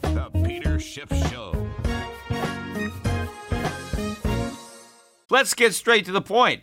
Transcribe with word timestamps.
The 0.00 0.30
Peter 0.44 0.80
Schiff 0.80 1.10
Show. 1.30 1.52
Let's 5.28 5.54
get 5.54 5.74
straight 5.74 6.06
to 6.06 6.12
the 6.12 6.22
point. 6.22 6.62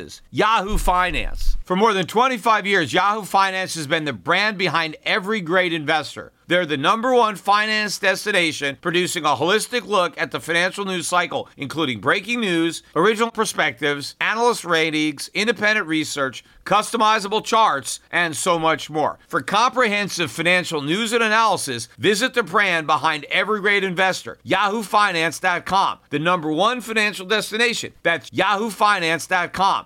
Yahoo 0.31 0.77
Finance. 0.77 1.57
For 1.63 1.75
more 1.75 1.93
than 1.93 2.05
25 2.05 2.65
years, 2.65 2.93
Yahoo 2.93 3.23
Finance 3.23 3.75
has 3.75 3.87
been 3.87 4.05
the 4.05 4.13
brand 4.13 4.57
behind 4.57 4.97
every 5.05 5.41
great 5.41 5.73
investor. 5.73 6.31
They're 6.51 6.65
the 6.65 6.75
number 6.75 7.13
one 7.13 7.37
finance 7.37 7.97
destination, 7.97 8.77
producing 8.81 9.23
a 9.23 9.37
holistic 9.37 9.87
look 9.87 10.19
at 10.19 10.31
the 10.31 10.41
financial 10.41 10.83
news 10.83 11.07
cycle, 11.07 11.47
including 11.55 12.01
breaking 12.01 12.41
news, 12.41 12.83
original 12.93 13.31
perspectives, 13.31 14.15
analyst 14.19 14.65
ratings, 14.65 15.29
independent 15.33 15.87
research, 15.87 16.43
customizable 16.65 17.41
charts, 17.41 18.01
and 18.11 18.35
so 18.35 18.59
much 18.59 18.89
more. 18.89 19.17
For 19.29 19.41
comprehensive 19.41 20.29
financial 20.29 20.81
news 20.81 21.13
and 21.13 21.23
analysis, 21.23 21.87
visit 21.97 22.33
the 22.33 22.43
brand 22.43 22.85
behind 22.85 23.23
every 23.31 23.61
great 23.61 23.85
investor, 23.85 24.37
yahoofinance.com, 24.45 25.99
the 26.09 26.19
number 26.19 26.51
one 26.51 26.81
financial 26.81 27.25
destination. 27.25 27.93
That's 28.03 28.29
yahoofinance.com. 28.29 29.85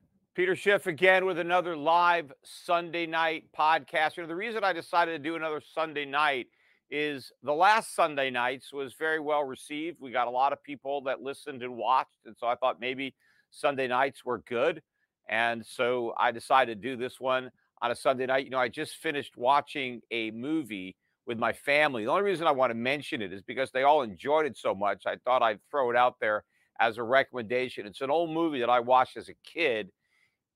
Peter 0.33 0.55
Schiff 0.55 0.87
again 0.87 1.25
with 1.25 1.39
another 1.39 1.75
live 1.75 2.31
Sunday 2.41 3.05
night 3.05 3.43
podcast. 3.57 4.15
You 4.15 4.23
know, 4.23 4.27
the 4.27 4.35
reason 4.35 4.63
I 4.63 4.71
decided 4.71 5.11
to 5.11 5.19
do 5.19 5.35
another 5.35 5.61
Sunday 5.73 6.05
night 6.05 6.47
is 6.89 7.33
the 7.43 7.53
last 7.53 7.93
Sunday 7.93 8.29
nights 8.29 8.71
was 8.71 8.93
very 8.93 9.19
well 9.19 9.43
received. 9.43 9.97
We 9.99 10.09
got 10.09 10.27
a 10.27 10.31
lot 10.31 10.53
of 10.53 10.63
people 10.63 11.01
that 11.01 11.21
listened 11.21 11.63
and 11.63 11.75
watched. 11.75 12.19
And 12.25 12.33
so 12.39 12.47
I 12.47 12.55
thought 12.55 12.79
maybe 12.79 13.13
Sunday 13.49 13.89
nights 13.89 14.23
were 14.23 14.37
good. 14.47 14.81
And 15.27 15.65
so 15.65 16.13
I 16.17 16.31
decided 16.31 16.81
to 16.81 16.89
do 16.89 16.95
this 16.95 17.19
one 17.19 17.51
on 17.81 17.91
a 17.91 17.95
Sunday 17.95 18.25
night. 18.25 18.45
You 18.45 18.51
know, 18.51 18.59
I 18.59 18.69
just 18.69 18.95
finished 18.95 19.35
watching 19.35 19.99
a 20.11 20.31
movie 20.31 20.95
with 21.27 21.39
my 21.39 21.51
family. 21.51 22.05
The 22.05 22.11
only 22.11 22.23
reason 22.23 22.47
I 22.47 22.51
want 22.51 22.69
to 22.69 22.75
mention 22.75 23.21
it 23.21 23.33
is 23.33 23.41
because 23.41 23.71
they 23.71 23.83
all 23.83 24.01
enjoyed 24.01 24.45
it 24.45 24.57
so 24.57 24.73
much. 24.73 25.03
I 25.05 25.17
thought 25.25 25.41
I'd 25.41 25.59
throw 25.69 25.89
it 25.89 25.97
out 25.97 26.21
there 26.21 26.45
as 26.79 26.97
a 26.97 27.03
recommendation. 27.03 27.85
It's 27.85 27.99
an 27.99 28.09
old 28.09 28.29
movie 28.29 28.61
that 28.61 28.69
I 28.69 28.79
watched 28.79 29.17
as 29.17 29.27
a 29.27 29.35
kid 29.43 29.91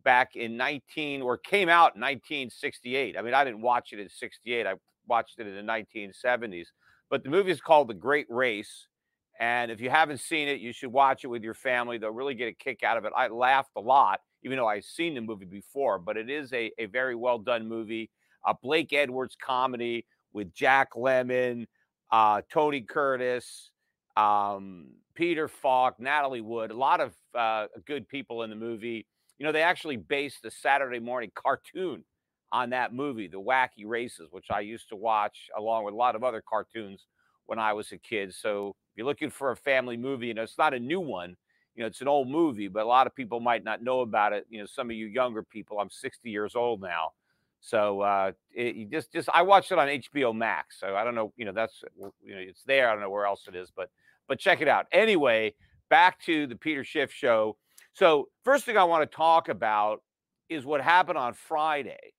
back 0.05 0.37
in 0.37 0.55
19 0.55 1.21
or 1.21 1.37
came 1.37 1.67
out 1.67 1.95
in 1.95 2.01
1968. 2.01 3.17
I 3.17 3.21
mean, 3.21 3.33
I 3.33 3.43
didn't 3.43 3.61
watch 3.61 3.91
it 3.91 3.99
in 3.99 4.07
68. 4.07 4.65
I 4.65 4.75
watched 5.07 5.39
it 5.39 5.47
in 5.47 5.55
the 5.55 5.73
1970s. 5.73 6.67
But 7.09 7.23
the 7.23 7.29
movie 7.29 7.51
is 7.51 7.59
called 7.59 7.89
The 7.89 7.93
Great 7.93 8.27
Race. 8.29 8.87
And 9.39 9.69
if 9.69 9.81
you 9.81 9.89
haven't 9.89 10.21
seen 10.21 10.47
it, 10.47 10.61
you 10.61 10.71
should 10.71 10.91
watch 10.91 11.25
it 11.25 11.27
with 11.27 11.43
your 11.43 11.53
family. 11.53 11.97
They'll 11.97 12.11
really 12.11 12.35
get 12.35 12.47
a 12.47 12.53
kick 12.53 12.83
out 12.83 12.95
of 12.95 13.03
it. 13.03 13.11
I 13.17 13.27
laughed 13.27 13.71
a 13.75 13.81
lot, 13.81 14.21
even 14.43 14.57
though 14.57 14.67
I've 14.67 14.85
seen 14.85 15.13
the 15.13 15.21
movie 15.21 15.45
before, 15.45 15.99
but 15.99 16.15
it 16.15 16.29
is 16.29 16.53
a, 16.53 16.71
a 16.77 16.85
very 16.85 17.15
well 17.15 17.37
done 17.37 17.67
movie. 17.67 18.09
A 18.47 18.53
Blake 18.53 18.93
Edwards 18.93 19.35
comedy 19.43 20.05
with 20.31 20.53
Jack 20.53 20.93
Lemmon, 20.93 21.65
uh, 22.11 22.41
Tony 22.51 22.81
Curtis, 22.81 23.71
um, 24.15 24.87
Peter 25.15 25.47
Falk, 25.47 25.99
Natalie 25.99 26.41
Wood, 26.41 26.71
a 26.71 26.77
lot 26.77 27.01
of 27.01 27.13
uh, 27.33 27.67
good 27.85 28.07
people 28.07 28.43
in 28.43 28.49
the 28.49 28.55
movie. 28.55 29.07
You 29.37 29.45
know, 29.45 29.51
they 29.51 29.61
actually 29.63 29.97
based 29.97 30.43
the 30.43 30.51
Saturday 30.51 30.99
morning 30.99 31.31
cartoon 31.35 32.03
on 32.51 32.69
that 32.69 32.93
movie, 32.93 33.27
The 33.27 33.41
Wacky 33.41 33.85
Races, 33.85 34.29
which 34.31 34.47
I 34.49 34.61
used 34.61 34.89
to 34.89 34.95
watch 34.95 35.49
along 35.57 35.83
with 35.83 35.93
a 35.93 35.97
lot 35.97 36.15
of 36.15 36.23
other 36.23 36.41
cartoons 36.47 37.05
when 37.45 37.59
I 37.59 37.73
was 37.73 37.91
a 37.91 37.97
kid. 37.97 38.33
So 38.33 38.69
if 38.69 38.97
you're 38.97 39.05
looking 39.05 39.29
for 39.29 39.51
a 39.51 39.55
family 39.55 39.97
movie, 39.97 40.27
you 40.27 40.33
know, 40.33 40.43
it's 40.43 40.57
not 40.57 40.73
a 40.73 40.79
new 40.79 40.99
one. 40.99 41.35
You 41.75 41.83
know, 41.83 41.87
it's 41.87 42.01
an 42.01 42.07
old 42.07 42.29
movie, 42.29 42.69
but 42.69 42.83
a 42.83 42.87
lot 42.87 43.07
of 43.07 43.15
people 43.15 43.41
might 43.41 43.63
not 43.63 43.83
know 43.83 43.99
about 44.01 44.31
it. 44.31 44.45
You 44.49 44.59
know, 44.61 44.65
some 44.65 44.89
of 44.89 44.95
you 44.95 45.07
younger 45.07 45.43
people, 45.43 45.79
I'm 45.79 45.89
60 45.89 46.29
years 46.29 46.55
old 46.55 46.81
now. 46.81 47.11
So 47.59 48.01
uh, 48.01 48.31
it, 48.51 48.91
just, 48.91 49.11
just 49.11 49.27
I 49.33 49.41
watched 49.41 49.71
it 49.71 49.79
on 49.79 49.87
HBO 49.87 50.33
Max. 50.35 50.79
So 50.79 50.95
I 50.95 51.03
don't 51.03 51.15
know, 51.15 51.33
you 51.35 51.45
know, 51.45 51.51
that's 51.51 51.83
you 52.23 52.35
know, 52.35 52.39
it's 52.39 52.63
there. 52.63 52.87
I 52.89 52.93
don't 52.93 53.01
know 53.01 53.09
where 53.09 53.25
else 53.25 53.47
it 53.47 53.55
is, 53.55 53.71
but 53.75 53.89
but 54.27 54.39
check 54.39 54.61
it 54.61 54.67
out. 54.67 54.85
Anyway, 54.91 55.55
back 55.89 56.21
to 56.25 56.47
the 56.47 56.55
Peter 56.55 56.83
Schiff 56.83 57.11
show. 57.11 57.57
So, 57.95 58.27
first 58.43 58.65
thing 58.65 58.75
I 58.75 58.83
want 58.83 59.09
to 59.09 59.15
talk 59.15 59.47
about 59.47 60.01
is 60.49 60.65
what 60.65 60.81
happened 60.81 61.17
on 61.17 61.33
Friday. 61.33 62.13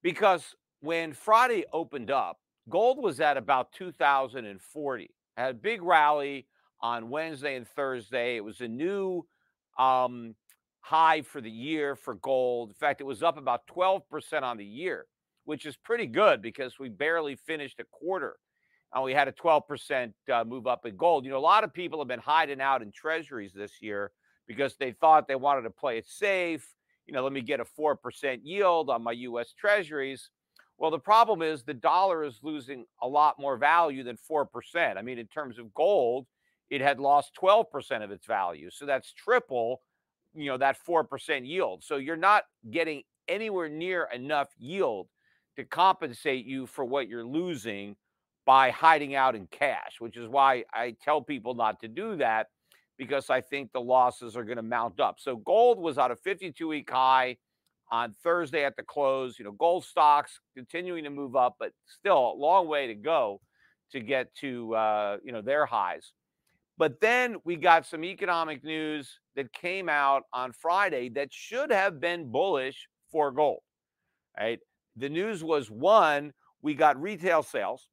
Because 0.00 0.54
when 0.80 1.12
Friday 1.12 1.64
opened 1.72 2.12
up, 2.12 2.38
gold 2.68 3.02
was 3.02 3.18
at 3.20 3.36
about 3.36 3.72
2040. 3.72 5.10
Had 5.36 5.50
a 5.50 5.54
big 5.54 5.82
rally 5.82 6.46
on 6.80 7.10
Wednesday 7.10 7.56
and 7.56 7.66
Thursday. 7.66 8.36
It 8.36 8.44
was 8.44 8.60
a 8.60 8.68
new 8.68 9.26
um, 9.76 10.36
high 10.82 11.22
for 11.22 11.40
the 11.40 11.50
year 11.50 11.96
for 11.96 12.14
gold. 12.14 12.68
In 12.68 12.76
fact, 12.76 13.00
it 13.00 13.04
was 13.04 13.24
up 13.24 13.38
about 13.38 13.66
12% 13.66 14.42
on 14.44 14.56
the 14.56 14.64
year, 14.64 15.06
which 15.46 15.66
is 15.66 15.76
pretty 15.76 16.06
good 16.06 16.40
because 16.40 16.78
we 16.78 16.90
barely 16.90 17.34
finished 17.34 17.80
a 17.80 17.84
quarter 17.90 18.36
and 18.94 19.02
we 19.02 19.12
had 19.12 19.26
a 19.26 19.32
12% 19.32 20.12
uh, 20.32 20.44
move 20.44 20.68
up 20.68 20.86
in 20.86 20.96
gold. 20.96 21.24
You 21.24 21.32
know, 21.32 21.38
a 21.38 21.40
lot 21.40 21.64
of 21.64 21.74
people 21.74 21.98
have 21.98 22.06
been 22.06 22.20
hiding 22.20 22.60
out 22.60 22.82
in 22.82 22.92
treasuries 22.92 23.52
this 23.52 23.82
year 23.82 24.12
because 24.46 24.76
they 24.76 24.92
thought 24.92 25.28
they 25.28 25.34
wanted 25.34 25.62
to 25.62 25.70
play 25.70 25.98
it 25.98 26.06
safe. 26.06 26.74
You 27.06 27.14
know, 27.14 27.22
let 27.22 27.32
me 27.32 27.40
get 27.40 27.60
a 27.60 27.64
4% 27.64 28.40
yield 28.42 28.90
on 28.90 29.02
my 29.02 29.12
US 29.12 29.52
treasuries. 29.52 30.30
Well, 30.78 30.90
the 30.90 30.98
problem 30.98 31.40
is 31.42 31.62
the 31.62 31.74
dollar 31.74 32.24
is 32.24 32.40
losing 32.42 32.84
a 33.00 33.08
lot 33.08 33.38
more 33.38 33.56
value 33.56 34.02
than 34.02 34.18
4%. 34.30 34.96
I 34.96 35.02
mean, 35.02 35.18
in 35.18 35.26
terms 35.26 35.58
of 35.58 35.72
gold, 35.72 36.26
it 36.68 36.80
had 36.80 36.98
lost 36.98 37.32
12% 37.40 38.02
of 38.02 38.10
its 38.10 38.26
value. 38.26 38.70
So 38.70 38.86
that's 38.86 39.12
triple, 39.12 39.82
you 40.34 40.46
know, 40.46 40.58
that 40.58 40.76
4% 40.86 41.46
yield. 41.46 41.84
So 41.84 41.96
you're 41.96 42.16
not 42.16 42.44
getting 42.70 43.04
anywhere 43.28 43.68
near 43.68 44.08
enough 44.12 44.48
yield 44.58 45.08
to 45.56 45.64
compensate 45.64 46.44
you 46.44 46.66
for 46.66 46.84
what 46.84 47.08
you're 47.08 47.24
losing 47.24 47.96
by 48.44 48.70
hiding 48.70 49.14
out 49.14 49.34
in 49.34 49.46
cash, 49.46 49.96
which 49.98 50.16
is 50.16 50.28
why 50.28 50.64
I 50.72 50.94
tell 51.02 51.22
people 51.22 51.54
not 51.54 51.80
to 51.80 51.88
do 51.88 52.16
that 52.16 52.48
because 52.98 53.30
I 53.30 53.40
think 53.40 53.72
the 53.72 53.80
losses 53.80 54.36
are 54.36 54.44
going 54.44 54.56
to 54.56 54.62
mount 54.62 55.00
up. 55.00 55.16
So 55.18 55.36
gold 55.36 55.78
was 55.78 55.98
at 55.98 56.10
a 56.10 56.16
52 56.16 56.68
week 56.68 56.90
high 56.90 57.36
on 57.90 58.14
Thursday 58.22 58.64
at 58.64 58.76
the 58.76 58.82
close. 58.82 59.38
You 59.38 59.44
know, 59.44 59.52
gold 59.52 59.84
stocks 59.84 60.40
continuing 60.54 61.04
to 61.04 61.10
move 61.10 61.36
up, 61.36 61.56
but 61.58 61.72
still 61.86 62.32
a 62.32 62.36
long 62.36 62.68
way 62.68 62.86
to 62.86 62.94
go 62.94 63.40
to 63.92 64.00
get 64.00 64.34
to 64.36 64.74
uh, 64.74 65.16
you 65.24 65.32
know 65.32 65.42
their 65.42 65.66
highs. 65.66 66.12
But 66.78 67.00
then 67.00 67.36
we 67.44 67.56
got 67.56 67.86
some 67.86 68.04
economic 68.04 68.62
news 68.62 69.18
that 69.34 69.52
came 69.52 69.88
out 69.88 70.24
on 70.32 70.52
Friday 70.52 71.08
that 71.10 71.32
should 71.32 71.70
have 71.70 72.00
been 72.00 72.30
bullish 72.30 72.88
for 73.10 73.30
gold. 73.30 73.60
Right? 74.38 74.60
the 74.96 75.08
news 75.08 75.44
was 75.44 75.70
one, 75.70 76.32
we 76.62 76.74
got 76.74 77.00
retail 77.00 77.42
sales 77.42 77.88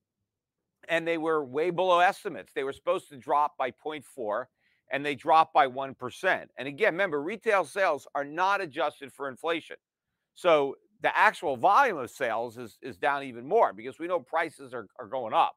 and 0.89 1.07
they 1.07 1.17
were 1.17 1.43
way 1.43 1.69
below 1.69 1.99
estimates. 1.99 2.51
They 2.53 2.63
were 2.63 2.73
supposed 2.73 3.09
to 3.09 3.17
drop 3.17 3.53
by 3.57 3.71
0.4 3.71 4.45
and 4.93 5.03
they 5.03 5.15
dropped 5.15 5.53
by 5.53 5.67
1%. 5.67 6.45
And 6.55 6.67
again, 6.67 6.93
remember, 6.93 7.21
retail 7.21 7.65
sales 7.65 8.07
are 8.13 8.23
not 8.23 8.61
adjusted 8.61 9.11
for 9.11 9.27
inflation. 9.27 9.75
So 10.35 10.75
the 11.01 11.15
actual 11.17 11.57
volume 11.57 11.97
of 11.97 12.11
sales 12.11 12.59
is, 12.59 12.77
is 12.81 12.95
down 12.95 13.23
even 13.23 13.45
more 13.45 13.73
because 13.73 13.97
we 13.97 14.07
know 14.07 14.19
prices 14.19 14.71
are, 14.71 14.87
are 14.99 15.07
going 15.07 15.33
up. 15.33 15.55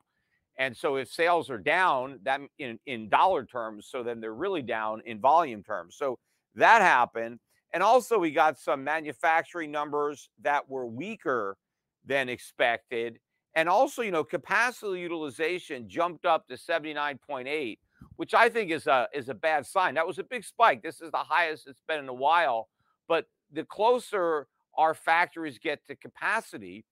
And 0.58 0.74
so 0.74 0.96
if 0.96 1.12
sales 1.12 1.50
are 1.50 1.58
down 1.58 2.18
that 2.22 2.40
in, 2.58 2.78
in 2.86 3.10
dollar 3.10 3.44
terms, 3.44 3.88
so 3.90 4.02
then 4.02 4.20
they're 4.20 4.34
really 4.34 4.62
down 4.62 5.02
in 5.04 5.20
volume 5.20 5.62
terms. 5.62 5.96
So 5.96 6.18
that 6.54 6.80
happened. 6.80 7.38
And 7.74 7.82
also 7.82 8.18
we 8.18 8.30
got 8.30 8.58
some 8.58 8.82
manufacturing 8.82 9.70
numbers 9.70 10.30
that 10.40 10.66
were 10.66 10.86
weaker 10.86 11.58
than 12.06 12.30
expected. 12.30 13.18
And 13.54 13.68
also, 13.68 14.00
you 14.00 14.12
know, 14.12 14.24
capacity 14.24 14.98
utilization 14.98 15.90
jumped 15.90 16.24
up 16.24 16.48
to 16.48 16.54
79.8 16.54 17.78
which 18.16 18.34
I 18.34 18.48
think 18.48 18.70
is 18.70 18.87
a 18.87 19.08
is 19.14 19.28
a 19.28 19.34
bad 19.34 19.66
sign. 19.66 19.94
That 19.94 20.06
was 20.06 20.19
a 20.19 20.25
big 20.25 20.44
spike. 20.44 20.82
This 20.82 21.00
is 21.00 21.10
the 21.10 21.19
highest 21.19 21.66
it's 21.66 21.82
been 21.87 22.00
in 22.00 22.08
a 22.08 22.14
while. 22.14 22.69
But 23.08 23.26
the 23.52 23.64
closer 23.64 24.48
our 24.76 24.94
factories 24.94 25.58
get 25.58 25.87
to 25.87 25.96
capacity, 25.96 26.84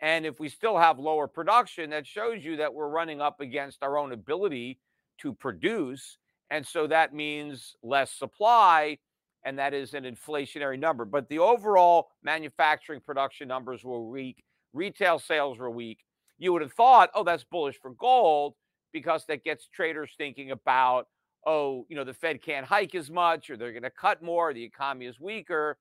and 0.00 0.26
if 0.26 0.40
we 0.40 0.48
still 0.48 0.76
have 0.78 0.98
lower 0.98 1.26
production, 1.26 1.90
that 1.90 2.06
shows 2.06 2.44
you 2.44 2.56
that 2.56 2.72
we're 2.72 2.88
running 2.88 3.20
up 3.20 3.40
against 3.40 3.82
our 3.82 3.98
own 3.98 4.12
ability 4.12 4.78
to 5.18 5.32
produce. 5.32 6.18
And 6.50 6.66
so 6.66 6.86
that 6.88 7.14
means 7.14 7.76
less 7.82 8.10
supply, 8.10 8.98
and 9.44 9.58
that 9.58 9.72
is 9.72 9.94
an 9.94 10.04
inflationary 10.04 10.78
number. 10.78 11.04
But 11.04 11.28
the 11.28 11.38
overall 11.38 12.08
manufacturing 12.22 13.00
production 13.00 13.48
numbers 13.48 13.84
were 13.84 14.02
weak, 14.02 14.42
retail 14.72 15.18
sales 15.18 15.58
were 15.58 15.70
weak. 15.70 15.98
You 16.38 16.52
would 16.52 16.62
have 16.62 16.72
thought, 16.72 17.10
oh, 17.14 17.22
that's 17.22 17.44
bullish 17.44 17.78
for 17.80 17.92
gold 17.92 18.54
because 18.92 19.24
that 19.26 19.44
gets 19.44 19.66
traders 19.66 20.10
thinking 20.16 20.50
about, 20.50 21.06
oh, 21.46 21.86
you 21.88 21.96
know, 21.96 22.04
the 22.04 22.14
Fed 22.14 22.42
can't 22.42 22.66
hike 22.66 22.94
as 22.94 23.10
much 23.10 23.50
or 23.50 23.56
they're 23.56 23.72
going 23.72 23.82
to 23.82 23.90
cut 23.90 24.22
more, 24.22 24.52
the 24.52 24.62
economy 24.62 25.06
is 25.06 25.20
weaker. 25.20 25.78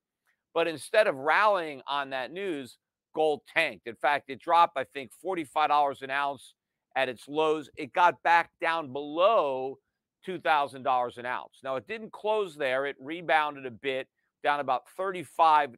But 0.53 0.67
instead 0.67 1.07
of 1.07 1.15
rallying 1.15 1.81
on 1.87 2.09
that 2.11 2.31
news, 2.31 2.77
gold 3.13 3.41
tanked. 3.53 3.87
In 3.87 3.95
fact, 3.95 4.29
it 4.29 4.39
dropped, 4.39 4.77
I 4.77 4.83
think, 4.83 5.11
$45 5.23 6.01
an 6.01 6.09
ounce 6.09 6.53
at 6.95 7.09
its 7.09 7.27
lows. 7.27 7.69
It 7.75 7.93
got 7.93 8.21
back 8.23 8.51
down 8.61 8.91
below 8.91 9.77
$2,000 10.27 11.17
an 11.17 11.25
ounce. 11.25 11.59
Now, 11.63 11.75
it 11.75 11.87
didn't 11.87 12.11
close 12.11 12.55
there, 12.55 12.85
it 12.85 12.95
rebounded 12.99 13.65
a 13.65 13.71
bit, 13.71 14.07
down 14.43 14.59
about 14.59 14.83
$35 14.97 15.75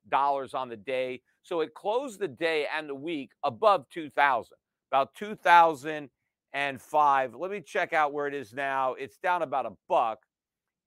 on 0.53 0.69
the 0.69 0.77
day. 0.77 1.21
So 1.43 1.61
it 1.61 1.73
closed 1.73 2.19
the 2.19 2.27
day 2.27 2.67
and 2.75 2.87
the 2.87 2.95
week 2.95 3.31
above 3.43 3.85
2000 3.91 4.55
about 4.91 5.13
2000 5.15 6.09
and 6.53 6.81
five. 6.81 7.33
Let 7.35 7.51
me 7.51 7.61
check 7.61 7.93
out 7.93 8.13
where 8.13 8.27
it 8.27 8.33
is 8.33 8.53
now. 8.53 8.93
It's 8.93 9.17
down 9.17 9.41
about 9.41 9.65
a 9.65 9.73
buck. 9.87 10.19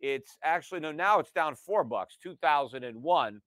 It's 0.00 0.36
actually 0.42 0.80
no, 0.80 0.92
now 0.92 1.18
it's 1.18 1.32
down 1.32 1.54
four 1.54 1.84
bucks, 1.84 2.18
2001. 2.22 3.40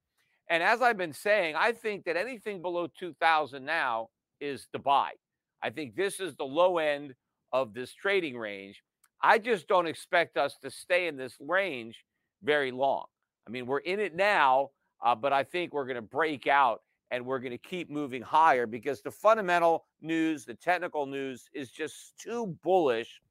And 0.50 0.64
as 0.64 0.82
I've 0.82 0.98
been 0.98 1.14
saying, 1.14 1.56
I 1.58 1.74
think 1.74 2.06
that 2.06 2.16
anything 2.16 2.62
below 2.62 2.88
2000 3.00 3.64
now 3.64 4.08
is 4.40 4.68
the 4.72 4.80
buy. 4.80 5.12
I 5.62 5.70
think 5.70 5.96
this 5.96 6.20
is 6.20 6.36
the 6.36 6.46
low 6.46 6.78
end 6.78 7.14
of 7.52 7.74
this 7.74 7.94
trading 7.94 8.38
range. 8.38 8.82
I 9.22 9.40
just 9.40 9.68
don't 9.68 9.88
expect 9.88 10.38
us 10.38 10.58
to 10.64 10.70
stay 10.70 11.08
in 11.08 11.18
this 11.18 11.36
range 11.40 12.04
very 12.44 12.72
long. 12.72 13.06
I 13.48 13.50
mean, 13.50 13.66
we're 13.66 13.80
in 13.80 14.00
it 14.00 14.16
now, 14.16 14.70
uh, 15.04 15.16
but 15.16 15.34
I 15.34 15.44
think 15.44 15.74
we're 15.74 15.86
going 15.86 15.96
to 15.96 16.02
break 16.02 16.48
out 16.48 16.82
and 17.12 17.26
we're 17.26 17.40
going 17.40 17.52
to 17.52 17.58
keep 17.58 17.90
moving 17.90 18.22
higher 18.22 18.66
because 18.66 19.02
the 19.02 19.12
fundamental 19.12 19.86
news, 20.02 20.46
the 20.46 20.54
technical 20.54 21.06
news 21.06 21.50
is 21.54 21.72
just 21.72 22.18
too 22.18 22.58
bullish 22.64 23.22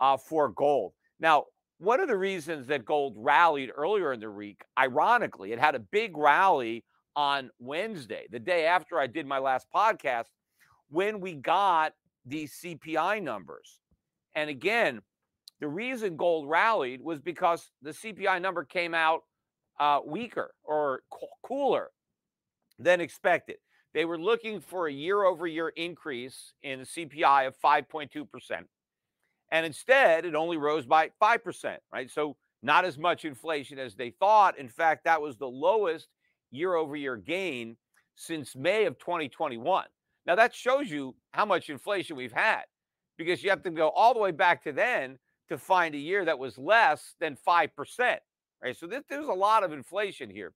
uh, 0.00 0.16
for 0.16 0.50
gold. 0.50 0.92
Now, 1.20 1.44
one 1.78 2.00
of 2.00 2.08
the 2.08 2.16
reasons 2.16 2.66
that 2.68 2.84
gold 2.84 3.14
rallied 3.16 3.70
earlier 3.74 4.12
in 4.12 4.20
the 4.20 4.30
week, 4.30 4.62
ironically, 4.78 5.52
it 5.52 5.58
had 5.58 5.74
a 5.74 5.80
big 5.80 6.16
rally 6.16 6.84
on 7.16 7.50
Wednesday, 7.58 8.26
the 8.30 8.38
day 8.38 8.66
after 8.66 8.98
I 8.98 9.06
did 9.06 9.26
my 9.26 9.38
last 9.38 9.66
podcast, 9.74 10.26
when 10.88 11.20
we 11.20 11.34
got 11.34 11.92
the 12.26 12.44
CPI 12.44 13.22
numbers. 13.22 13.80
And 14.34 14.50
again, 14.50 15.00
the 15.60 15.68
reason 15.68 16.16
gold 16.16 16.48
rallied 16.48 17.00
was 17.02 17.20
because 17.20 17.70
the 17.82 17.90
CPI 17.90 18.40
number 18.40 18.64
came 18.64 18.94
out 18.94 19.22
uh, 19.80 20.00
weaker 20.04 20.52
or 20.64 21.02
co- 21.10 21.28
cooler 21.42 21.90
than 22.78 23.00
expected. 23.00 23.56
They 23.94 24.04
were 24.04 24.18
looking 24.18 24.60
for 24.60 24.86
a 24.86 24.92
year 24.92 25.24
over 25.24 25.46
year 25.46 25.70
increase 25.70 26.52
in 26.62 26.80
the 26.80 26.84
CPI 26.84 27.46
of 27.46 27.56
5.2%. 27.58 28.64
And 29.50 29.66
instead, 29.66 30.24
it 30.24 30.34
only 30.34 30.56
rose 30.56 30.86
by 30.86 31.10
5%, 31.22 31.76
right? 31.92 32.10
So, 32.10 32.36
not 32.62 32.84
as 32.84 32.98
much 32.98 33.24
inflation 33.24 33.78
as 33.78 33.94
they 33.94 34.10
thought. 34.10 34.58
In 34.58 34.68
fact, 34.68 35.04
that 35.04 35.22
was 35.22 35.36
the 35.36 35.48
lowest 35.48 36.08
year 36.50 36.74
over 36.74 36.96
year 36.96 37.16
gain 37.16 37.76
since 38.16 38.56
May 38.56 38.84
of 38.84 38.98
2021. 38.98 39.84
Now, 40.26 40.34
that 40.34 40.54
shows 40.54 40.90
you 40.90 41.14
how 41.30 41.46
much 41.46 41.70
inflation 41.70 42.16
we've 42.16 42.32
had 42.32 42.64
because 43.16 43.42
you 43.42 43.50
have 43.50 43.62
to 43.62 43.70
go 43.70 43.88
all 43.88 44.12
the 44.12 44.20
way 44.20 44.32
back 44.32 44.62
to 44.64 44.72
then 44.72 45.18
to 45.48 45.56
find 45.56 45.94
a 45.94 45.98
year 45.98 46.24
that 46.24 46.38
was 46.38 46.58
less 46.58 47.14
than 47.20 47.38
5%, 47.46 48.16
right? 48.62 48.76
So, 48.76 48.86
there's 48.86 49.28
a 49.28 49.32
lot 49.32 49.64
of 49.64 49.72
inflation 49.72 50.28
here 50.28 50.52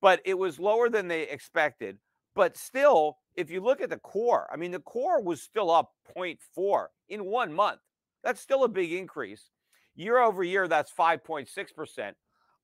but 0.00 0.20
it 0.24 0.38
was 0.38 0.58
lower 0.58 0.88
than 0.88 1.08
they 1.08 1.22
expected. 1.22 1.98
But 2.34 2.56
still, 2.56 3.18
if 3.36 3.50
you 3.50 3.60
look 3.60 3.80
at 3.80 3.90
the 3.90 3.98
core, 3.98 4.48
I 4.52 4.56
mean, 4.56 4.70
the 4.70 4.80
core 4.80 5.22
was 5.22 5.42
still 5.42 5.70
up 5.70 5.92
0.4 6.16 6.86
in 7.08 7.24
one 7.24 7.52
month. 7.52 7.80
That's 8.22 8.40
still 8.40 8.64
a 8.64 8.68
big 8.68 8.92
increase. 8.92 9.50
Year 9.94 10.18
over 10.18 10.44
year, 10.44 10.68
that's 10.68 10.92
5.6%. 10.92 12.12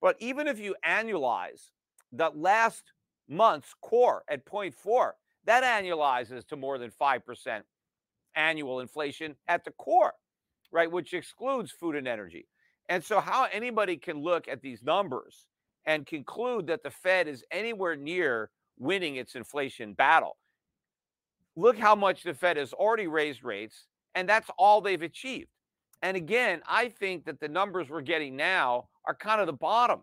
But 0.01 0.17
even 0.21 0.47
if 0.47 0.59
you 0.59 0.77
annualize 0.87 1.71
the 2.13 2.31
last 2.35 2.93
month's 3.29 3.75
core 3.81 4.23
at 4.29 4.47
0.4, 4.47 5.13
that 5.47 5.65
annualizes 5.65 6.47
to 6.49 6.57
more 6.57 6.79
than 6.79 6.91
5% 6.91 7.63
annual 8.37 8.81
inflation 8.81 9.35
at 9.49 9.65
the 9.65 9.71
core, 9.73 10.13
right? 10.73 10.91
Which 10.91 11.15
excludes 11.15 11.73
food 11.73 11.97
and 11.97 12.07
energy. 12.07 12.47
And 12.89 13.03
so, 13.03 13.19
how 13.21 13.49
anybody 13.51 13.97
can 13.97 14.23
look 14.23 14.47
at 14.47 14.61
these 14.61 14.83
numbers 14.83 15.47
and 15.87 16.07
conclude 16.07 16.67
that 16.69 16.83
the 16.83 16.91
Fed 16.91 17.29
is 17.29 17.45
anywhere 17.51 17.97
near 17.97 18.51
winning 18.79 19.17
its 19.17 19.35
inflation 19.35 19.93
battle. 19.95 20.37
Look 21.57 21.79
how 21.79 21.95
much 21.95 22.23
the 22.23 22.35
Fed 22.35 22.57
has 22.57 22.73
already 22.73 23.07
raised 23.07 23.45
rates, 23.45 23.87
and 24.15 24.29
that's 24.29 24.51
all 24.59 24.81
they've 24.81 25.03
achieved. 25.03 25.49
And 26.03 26.17
again, 26.17 26.61
I 26.67 26.89
think 26.89 27.25
that 27.27 27.41
the 27.41 27.49
numbers 27.49 27.89
we're 27.89 28.03
getting 28.03 28.37
now 28.37 28.89
are 29.07 29.15
kind 29.15 29.41
of 29.41 29.47
the 29.47 29.53
bottom 29.53 30.03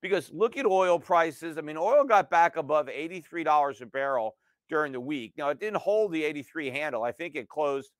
because 0.00 0.30
look 0.32 0.56
at 0.56 0.66
oil 0.66 0.98
prices. 0.98 1.58
I 1.58 1.60
mean, 1.60 1.76
oil 1.76 2.04
got 2.04 2.30
back 2.30 2.56
above 2.56 2.86
$83 2.86 3.80
a 3.80 3.86
barrel 3.86 4.36
during 4.68 4.92
the 4.92 5.00
week. 5.00 5.32
Now, 5.36 5.48
it 5.48 5.60
didn't 5.60 5.78
hold 5.78 6.12
the 6.12 6.24
83 6.24 6.70
handle. 6.70 7.02
I 7.02 7.12
think 7.12 7.34
it 7.34 7.48
closed 7.48 7.90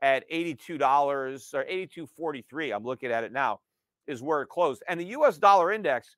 at 0.00 0.28
$82 0.30 1.54
or 1.54 1.64
82.43. 1.64 2.74
I'm 2.74 2.84
looking 2.84 3.10
at 3.10 3.24
it 3.24 3.32
now, 3.32 3.60
is 4.06 4.22
where 4.22 4.42
it 4.42 4.48
closed. 4.48 4.82
And 4.88 4.98
the 4.98 5.06
US 5.06 5.38
dollar 5.38 5.72
index 5.72 6.16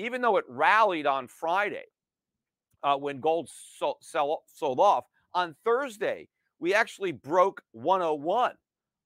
even 0.00 0.22
though 0.22 0.36
it 0.38 0.44
rallied 0.48 1.06
on 1.06 1.28
Friday 1.28 1.84
uh, 2.82 2.96
when 2.96 3.20
gold 3.20 3.48
sold, 3.50 3.98
sold 4.00 4.80
off, 4.80 5.04
on 5.34 5.54
Thursday, 5.64 6.28
we 6.58 6.74
actually 6.74 7.12
broke 7.12 7.62
101 7.72 8.52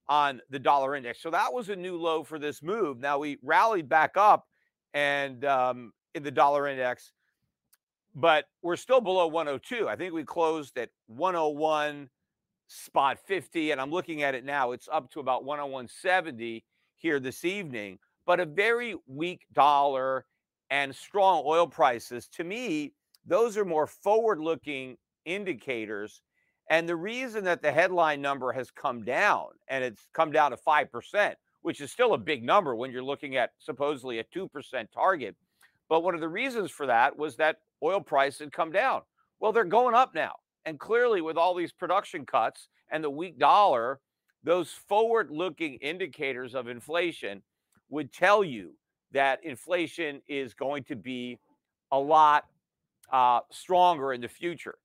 on 0.09 0.41
the 0.51 0.59
dollar 0.59 0.95
index. 0.95 1.21
So 1.21 1.31
that 1.31 1.53
was 1.53 1.69
a 1.69 1.77
new 1.77 1.97
low 1.97 2.23
for 2.23 2.39
this 2.39 2.63
move. 2.63 2.99
Now 3.01 3.19
we 3.19 3.39
rallied 3.43 3.89
back 3.89 4.17
up 4.17 4.47
and 4.93 5.45
um, 5.45 5.93
in 6.15 6.23
the 6.23 6.31
dollar 6.31 6.69
index, 6.69 7.13
but 8.15 8.45
we're 8.63 8.77
still 8.77 9.01
below 9.01 9.27
102. 9.27 9.89
I 9.89 9.97
think 9.97 10.15
we 10.15 10.25
closed 10.25 10.79
at 10.79 10.91
101 11.09 12.09
spot 12.69 13.19
50 13.27 13.73
and 13.73 13.81
I'm 13.81 13.91
looking 13.91 14.23
at 14.23 14.35
it 14.35 14.45
now. 14.45 14.73
It's 14.73 14.89
up 14.91 15.11
to 15.13 15.21
about 15.21 15.45
101.70 15.45 16.63
here 16.97 17.19
this 17.19 17.45
evening, 17.45 17.99
but 18.27 18.41
a 18.41 18.47
very 18.47 18.95
weak 19.07 19.47
dollar 19.53 20.27
and 20.71 20.95
strong 20.95 21.43
oil 21.47 21.67
prices, 21.67 22.29
to 22.29 22.45
me, 22.45 22.93
those 23.27 23.57
are 23.57 23.65
more 23.65 23.87
forward 23.87 24.41
looking 24.41 24.97
indicators. 25.25 26.23
And 26.71 26.89
the 26.89 26.97
reason 26.97 27.45
that 27.45 27.63
the 27.63 27.73
headline 27.73 28.23
number 28.23 28.53
has 28.53 28.71
come 28.71 29.05
down 29.05 29.49
and 29.69 29.85
it's 29.85 30.07
come 30.15 30.33
down 30.33 30.51
to 30.51 30.57
5%, 30.57 31.35
which 31.63 31.81
is 31.81 31.93
still 31.93 32.15
a 32.15 32.19
big 32.19 32.43
number 32.43 32.75
when 32.75 32.91
you're 32.91 33.03
looking 33.03 33.37
at 33.37 33.51
supposedly 33.59 34.19
a 34.19 34.25
2% 34.25 34.49
target. 34.93 35.37
But 35.89 36.03
one 36.03 36.15
of 36.15 36.21
the 36.21 36.29
reasons 36.29 36.71
for 36.71 36.87
that 36.87 37.17
was 37.17 37.37
that 37.37 37.59
oil 37.83 38.01
prices 38.01 38.41
had 38.41 38.53
come 38.53 38.73
down. 38.73 39.03
Well, 39.41 39.53
they're 39.53 39.65
going 39.65 39.95
up 39.95 40.15
now. 40.15 40.33
And 40.65 40.81
clearly, 40.81 41.21
with 41.21 41.37
all 41.37 41.55
these 41.55 41.73
production 41.73 42.25
cuts 42.25 42.69
and 42.91 43.05
the 43.05 43.11
weak 43.11 43.39
dollar, 43.39 44.01
those 44.43 44.71
forward 44.71 45.31
looking 45.31 45.75
indicators 45.77 46.55
of 46.55 46.69
inflation 46.69 47.43
would 47.91 48.13
tell 48.13 48.43
you 48.43 48.75
that 49.15 49.43
inflation 49.45 50.21
is 50.29 50.53
going 50.55 50.85
to 50.85 50.97
be 50.97 51.39
a 51.91 51.99
lot 51.99 52.45
uh, 53.13 53.41
stronger 53.51 54.13
in 54.13 54.21
the 54.21 54.29
future. 54.29 54.77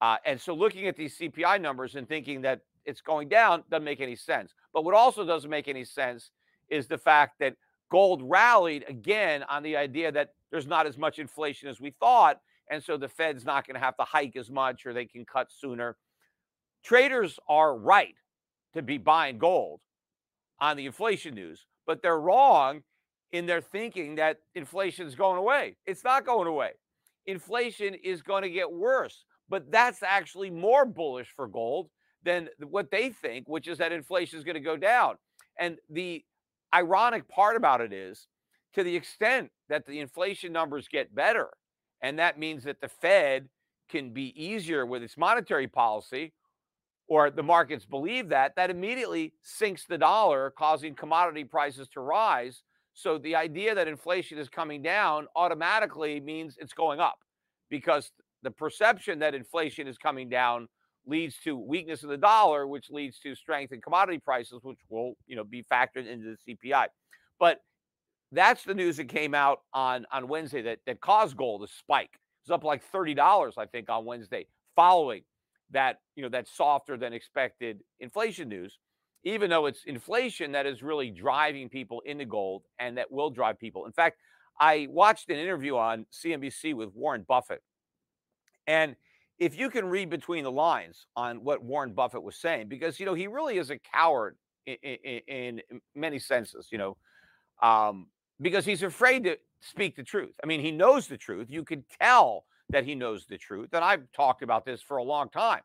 Uh, 0.00 0.16
and 0.24 0.40
so 0.40 0.54
looking 0.54 0.86
at 0.86 0.96
these 0.96 1.16
CPI 1.18 1.60
numbers 1.60 1.94
and 1.94 2.08
thinking 2.08 2.42
that 2.42 2.60
it's 2.84 3.00
going 3.00 3.28
down 3.28 3.62
doesn't 3.70 3.84
make 3.84 4.00
any 4.00 4.16
sense. 4.16 4.54
But 4.72 4.84
what 4.84 4.94
also 4.94 5.24
doesn't 5.24 5.48
make 5.48 5.68
any 5.68 5.84
sense 5.84 6.30
is 6.68 6.86
the 6.86 6.98
fact 6.98 7.38
that 7.40 7.56
gold 7.90 8.22
rallied 8.24 8.84
again 8.88 9.44
on 9.48 9.62
the 9.62 9.76
idea 9.76 10.10
that 10.12 10.30
there's 10.50 10.66
not 10.66 10.86
as 10.86 10.98
much 10.98 11.18
inflation 11.18 11.68
as 11.68 11.80
we 11.80 11.90
thought. 12.00 12.40
And 12.70 12.82
so 12.82 12.96
the 12.96 13.08
Fed's 13.08 13.44
not 13.44 13.66
going 13.66 13.74
to 13.74 13.84
have 13.84 13.96
to 13.98 14.04
hike 14.04 14.36
as 14.36 14.50
much 14.50 14.86
or 14.86 14.92
they 14.92 15.06
can 15.06 15.24
cut 15.24 15.48
sooner. 15.52 15.96
Traders 16.82 17.38
are 17.48 17.76
right 17.76 18.14
to 18.74 18.82
be 18.82 18.98
buying 18.98 19.38
gold 19.38 19.80
on 20.58 20.76
the 20.76 20.86
inflation 20.86 21.34
news, 21.34 21.66
but 21.86 22.02
they're 22.02 22.20
wrong 22.20 22.82
in 23.34 23.46
their 23.46 23.60
thinking 23.60 24.14
that 24.14 24.38
inflation 24.54 25.08
is 25.08 25.16
going 25.16 25.36
away. 25.36 25.74
It's 25.86 26.04
not 26.04 26.24
going 26.24 26.46
away. 26.46 26.70
Inflation 27.26 27.94
is 27.94 28.22
going 28.22 28.44
to 28.44 28.48
get 28.48 28.70
worse, 28.70 29.24
but 29.48 29.72
that's 29.72 30.04
actually 30.04 30.50
more 30.50 30.84
bullish 30.84 31.26
for 31.34 31.48
gold 31.48 31.90
than 32.22 32.48
what 32.60 32.92
they 32.92 33.10
think, 33.10 33.48
which 33.48 33.66
is 33.66 33.78
that 33.78 33.90
inflation 33.90 34.38
is 34.38 34.44
going 34.44 34.54
to 34.54 34.60
go 34.60 34.76
down. 34.76 35.16
And 35.58 35.78
the 35.90 36.24
ironic 36.72 37.28
part 37.28 37.56
about 37.56 37.80
it 37.80 37.92
is 37.92 38.28
to 38.74 38.84
the 38.84 38.94
extent 38.94 39.50
that 39.68 39.84
the 39.84 39.98
inflation 39.98 40.52
numbers 40.52 40.86
get 40.86 41.12
better, 41.12 41.48
and 42.00 42.20
that 42.20 42.38
means 42.38 42.62
that 42.62 42.80
the 42.80 42.88
Fed 42.88 43.48
can 43.88 44.10
be 44.10 44.32
easier 44.40 44.86
with 44.86 45.02
its 45.02 45.16
monetary 45.16 45.66
policy, 45.66 46.32
or 47.08 47.30
the 47.30 47.42
markets 47.42 47.84
believe 47.84 48.28
that, 48.28 48.54
that 48.54 48.70
immediately 48.70 49.32
sinks 49.42 49.86
the 49.86 49.98
dollar, 49.98 50.52
causing 50.56 50.94
commodity 50.94 51.42
prices 51.42 51.88
to 51.88 52.00
rise. 52.00 52.62
So 52.94 53.18
the 53.18 53.34
idea 53.34 53.74
that 53.74 53.88
inflation 53.88 54.38
is 54.38 54.48
coming 54.48 54.80
down 54.80 55.26
automatically 55.34 56.20
means 56.20 56.56
it's 56.58 56.72
going 56.72 57.00
up 57.00 57.18
because 57.68 58.10
the 58.42 58.50
perception 58.50 59.18
that 59.18 59.34
inflation 59.34 59.88
is 59.88 59.98
coming 59.98 60.28
down 60.28 60.68
leads 61.06 61.36
to 61.44 61.56
weakness 61.56 62.02
of 62.02 62.08
the 62.08 62.16
dollar, 62.16 62.66
which 62.66 62.90
leads 62.90 63.18
to 63.18 63.34
strength 63.34 63.72
in 63.72 63.80
commodity 63.80 64.18
prices, 64.18 64.60
which 64.62 64.78
will, 64.88 65.14
you 65.26 65.36
know, 65.36 65.44
be 65.44 65.62
factored 65.62 66.06
into 66.06 66.36
the 66.46 66.54
CPI. 66.54 66.86
But 67.38 67.60
that's 68.32 68.64
the 68.64 68.74
news 68.74 68.96
that 68.96 69.08
came 69.08 69.34
out 69.34 69.60
on 69.72 70.06
on 70.12 70.28
Wednesday 70.28 70.62
that 70.62 70.78
that 70.86 71.00
caused 71.00 71.36
gold 71.36 71.66
to 71.66 71.72
spike. 71.72 72.10
It 72.12 72.50
was 72.50 72.54
up 72.54 72.64
like 72.64 72.82
thirty 72.82 73.14
dollars, 73.14 73.54
I 73.58 73.66
think, 73.66 73.90
on 73.90 74.04
Wednesday, 74.04 74.46
following 74.76 75.22
that 75.70 76.00
you 76.16 76.22
know 76.22 76.28
that 76.30 76.48
softer 76.48 76.96
than 76.96 77.12
expected 77.12 77.80
inflation 78.00 78.48
news. 78.48 78.78
Even 79.24 79.50
though 79.50 79.66
it's 79.66 79.84
inflation 79.84 80.52
that 80.52 80.66
is 80.66 80.82
really 80.82 81.10
driving 81.10 81.68
people 81.68 82.02
into 82.04 82.24
gold 82.24 82.62
and 82.78 82.98
that 82.98 83.10
will 83.10 83.30
drive 83.30 83.58
people. 83.58 83.86
In 83.86 83.92
fact, 83.92 84.18
I 84.60 84.86
watched 84.90 85.30
an 85.30 85.38
interview 85.38 85.76
on 85.76 86.06
CNBC 86.12 86.74
with 86.74 86.94
Warren 86.94 87.24
Buffett, 87.26 87.62
and 88.66 88.96
if 89.38 89.58
you 89.58 89.68
can 89.68 89.86
read 89.86 90.10
between 90.10 90.44
the 90.44 90.52
lines 90.52 91.06
on 91.16 91.42
what 91.42 91.62
Warren 91.62 91.92
Buffett 91.92 92.22
was 92.22 92.36
saying, 92.36 92.68
because 92.68 93.00
you 93.00 93.06
know 93.06 93.14
he 93.14 93.26
really 93.26 93.58
is 93.58 93.70
a 93.70 93.78
coward 93.78 94.36
in, 94.66 94.76
in, 94.82 95.20
in 95.28 95.80
many 95.94 96.18
senses, 96.18 96.68
you 96.70 96.78
know, 96.78 96.96
um, 97.62 98.06
because 98.40 98.64
he's 98.64 98.82
afraid 98.82 99.24
to 99.24 99.36
speak 99.60 99.96
the 99.96 100.02
truth. 100.02 100.34
I 100.42 100.46
mean, 100.46 100.60
he 100.60 100.70
knows 100.70 101.06
the 101.06 101.16
truth. 101.16 101.48
You 101.50 101.64
can 101.64 101.84
tell 102.00 102.44
that 102.70 102.84
he 102.84 102.94
knows 102.94 103.26
the 103.26 103.38
truth. 103.38 103.70
And 103.72 103.84
I've 103.84 104.10
talked 104.12 104.42
about 104.42 104.64
this 104.64 104.82
for 104.82 104.98
a 104.98 105.02
long 105.02 105.28
time. 105.28 105.62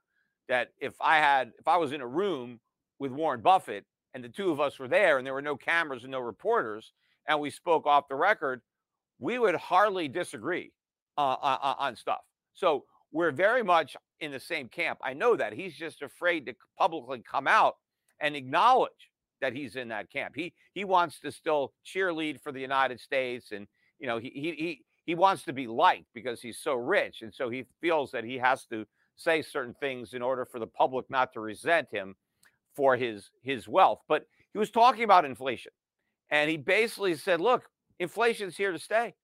That 0.48 0.72
if 0.80 0.94
I 1.00 1.18
had, 1.18 1.52
if 1.60 1.68
I 1.68 1.78
was 1.78 1.94
in 1.94 2.02
a 2.02 2.08
room 2.08 2.60
with 3.00 3.12
Warren 3.12 3.42
Buffett 3.42 3.86
and 4.14 4.24
the 4.24 4.30
two 4.30 4.52
of 4.52 4.60
us 4.60 4.78
were 4.78 4.88
there 4.88 5.18
and 5.18 5.26
there 5.26 5.34
were 5.34 5.42
no 5.42 5.56
cameras 5.56 6.04
and 6.04 6.12
no 6.12 6.20
reporters, 6.20 6.92
and 7.28 7.40
we 7.40 7.50
spoke 7.50 7.86
off 7.86 8.08
the 8.08 8.16
record, 8.16 8.62
we 9.20 9.40
would 9.40 9.56
hardly 9.56 10.08
disagree 10.08 10.72
uh, 11.18 11.22
on, 11.22 11.38
uh, 11.42 11.66
uh, 11.66 11.76
on 11.80 11.96
stuff. 11.96 12.22
So 12.54 12.86
we're 13.12 13.32
very 13.32 13.64
much 13.64 13.96
in 14.20 14.32
the 14.32 14.40
same 14.40 14.68
camp. 14.68 15.00
I 15.04 15.14
know 15.14 15.36
that 15.36 15.54
he's 15.54 15.76
just 15.76 16.02
afraid 16.02 16.46
to 16.46 16.56
publicly 16.78 17.20
come 17.20 17.48
out 17.48 17.78
and 18.20 18.36
acknowledge 18.36 18.92
that 19.42 19.54
he's 19.54 19.76
in 19.76 19.88
that 19.90 20.12
camp. 20.12 20.34
He 20.36 20.54
he 20.74 20.84
wants 20.84 21.20
to 21.22 21.32
still 21.32 21.74
cheerlead 21.86 22.42
for 22.42 22.52
the 22.52 22.60
United 22.60 23.00
States, 23.00 23.52
and 23.52 23.68
you 23.98 24.08
know 24.08 24.18
he 24.18 24.30
he 24.30 24.52
he 24.52 24.82
he 25.06 25.16
wants 25.16 25.44
to 25.44 25.54
be 25.54 25.66
liked 25.66 26.08
because 26.14 26.42
he's 26.42 26.60
so 26.60 26.76
rich, 26.76 27.22
and 27.22 27.34
so 27.34 27.50
he 27.50 27.66
feels 27.80 28.12
that 28.12 28.26
he 28.26 28.38
has 28.38 28.66
to 28.66 28.86
say 29.16 29.42
certain 29.42 29.74
things 29.80 30.14
in 30.14 30.22
order 30.22 30.46
for 30.46 30.60
the 30.60 30.68
public 30.68 31.10
not 31.10 31.34
to 31.34 31.40
resent 31.40 31.88
him 31.92 32.16
for 32.80 32.96
his 32.96 33.30
his 33.42 33.68
wealth. 33.68 34.00
But 34.08 34.24
he 34.54 34.58
was 34.58 34.72
talking 34.72 35.04
about 35.04 35.26
inflation, 35.26 35.74
and 36.32 36.50
he 36.50 36.56
basically 36.56 37.16
said, 37.16 37.42
"Look, 37.42 37.70
inflation's 38.00 38.56
here 38.56 38.72
to 38.72 38.80
stay." 38.80 39.16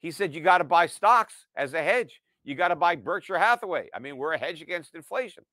He 0.00 0.10
said, 0.10 0.34
"You 0.34 0.40
got 0.40 0.58
to 0.58 0.64
buy 0.64 0.86
stocks 0.86 1.34
as 1.54 1.74
a 1.74 1.82
hedge." 1.82 2.22
You 2.42 2.54
got 2.54 2.68
to 2.68 2.76
buy 2.76 2.96
Berkshire 2.96 3.38
Hathaway. 3.38 3.90
I 3.94 3.98
mean, 3.98 4.16
we're 4.16 4.32
a 4.32 4.38
hedge 4.38 4.62
against 4.62 4.94
inflation. 4.94 5.44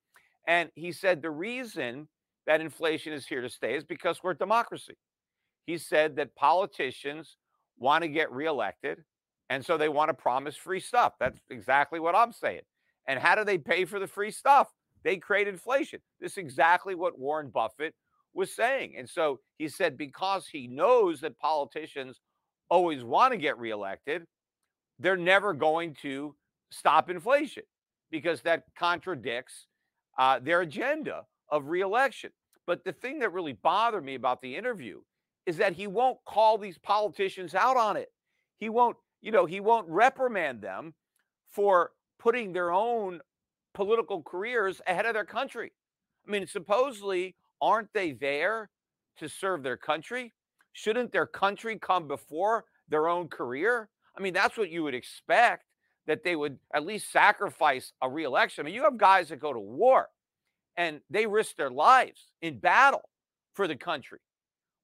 And 0.47 0.69
he 0.73 0.93
said 0.93 1.21
the 1.21 1.29
reason 1.29 2.07
that 2.45 2.61
inflation 2.61 3.11
is 3.11 3.27
here 3.27 3.41
to 3.41 3.49
stay 3.49 3.75
is 3.75 3.83
because 3.83 4.23
we're 4.23 4.31
a 4.31 4.37
democracy. 4.37 4.95
He 5.65 5.77
said 5.77 6.15
that 6.15 6.33
politicians 6.33 7.35
want 7.77 8.03
to 8.03 8.07
get 8.07 8.31
reelected. 8.31 9.03
And 9.49 9.65
so 9.65 9.77
they 9.77 9.89
want 9.89 10.07
to 10.07 10.13
promise 10.13 10.55
free 10.55 10.79
stuff. 10.79 11.15
That's 11.19 11.41
exactly 11.49 11.99
what 11.99 12.15
I'm 12.15 12.31
saying. 12.31 12.61
And 13.05 13.19
how 13.19 13.35
do 13.35 13.43
they 13.43 13.57
pay 13.57 13.83
for 13.83 13.99
the 13.99 14.07
free 14.07 14.31
stuff? 14.31 14.69
They 15.03 15.17
create 15.17 15.47
inflation. 15.47 15.99
This 16.19 16.33
is 16.33 16.37
exactly 16.37 16.95
what 16.95 17.19
Warren 17.19 17.49
Buffett 17.49 17.93
was 18.33 18.53
saying. 18.53 18.95
And 18.97 19.09
so 19.09 19.39
he 19.57 19.67
said 19.67 19.97
because 19.97 20.47
he 20.47 20.67
knows 20.67 21.21
that 21.21 21.37
politicians 21.37 22.19
always 22.69 23.03
want 23.03 23.33
to 23.33 23.37
get 23.37 23.57
reelected, 23.57 24.25
they're 24.99 25.17
never 25.17 25.53
going 25.53 25.95
to 26.01 26.35
stop 26.71 27.09
inflation 27.09 27.63
because 28.11 28.41
that 28.41 28.63
contradicts 28.77 29.67
uh, 30.17 30.39
their 30.39 30.61
agenda 30.61 31.25
of 31.49 31.67
reelection. 31.67 32.31
But 32.65 32.83
the 32.83 32.91
thing 32.93 33.19
that 33.19 33.31
really 33.31 33.53
bothered 33.53 34.03
me 34.03 34.15
about 34.15 34.41
the 34.41 34.55
interview 34.55 35.01
is 35.45 35.57
that 35.57 35.73
he 35.73 35.87
won't 35.87 36.17
call 36.25 36.57
these 36.57 36.77
politicians 36.77 37.55
out 37.55 37.77
on 37.77 37.95
it. 37.95 38.09
He 38.57 38.69
won't, 38.69 38.97
you 39.21 39.31
know, 39.31 39.45
he 39.45 39.59
won't 39.59 39.87
reprimand 39.87 40.61
them 40.61 40.93
for 41.49 41.91
putting 42.19 42.51
their 42.51 42.71
own 42.71 43.21
political 43.77 44.23
careers 44.23 44.81
ahead 44.87 45.05
of 45.05 45.13
their 45.13 45.23
country. 45.23 45.71
I 46.27 46.31
mean, 46.31 46.47
supposedly, 46.47 47.35
aren't 47.61 47.93
they 47.93 48.11
there 48.11 48.71
to 49.19 49.29
serve 49.29 49.61
their 49.61 49.77
country? 49.77 50.33
Shouldn't 50.73 51.11
their 51.11 51.27
country 51.27 51.77
come 51.77 52.07
before 52.07 52.65
their 52.89 53.07
own 53.07 53.27
career? 53.27 53.89
I 54.17 54.21
mean, 54.21 54.33
that's 54.33 54.57
what 54.57 54.71
you 54.71 54.83
would 54.83 54.95
expect 54.95 55.65
that 56.07 56.23
they 56.23 56.35
would 56.35 56.57
at 56.73 56.87
least 56.87 57.11
sacrifice 57.11 57.93
a 58.01 58.09
reelection. 58.09 58.63
I 58.63 58.65
mean, 58.65 58.73
you 58.73 58.81
have 58.81 58.97
guys 58.97 59.29
that 59.29 59.39
go 59.39 59.53
to 59.53 59.59
war 59.59 60.07
and 60.75 61.01
they 61.11 61.27
risk 61.27 61.55
their 61.55 61.69
lives 61.69 62.31
in 62.41 62.57
battle 62.57 63.07
for 63.53 63.67
the 63.67 63.75
country. 63.75 64.19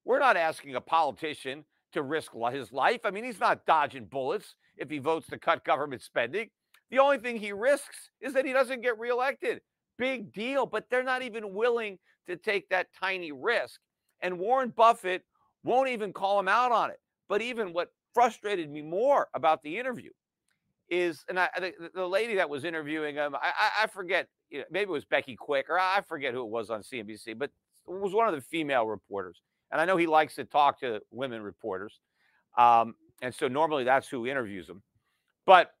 We're 0.04 0.20
not 0.20 0.36
asking 0.36 0.76
a 0.76 0.80
politician 0.80 1.64
to 1.94 2.02
risk 2.02 2.30
his 2.52 2.70
life. 2.70 3.00
I 3.04 3.10
mean, 3.10 3.24
he's 3.24 3.40
not 3.40 3.66
dodging 3.66 4.04
bullets 4.04 4.54
if 4.76 4.88
he 4.88 4.98
votes 4.98 5.26
to 5.28 5.38
cut 5.38 5.64
government 5.64 6.02
spending. 6.02 6.50
The 6.90 6.98
only 6.98 7.18
thing 7.18 7.36
he 7.36 7.52
risks 7.52 8.10
is 8.20 8.34
that 8.34 8.44
he 8.44 8.52
doesn't 8.52 8.82
get 8.82 8.98
reelected. 8.98 9.60
Big 9.98 10.32
deal, 10.32 10.66
but 10.66 10.88
they're 10.90 11.02
not 11.02 11.22
even 11.22 11.54
willing 11.54 11.98
to 12.26 12.36
take 12.36 12.68
that 12.68 12.88
tiny 12.98 13.32
risk. 13.32 13.80
And 14.20 14.38
Warren 14.38 14.70
Buffett 14.70 15.22
won't 15.62 15.88
even 15.88 16.12
call 16.12 16.38
him 16.38 16.48
out 16.48 16.72
on 16.72 16.90
it. 16.90 17.00
But 17.28 17.42
even 17.42 17.72
what 17.72 17.92
frustrated 18.12 18.70
me 18.70 18.82
more 18.82 19.28
about 19.34 19.62
the 19.62 19.78
interview 19.78 20.10
is, 20.88 21.24
and 21.28 21.38
I, 21.38 21.48
the, 21.58 21.72
the 21.94 22.06
lady 22.06 22.34
that 22.36 22.48
was 22.48 22.64
interviewing 22.64 23.16
him, 23.16 23.34
I, 23.34 23.82
I, 23.82 23.86
forget, 23.86 24.28
you 24.50 24.58
know, 24.58 24.64
maybe 24.70 24.90
it 24.90 24.92
was 24.92 25.04
Becky 25.04 25.34
Quick, 25.36 25.66
or 25.68 25.78
I 25.78 26.00
forget 26.06 26.34
who 26.34 26.42
it 26.42 26.50
was 26.50 26.70
on 26.70 26.82
CNBC, 26.82 27.38
but 27.38 27.50
it 27.88 27.90
was 27.90 28.12
one 28.12 28.28
of 28.28 28.34
the 28.34 28.40
female 28.40 28.86
reporters. 28.86 29.40
And 29.72 29.80
I 29.80 29.84
know 29.84 29.96
he 29.96 30.06
likes 30.06 30.34
to 30.36 30.44
talk 30.44 30.80
to 30.80 31.00
women 31.10 31.42
reporters. 31.42 32.00
Um, 32.56 32.94
and 33.22 33.34
so 33.34 33.48
normally 33.48 33.84
that's 33.84 34.08
who 34.08 34.26
interviews 34.26 34.68
him. 34.68 34.82
But 35.46 35.72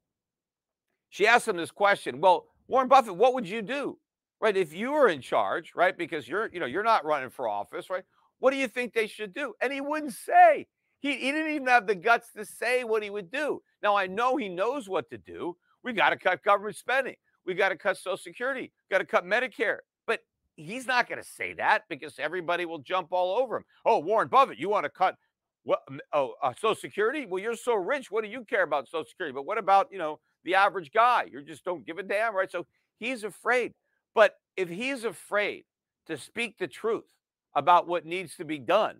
she 1.14 1.28
asked 1.28 1.46
him 1.46 1.56
this 1.56 1.70
question 1.70 2.20
Well, 2.20 2.46
Warren 2.66 2.88
Buffett, 2.88 3.14
what 3.14 3.34
would 3.34 3.48
you 3.48 3.62
do? 3.62 3.98
Right? 4.40 4.56
If 4.56 4.74
you 4.74 4.90
were 4.90 5.08
in 5.08 5.20
charge, 5.20 5.72
right? 5.76 5.96
Because 5.96 6.26
you're, 6.26 6.50
you 6.52 6.58
know, 6.58 6.66
you're 6.66 6.82
not 6.82 7.04
running 7.04 7.30
for 7.30 7.48
office, 7.48 7.88
right? 7.88 8.02
What 8.40 8.50
do 8.50 8.56
you 8.56 8.66
think 8.66 8.92
they 8.92 9.06
should 9.06 9.32
do? 9.32 9.54
And 9.62 9.72
he 9.72 9.80
wouldn't 9.80 10.12
say. 10.12 10.66
He, 10.98 11.12
he 11.12 11.30
didn't 11.30 11.52
even 11.52 11.68
have 11.68 11.86
the 11.86 11.94
guts 11.94 12.32
to 12.36 12.44
say 12.44 12.82
what 12.82 13.04
he 13.04 13.10
would 13.10 13.30
do. 13.30 13.62
Now, 13.80 13.96
I 13.96 14.08
know 14.08 14.36
he 14.36 14.48
knows 14.48 14.88
what 14.88 15.08
to 15.10 15.18
do. 15.18 15.56
We 15.84 15.92
got 15.92 16.10
to 16.10 16.16
cut 16.16 16.42
government 16.42 16.74
spending. 16.74 17.14
We 17.46 17.54
got 17.54 17.68
to 17.68 17.76
cut 17.76 17.96
Social 17.96 18.16
Security. 18.16 18.72
Got 18.90 18.98
to 18.98 19.04
cut 19.04 19.24
Medicare. 19.24 19.78
But 20.08 20.18
he's 20.56 20.84
not 20.84 21.08
going 21.08 21.22
to 21.22 21.28
say 21.28 21.52
that 21.54 21.84
because 21.88 22.18
everybody 22.18 22.66
will 22.66 22.80
jump 22.80 23.12
all 23.12 23.38
over 23.38 23.58
him. 23.58 23.64
Oh, 23.86 24.00
Warren 24.00 24.26
Buffett, 24.26 24.58
you 24.58 24.68
want 24.68 24.82
to 24.82 24.90
cut 24.90 25.14
what? 25.62 25.80
Oh, 26.12 26.34
uh, 26.42 26.54
Social 26.54 26.74
Security? 26.74 27.24
Well, 27.24 27.40
you're 27.40 27.54
so 27.54 27.74
rich. 27.74 28.10
What 28.10 28.24
do 28.24 28.30
you 28.30 28.44
care 28.44 28.64
about 28.64 28.88
Social 28.88 29.04
Security? 29.04 29.32
But 29.32 29.46
what 29.46 29.58
about 29.58 29.88
you 29.92 29.98
know 29.98 30.18
the 30.44 30.54
average 30.54 30.92
guy? 30.92 31.26
You 31.30 31.42
just 31.42 31.64
don't 31.64 31.86
give 31.86 31.98
a 31.98 32.02
damn, 32.02 32.34
right? 32.34 32.50
So 32.50 32.66
he's 32.98 33.24
afraid. 33.24 33.72
But 34.14 34.36
if 34.56 34.68
he's 34.68 35.04
afraid 35.04 35.64
to 36.06 36.16
speak 36.16 36.58
the 36.58 36.68
truth 36.68 37.10
about 37.54 37.88
what 37.88 38.06
needs 38.06 38.36
to 38.36 38.44
be 38.44 38.58
done, 38.58 38.98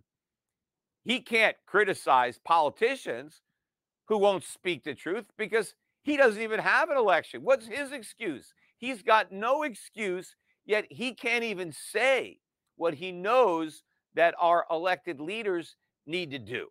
he 1.05 1.21
can't 1.21 1.57
criticize 1.67 2.41
politicians 2.45 3.43
who 4.09 4.19
won't 4.19 4.45
speak 4.45 4.85
the 4.85 4.95
truth 4.95 5.27
because 5.37 5.75
he 6.03 6.17
doesn't 6.17 6.43
even 6.43 6.61
have 6.61 6.91
an 6.91 6.97
election. 6.97 7.43
What's 7.43 7.67
his 7.67 7.93
excuse? 7.93 8.53
He's 8.79 9.03
got 9.03 9.33
no 9.33 9.63
excuse, 9.63 10.35
yet 10.67 10.87
he 10.91 11.15
can't 11.15 11.45
even 11.45 11.73
say 11.73 12.39
what 12.77 12.95
he 12.95 13.13
knows 13.13 13.83
that 14.15 14.35
our 14.39 14.67
elected 14.71 15.21
leaders 15.21 15.77
need 16.07 16.31
to 16.31 16.39
do. 16.39 16.69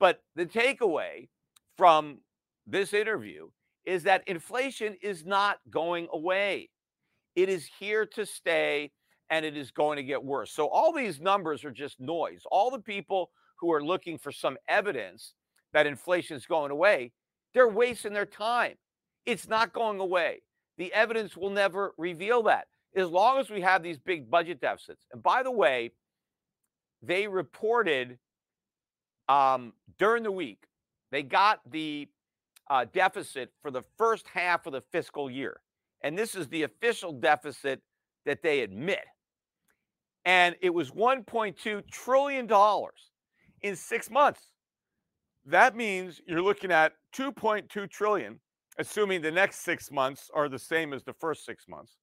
But 0.00 0.22
the 0.36 0.46
takeaway 0.46 1.28
from 1.76 2.18
this 2.66 2.92
interview 2.92 3.48
is 3.88 4.02
that 4.02 4.22
inflation 4.26 4.94
is 5.00 5.24
not 5.24 5.56
going 5.70 6.08
away. 6.12 6.68
It 7.34 7.48
is 7.48 7.70
here 7.80 8.04
to 8.04 8.26
stay 8.26 8.90
and 9.30 9.46
it 9.46 9.56
is 9.56 9.70
going 9.70 9.96
to 9.96 10.02
get 10.02 10.22
worse. 10.22 10.52
So 10.52 10.68
all 10.68 10.92
these 10.92 11.20
numbers 11.22 11.64
are 11.64 11.70
just 11.70 11.98
noise. 11.98 12.42
All 12.52 12.70
the 12.70 12.80
people 12.80 13.30
who 13.56 13.72
are 13.72 13.82
looking 13.82 14.18
for 14.18 14.30
some 14.30 14.58
evidence 14.68 15.32
that 15.72 15.86
inflation 15.86 16.36
is 16.36 16.44
going 16.44 16.70
away, 16.70 17.12
they're 17.54 17.66
wasting 17.66 18.12
their 18.12 18.26
time. 18.26 18.74
It's 19.24 19.48
not 19.48 19.72
going 19.72 20.00
away. 20.00 20.42
The 20.76 20.92
evidence 20.92 21.34
will 21.34 21.50
never 21.50 21.94
reveal 21.96 22.42
that 22.42 22.66
as 22.94 23.08
long 23.08 23.38
as 23.38 23.48
we 23.48 23.62
have 23.62 23.82
these 23.82 23.98
big 23.98 24.30
budget 24.30 24.60
deficits. 24.60 25.06
And 25.14 25.22
by 25.22 25.42
the 25.42 25.50
way, 25.50 25.92
they 27.02 27.26
reported 27.26 28.18
um, 29.30 29.72
during 29.98 30.24
the 30.24 30.32
week, 30.32 30.64
they 31.10 31.22
got 31.22 31.60
the 31.70 32.06
uh, 32.70 32.84
deficit 32.92 33.50
for 33.62 33.70
the 33.70 33.82
first 33.96 34.26
half 34.32 34.66
of 34.66 34.72
the 34.72 34.82
fiscal 34.92 35.30
year. 35.30 35.60
And 36.02 36.16
this 36.16 36.34
is 36.34 36.48
the 36.48 36.62
official 36.62 37.12
deficit 37.12 37.80
that 38.26 38.42
they 38.42 38.60
admit. 38.60 39.04
And 40.24 40.56
it 40.60 40.70
was 40.70 40.90
$1.2 40.90 41.90
trillion 41.90 42.48
in 43.62 43.76
six 43.76 44.10
months. 44.10 44.40
That 45.46 45.74
means 45.74 46.20
you're 46.26 46.42
looking 46.42 46.70
at 46.70 46.92
2.2 47.16 47.90
trillion, 47.90 48.38
assuming 48.78 49.22
the 49.22 49.30
next 49.30 49.64
six 49.64 49.90
months 49.90 50.30
are 50.34 50.48
the 50.48 50.58
same 50.58 50.92
as 50.92 51.02
the 51.04 51.14
first 51.14 51.46
six 51.46 51.66
months. 51.68 51.96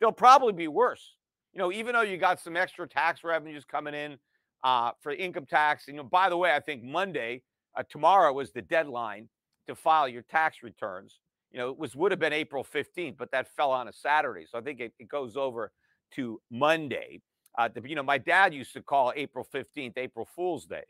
They'll 0.00 0.12
probably 0.12 0.52
be 0.52 0.68
worse. 0.68 1.16
You 1.52 1.58
know, 1.58 1.72
even 1.72 1.94
though 1.94 2.02
you 2.02 2.16
got 2.16 2.40
some 2.40 2.56
extra 2.56 2.88
tax 2.88 3.24
revenues 3.24 3.64
coming 3.64 3.94
in 3.94 4.18
uh, 4.64 4.92
for 5.00 5.12
income 5.12 5.46
tax. 5.46 5.88
And, 5.88 5.96
you 5.96 6.02
know, 6.02 6.08
by 6.08 6.28
the 6.28 6.36
way, 6.36 6.54
I 6.54 6.60
think 6.60 6.82
Monday, 6.82 7.42
uh, 7.76 7.82
tomorrow 7.88 8.32
was 8.32 8.52
the 8.52 8.62
deadline 8.62 9.28
to 9.66 9.74
file 9.74 10.08
your 10.08 10.22
tax 10.22 10.62
returns. 10.62 11.20
You 11.50 11.58
know, 11.58 11.70
it 11.70 11.78
was 11.78 11.94
would 11.94 12.12
have 12.12 12.20
been 12.20 12.32
April 12.32 12.64
15th, 12.64 13.16
but 13.18 13.30
that 13.32 13.48
fell 13.54 13.70
on 13.72 13.88
a 13.88 13.92
Saturday. 13.92 14.46
So 14.50 14.58
I 14.58 14.62
think 14.62 14.80
it, 14.80 14.92
it 14.98 15.08
goes 15.08 15.36
over 15.36 15.72
to 16.14 16.40
Monday. 16.50 17.20
Uh, 17.58 17.68
the, 17.68 17.86
you 17.86 17.94
know, 17.94 18.02
my 18.02 18.18
dad 18.18 18.54
used 18.54 18.72
to 18.72 18.82
call 18.82 19.12
April 19.14 19.46
15th 19.54 19.92
April 19.96 20.26
Fool's 20.34 20.64
Day, 20.64 20.84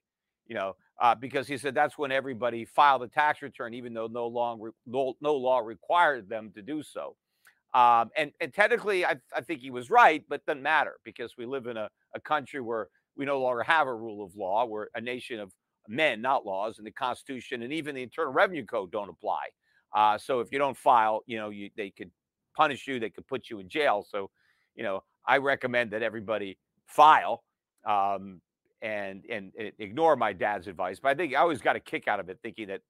you 0.47 0.55
know, 0.55 0.77
uh, 1.01 1.15
because 1.15 1.49
he 1.49 1.59
said 1.59 1.75
that's 1.75 1.99
when 1.99 2.13
everybody 2.13 2.65
filed 2.65 3.03
a 3.03 3.09
tax 3.09 3.43
return, 3.43 3.75
even 3.75 3.93
though 3.93 4.07
no, 4.07 4.27
long 4.29 4.61
re- 4.61 4.71
no, 4.87 5.15
no 5.21 5.35
law 5.35 5.59
required 5.59 6.29
them 6.29 6.53
to 6.55 6.63
do 6.63 6.83
so. 6.83 7.17
Um, 7.75 8.11
and, 8.17 8.33
and 8.41 8.53
technically, 8.53 9.05
I, 9.05 9.17
I 9.35 9.41
think 9.41 9.61
he 9.61 9.71
was 9.71 9.91
right, 9.91 10.23
but 10.29 10.45
doesn't 10.47 10.63
matter 10.63 10.97
because 11.05 11.37
we 11.37 11.47
live 11.47 11.67
in 11.67 11.77
a, 11.77 11.89
a 12.15 12.21
country 12.21 12.61
where 12.61 12.89
we 13.17 13.25
no 13.25 13.41
longer 13.41 13.63
have 13.63 13.87
a 13.87 13.95
rule 13.95 14.25
of 14.25 14.37
law. 14.37 14.65
We're 14.67 14.87
a 14.95 15.01
nation 15.01 15.41
of 15.41 15.53
men, 15.89 16.21
not 16.21 16.47
laws, 16.47 16.79
and 16.79 16.87
the 16.87 16.93
Constitution 16.93 17.63
and 17.63 17.73
even 17.73 17.95
the 17.95 18.03
Internal 18.03 18.33
Revenue 18.33 18.65
Code 18.65 18.91
don't 18.91 19.09
apply. 19.09 19.47
Uh, 19.95 20.17
so 20.19 20.41
if 20.41 20.51
you 20.53 20.59
don't 20.59 20.77
file, 20.77 21.23
you 21.27 21.37
know, 21.37 21.51
you, 21.51 21.71
they 21.77 21.91
could 21.91 22.11
punish 22.57 22.87
you, 22.87 22.99
they 22.99 23.11
could 23.11 23.27
put 23.27 23.51
you 23.51 23.59
in 23.59 23.69
jail. 23.69 24.07
So, 24.09 24.31
you 24.75 24.83
know, 24.83 25.03
I 25.27 25.39
recommend 25.39 25.91
that 25.91 26.03
everybody 26.03 26.59
file 26.87 27.45
um, 27.87 28.41
and, 28.81 29.25
and, 29.29 29.53
and 29.59 29.73
ignore 29.79 30.17
my 30.17 30.33
dad's 30.33 30.67
advice. 30.67 30.99
But 31.01 31.11
I 31.11 31.15
think 31.15 31.35
I 31.35 31.39
always 31.39 31.61
got 31.61 31.77
a 31.77 31.81
kick 31.81 32.09
out 32.09 32.21
of 32.21 32.29
it, 32.29 32.39
thinking 32.43 32.69
that 32.69 32.81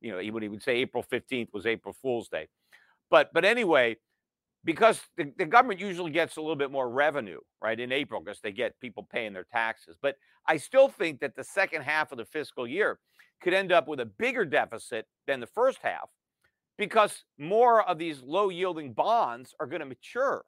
you 0.00 0.12
know 0.12 0.18
he 0.18 0.30
would 0.30 0.42
he 0.42 0.48
would 0.48 0.62
say 0.62 0.76
April 0.76 1.02
fifteenth 1.02 1.50
was 1.52 1.66
April 1.66 1.94
Fool's 2.00 2.28
Day. 2.28 2.48
But 3.10 3.32
but 3.32 3.44
anyway, 3.44 3.96
because 4.64 5.00
the, 5.16 5.32
the 5.38 5.46
government 5.46 5.80
usually 5.80 6.10
gets 6.10 6.36
a 6.36 6.40
little 6.40 6.56
bit 6.56 6.70
more 6.70 6.90
revenue, 6.90 7.40
right, 7.62 7.78
in 7.78 7.92
April 7.92 8.20
because 8.20 8.40
they 8.40 8.52
get 8.52 8.78
people 8.80 9.06
paying 9.10 9.32
their 9.32 9.46
taxes. 9.50 9.96
But 10.00 10.16
I 10.46 10.56
still 10.56 10.88
think 10.88 11.20
that 11.20 11.34
the 11.34 11.44
second 11.44 11.82
half 11.82 12.12
of 12.12 12.18
the 12.18 12.24
fiscal 12.24 12.66
year 12.66 12.98
could 13.42 13.54
end 13.54 13.72
up 13.72 13.88
with 13.88 14.00
a 14.00 14.04
bigger 14.04 14.44
deficit 14.44 15.06
than 15.26 15.40
the 15.40 15.46
first 15.46 15.78
half 15.82 16.10
because 16.76 17.24
more 17.38 17.82
of 17.88 17.98
these 17.98 18.22
low 18.22 18.48
yielding 18.48 18.92
bonds 18.92 19.54
are 19.60 19.66
going 19.66 19.80
to 19.80 19.86
mature 19.86 20.44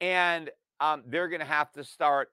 and 0.00 0.50
um, 0.80 1.02
they're 1.06 1.28
going 1.28 1.40
to 1.40 1.46
have 1.46 1.72
to 1.72 1.84
start 1.84 2.28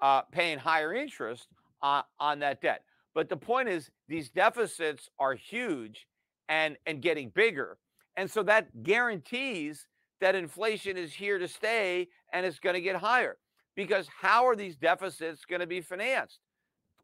uh, 0.00 0.22
paying 0.32 0.58
higher 0.58 0.94
interest 0.94 1.48
on, 1.82 2.02
on 2.18 2.38
that 2.40 2.60
debt. 2.60 2.82
But 3.14 3.28
the 3.28 3.36
point 3.36 3.68
is, 3.68 3.90
these 4.08 4.30
deficits 4.30 5.08
are 5.18 5.34
huge 5.34 6.06
and, 6.48 6.76
and 6.86 7.00
getting 7.00 7.30
bigger. 7.30 7.78
And 8.16 8.30
so 8.30 8.42
that 8.44 8.82
guarantees 8.82 9.86
that 10.20 10.34
inflation 10.34 10.96
is 10.96 11.12
here 11.12 11.38
to 11.38 11.48
stay 11.48 12.08
and 12.32 12.46
it's 12.46 12.58
going 12.58 12.74
to 12.74 12.80
get 12.80 12.96
higher. 12.96 13.36
Because 13.76 14.08
how 14.20 14.46
are 14.46 14.56
these 14.56 14.76
deficits 14.76 15.44
going 15.44 15.60
to 15.60 15.66
be 15.66 15.80
financed? 15.80 16.38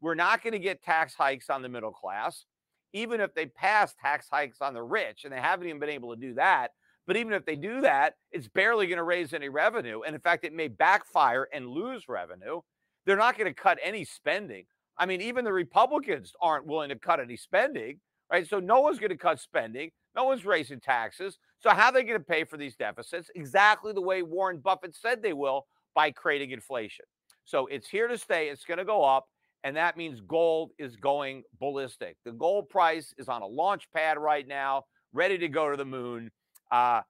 We're 0.00 0.14
not 0.14 0.42
going 0.42 0.52
to 0.52 0.58
get 0.58 0.82
tax 0.82 1.14
hikes 1.14 1.50
on 1.50 1.62
the 1.62 1.68
middle 1.68 1.90
class, 1.90 2.44
even 2.92 3.20
if 3.20 3.34
they 3.34 3.46
pass 3.46 3.94
tax 4.00 4.28
hikes 4.30 4.60
on 4.60 4.74
the 4.74 4.82
rich, 4.82 5.24
and 5.24 5.32
they 5.32 5.40
haven't 5.40 5.66
even 5.66 5.80
been 5.80 5.90
able 5.90 6.14
to 6.14 6.20
do 6.20 6.34
that. 6.34 6.70
But 7.06 7.16
even 7.16 7.32
if 7.32 7.44
they 7.44 7.56
do 7.56 7.80
that, 7.80 8.14
it's 8.30 8.48
barely 8.48 8.86
going 8.86 8.98
to 8.98 9.02
raise 9.02 9.34
any 9.34 9.48
revenue. 9.48 10.02
And 10.02 10.14
in 10.14 10.20
fact, 10.20 10.44
it 10.44 10.52
may 10.52 10.68
backfire 10.68 11.48
and 11.52 11.66
lose 11.66 12.08
revenue. 12.08 12.60
They're 13.04 13.16
not 13.16 13.36
going 13.36 13.52
to 13.52 13.60
cut 13.60 13.78
any 13.82 14.04
spending. 14.04 14.64
I 14.96 15.06
mean, 15.06 15.20
even 15.20 15.44
the 15.44 15.52
Republicans 15.52 16.32
aren't 16.40 16.66
willing 16.66 16.90
to 16.90 16.96
cut 16.96 17.20
any 17.20 17.36
spending, 17.36 17.98
right? 18.30 18.46
So 18.48 18.60
no 18.60 18.80
one's 18.80 18.98
going 18.98 19.10
to 19.10 19.16
cut 19.16 19.40
spending. 19.40 19.90
No 20.14 20.24
one's 20.24 20.44
raising 20.44 20.80
taxes. 20.80 21.38
So 21.60 21.70
how 21.70 21.86
are 21.86 21.92
they 21.92 22.02
going 22.02 22.18
to 22.18 22.24
pay 22.24 22.44
for 22.44 22.56
these 22.56 22.76
deficits? 22.76 23.30
Exactly 23.34 23.92
the 23.92 24.00
way 24.00 24.22
Warren 24.22 24.58
Buffett 24.58 24.94
said 24.94 25.22
they 25.22 25.32
will 25.32 25.66
by 25.94 26.10
creating 26.10 26.50
inflation. 26.50 27.04
So 27.44 27.66
it's 27.66 27.88
here 27.88 28.08
to 28.08 28.18
stay. 28.18 28.48
It's 28.48 28.64
going 28.64 28.78
to 28.78 28.84
go 28.84 29.04
up. 29.04 29.26
And 29.62 29.76
that 29.76 29.96
means 29.96 30.20
gold 30.20 30.70
is 30.78 30.96
going 30.96 31.42
ballistic. 31.58 32.16
The 32.24 32.32
gold 32.32 32.68
price 32.70 33.14
is 33.18 33.28
on 33.28 33.42
a 33.42 33.46
launch 33.46 33.90
pad 33.94 34.16
right 34.16 34.46
now, 34.46 34.84
ready 35.12 35.36
to 35.38 35.48
go 35.48 35.70
to 35.70 35.76
the 35.76 35.84
moon. 35.84 36.30
Uh, 36.70 37.02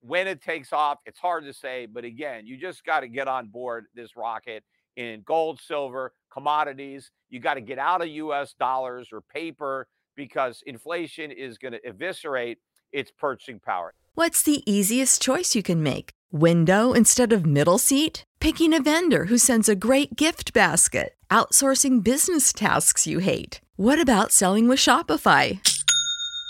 when 0.00 0.28
it 0.28 0.40
takes 0.40 0.72
off, 0.72 0.98
it's 1.06 1.18
hard 1.18 1.44
to 1.44 1.52
say. 1.52 1.86
But 1.86 2.04
again, 2.04 2.46
you 2.46 2.56
just 2.56 2.84
got 2.84 3.00
to 3.00 3.08
get 3.08 3.26
on 3.26 3.48
board 3.48 3.86
this 3.94 4.16
rocket 4.16 4.62
in 4.96 5.22
gold, 5.22 5.60
silver, 5.60 6.12
commodities. 6.32 7.10
You 7.30 7.40
got 7.40 7.54
to 7.54 7.60
get 7.60 7.78
out 7.78 8.00
of 8.00 8.08
US 8.08 8.54
dollars 8.54 9.08
or 9.12 9.20
paper 9.20 9.88
because 10.18 10.62
inflation 10.66 11.30
is 11.30 11.56
going 11.56 11.72
to 11.72 11.80
eviscerate 11.86 12.58
its 12.92 13.10
purchasing 13.10 13.60
power. 13.60 13.94
What's 14.14 14.42
the 14.42 14.62
easiest 14.70 15.22
choice 15.22 15.54
you 15.54 15.62
can 15.62 15.82
make? 15.82 16.10
Window 16.32 16.92
instead 16.92 17.32
of 17.32 17.46
middle 17.46 17.78
seat? 17.78 18.24
Picking 18.40 18.74
a 18.74 18.82
vendor 18.82 19.26
who 19.26 19.38
sends 19.38 19.68
a 19.68 19.76
great 19.76 20.16
gift 20.16 20.52
basket? 20.52 21.14
Outsourcing 21.30 22.02
business 22.02 22.52
tasks 22.52 23.06
you 23.06 23.20
hate? 23.20 23.60
What 23.76 24.00
about 24.00 24.32
selling 24.32 24.66
with 24.66 24.80
Shopify? 24.80 25.60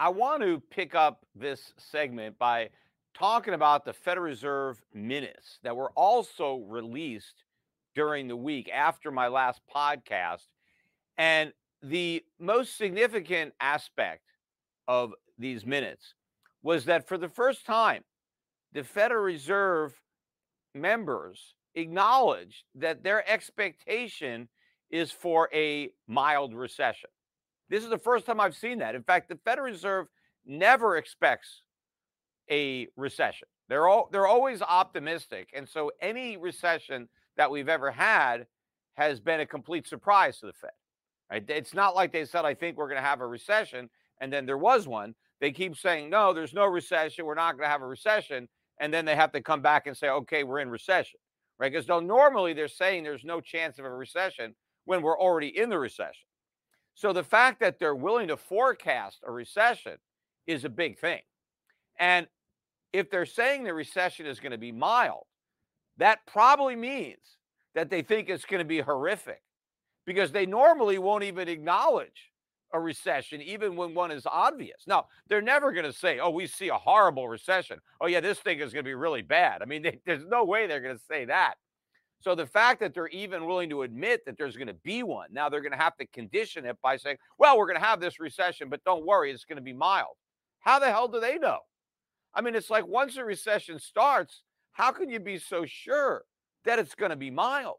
I 0.00 0.10
want 0.10 0.42
to 0.42 0.62
pick 0.70 0.94
up 0.94 1.26
this 1.34 1.72
segment 1.76 2.38
by 2.38 2.68
talking 3.14 3.54
about 3.54 3.84
the 3.84 3.92
Federal 3.92 4.26
Reserve 4.26 4.80
minutes 4.94 5.58
that 5.64 5.76
were 5.76 5.90
also 5.96 6.64
released 6.68 7.42
during 7.96 8.28
the 8.28 8.36
week 8.36 8.70
after 8.72 9.10
my 9.10 9.26
last 9.26 9.60
podcast. 9.74 10.46
And 11.16 11.52
the 11.82 12.24
most 12.38 12.76
significant 12.76 13.54
aspect 13.60 14.22
of 14.86 15.14
these 15.36 15.66
minutes 15.66 16.14
was 16.62 16.84
that 16.84 17.08
for 17.08 17.18
the 17.18 17.28
first 17.28 17.66
time, 17.66 18.04
the 18.72 18.84
Federal 18.84 19.24
Reserve 19.24 20.00
members 20.76 21.54
acknowledged 21.74 22.62
that 22.76 23.02
their 23.02 23.28
expectation 23.28 24.48
is 24.90 25.10
for 25.10 25.48
a 25.52 25.90
mild 26.06 26.54
recession. 26.54 27.10
This 27.68 27.84
is 27.84 27.90
the 27.90 27.98
first 27.98 28.26
time 28.26 28.40
I've 28.40 28.56
seen 28.56 28.78
that. 28.78 28.94
In 28.94 29.02
fact, 29.02 29.28
the 29.28 29.38
Federal 29.44 29.66
Reserve 29.66 30.06
never 30.46 30.96
expects 30.96 31.62
a 32.50 32.88
recession. 32.96 33.48
They're 33.68 33.86
all 33.86 34.08
they're 34.10 34.26
always 34.26 34.62
optimistic, 34.62 35.50
and 35.54 35.68
so 35.68 35.92
any 36.00 36.36
recession 36.36 37.08
that 37.36 37.50
we've 37.50 37.68
ever 37.68 37.90
had 37.90 38.46
has 38.94 39.20
been 39.20 39.40
a 39.40 39.46
complete 39.46 39.86
surprise 39.86 40.40
to 40.40 40.46
the 40.46 40.52
Fed. 40.54 40.70
Right? 41.30 41.44
It's 41.48 41.74
not 41.74 41.94
like 41.94 42.10
they 42.10 42.24
said, 42.24 42.46
"I 42.46 42.54
think 42.54 42.78
we're 42.78 42.88
going 42.88 43.02
to 43.02 43.06
have 43.06 43.20
a 43.20 43.26
recession," 43.26 43.90
and 44.20 44.32
then 44.32 44.46
there 44.46 44.56
was 44.56 44.88
one. 44.88 45.14
They 45.40 45.52
keep 45.52 45.76
saying, 45.76 46.08
"No, 46.08 46.32
there's 46.32 46.54
no 46.54 46.64
recession. 46.64 47.26
We're 47.26 47.34
not 47.34 47.52
going 47.52 47.66
to 47.66 47.70
have 47.70 47.82
a 47.82 47.86
recession," 47.86 48.48
and 48.80 48.92
then 48.92 49.04
they 49.04 49.14
have 49.14 49.32
to 49.32 49.42
come 49.42 49.60
back 49.60 49.86
and 49.86 49.94
say, 49.94 50.08
"Okay, 50.08 50.44
we're 50.44 50.60
in 50.60 50.70
recession." 50.70 51.20
Right? 51.58 51.70
Because 51.70 51.86
normally 51.88 52.54
they're 52.54 52.68
saying 52.68 53.02
there's 53.02 53.24
no 53.24 53.40
chance 53.42 53.78
of 53.78 53.84
a 53.84 53.90
recession 53.90 54.54
when 54.86 55.02
we're 55.02 55.18
already 55.18 55.48
in 55.48 55.68
the 55.68 55.78
recession. 55.78 56.27
So 56.98 57.12
the 57.12 57.22
fact 57.22 57.60
that 57.60 57.78
they're 57.78 57.94
willing 57.94 58.26
to 58.26 58.36
forecast 58.36 59.18
a 59.24 59.30
recession 59.30 59.98
is 60.48 60.64
a 60.64 60.68
big 60.68 60.98
thing. 60.98 61.20
And 62.00 62.26
if 62.92 63.08
they're 63.08 63.24
saying 63.24 63.62
the 63.62 63.72
recession 63.72 64.26
is 64.26 64.40
going 64.40 64.50
to 64.50 64.58
be 64.58 64.72
mild, 64.72 65.22
that 65.98 66.18
probably 66.26 66.74
means 66.74 67.20
that 67.76 67.88
they 67.88 68.02
think 68.02 68.28
it's 68.28 68.44
going 68.44 68.58
to 68.58 68.64
be 68.64 68.80
horrific 68.80 69.40
because 70.06 70.32
they 70.32 70.44
normally 70.44 70.98
won't 70.98 71.22
even 71.22 71.46
acknowledge 71.46 72.32
a 72.72 72.80
recession, 72.80 73.40
even 73.42 73.76
when 73.76 73.94
one 73.94 74.10
is 74.10 74.26
obvious. 74.26 74.82
Now, 74.88 75.06
they're 75.28 75.40
never 75.40 75.70
going 75.70 75.86
to 75.86 75.92
say, 75.92 76.18
oh, 76.18 76.30
we 76.30 76.48
see 76.48 76.66
a 76.66 76.74
horrible 76.74 77.28
recession. 77.28 77.78
Oh, 78.00 78.08
yeah, 78.08 78.18
this 78.18 78.40
thing 78.40 78.58
is 78.58 78.72
going 78.72 78.84
to 78.84 78.88
be 78.88 78.94
really 78.94 79.22
bad. 79.22 79.62
I 79.62 79.66
mean, 79.66 79.82
they, 79.82 80.00
there's 80.04 80.26
no 80.26 80.44
way 80.44 80.66
they're 80.66 80.80
going 80.80 80.98
to 80.98 81.04
say 81.08 81.26
that. 81.26 81.58
So 82.20 82.34
the 82.34 82.46
fact 82.46 82.80
that 82.80 82.94
they're 82.94 83.08
even 83.08 83.46
willing 83.46 83.70
to 83.70 83.82
admit 83.82 84.24
that 84.26 84.36
there's 84.36 84.56
going 84.56 84.66
to 84.68 84.74
be 84.74 85.02
one, 85.02 85.28
now 85.30 85.48
they're 85.48 85.60
going 85.60 85.72
to 85.72 85.78
have 85.78 85.96
to 85.98 86.06
condition 86.06 86.64
it 86.64 86.76
by 86.82 86.96
saying, 86.96 87.16
well, 87.38 87.56
we're 87.56 87.66
going 87.66 87.80
to 87.80 87.86
have 87.86 88.00
this 88.00 88.18
recession, 88.18 88.68
but 88.68 88.82
don't 88.84 89.06
worry, 89.06 89.30
it's 89.30 89.44
going 89.44 89.56
to 89.56 89.62
be 89.62 89.72
mild. 89.72 90.16
How 90.60 90.78
the 90.78 90.90
hell 90.90 91.06
do 91.06 91.20
they 91.20 91.38
know? 91.38 91.58
I 92.34 92.40
mean, 92.40 92.54
it's 92.54 92.70
like 92.70 92.86
once 92.86 93.16
a 93.16 93.24
recession 93.24 93.78
starts, 93.78 94.42
how 94.72 94.90
can 94.90 95.08
you 95.08 95.20
be 95.20 95.38
so 95.38 95.64
sure 95.64 96.24
that 96.64 96.78
it's 96.78 96.94
going 96.94 97.10
to 97.10 97.16
be 97.16 97.30
mild? 97.30 97.76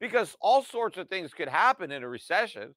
Because 0.00 0.36
all 0.40 0.62
sorts 0.62 0.96
of 0.96 1.08
things 1.08 1.32
could 1.32 1.48
happen 1.48 1.90
in 1.90 2.02
a 2.02 2.08
recession. 2.08 2.74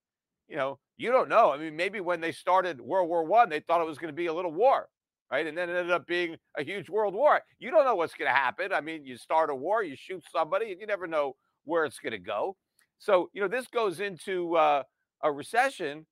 You 0.47 0.55
know, 0.55 0.79
you 0.97 1.11
don't 1.11 1.29
know. 1.29 1.51
I 1.51 1.57
mean, 1.57 1.75
maybe 1.75 1.99
when 1.99 2.21
they 2.21 2.31
started 2.31 2.81
World 2.81 3.09
War 3.09 3.23
One, 3.23 3.49
they 3.49 3.59
thought 3.59 3.81
it 3.81 3.87
was 3.87 3.97
going 3.97 4.13
to 4.13 4.15
be 4.15 4.27
a 4.27 4.33
little 4.33 4.53
war, 4.53 4.89
right? 5.31 5.45
And 5.45 5.57
then 5.57 5.69
it 5.69 5.75
ended 5.75 5.91
up 5.91 6.07
being 6.07 6.37
a 6.57 6.63
huge 6.63 6.89
world 6.89 7.13
war. 7.13 7.41
You 7.59 7.71
don't 7.71 7.85
know 7.85 7.95
what's 7.95 8.13
going 8.13 8.29
to 8.29 8.35
happen. 8.35 8.71
I 8.73 8.81
mean, 8.81 9.05
you 9.05 9.17
start 9.17 9.49
a 9.49 9.55
war, 9.55 9.83
you 9.83 9.95
shoot 9.95 10.23
somebody, 10.31 10.71
and 10.71 10.79
you 10.79 10.87
never 10.87 11.07
know 11.07 11.35
where 11.65 11.85
it's 11.85 11.99
going 11.99 12.11
to 12.11 12.19
go. 12.19 12.55
So, 12.99 13.29
you 13.33 13.41
know, 13.41 13.47
this 13.47 13.67
goes 13.67 13.99
into 13.99 14.55
uh, 14.55 14.83
a 15.23 15.31
recession. 15.31 16.05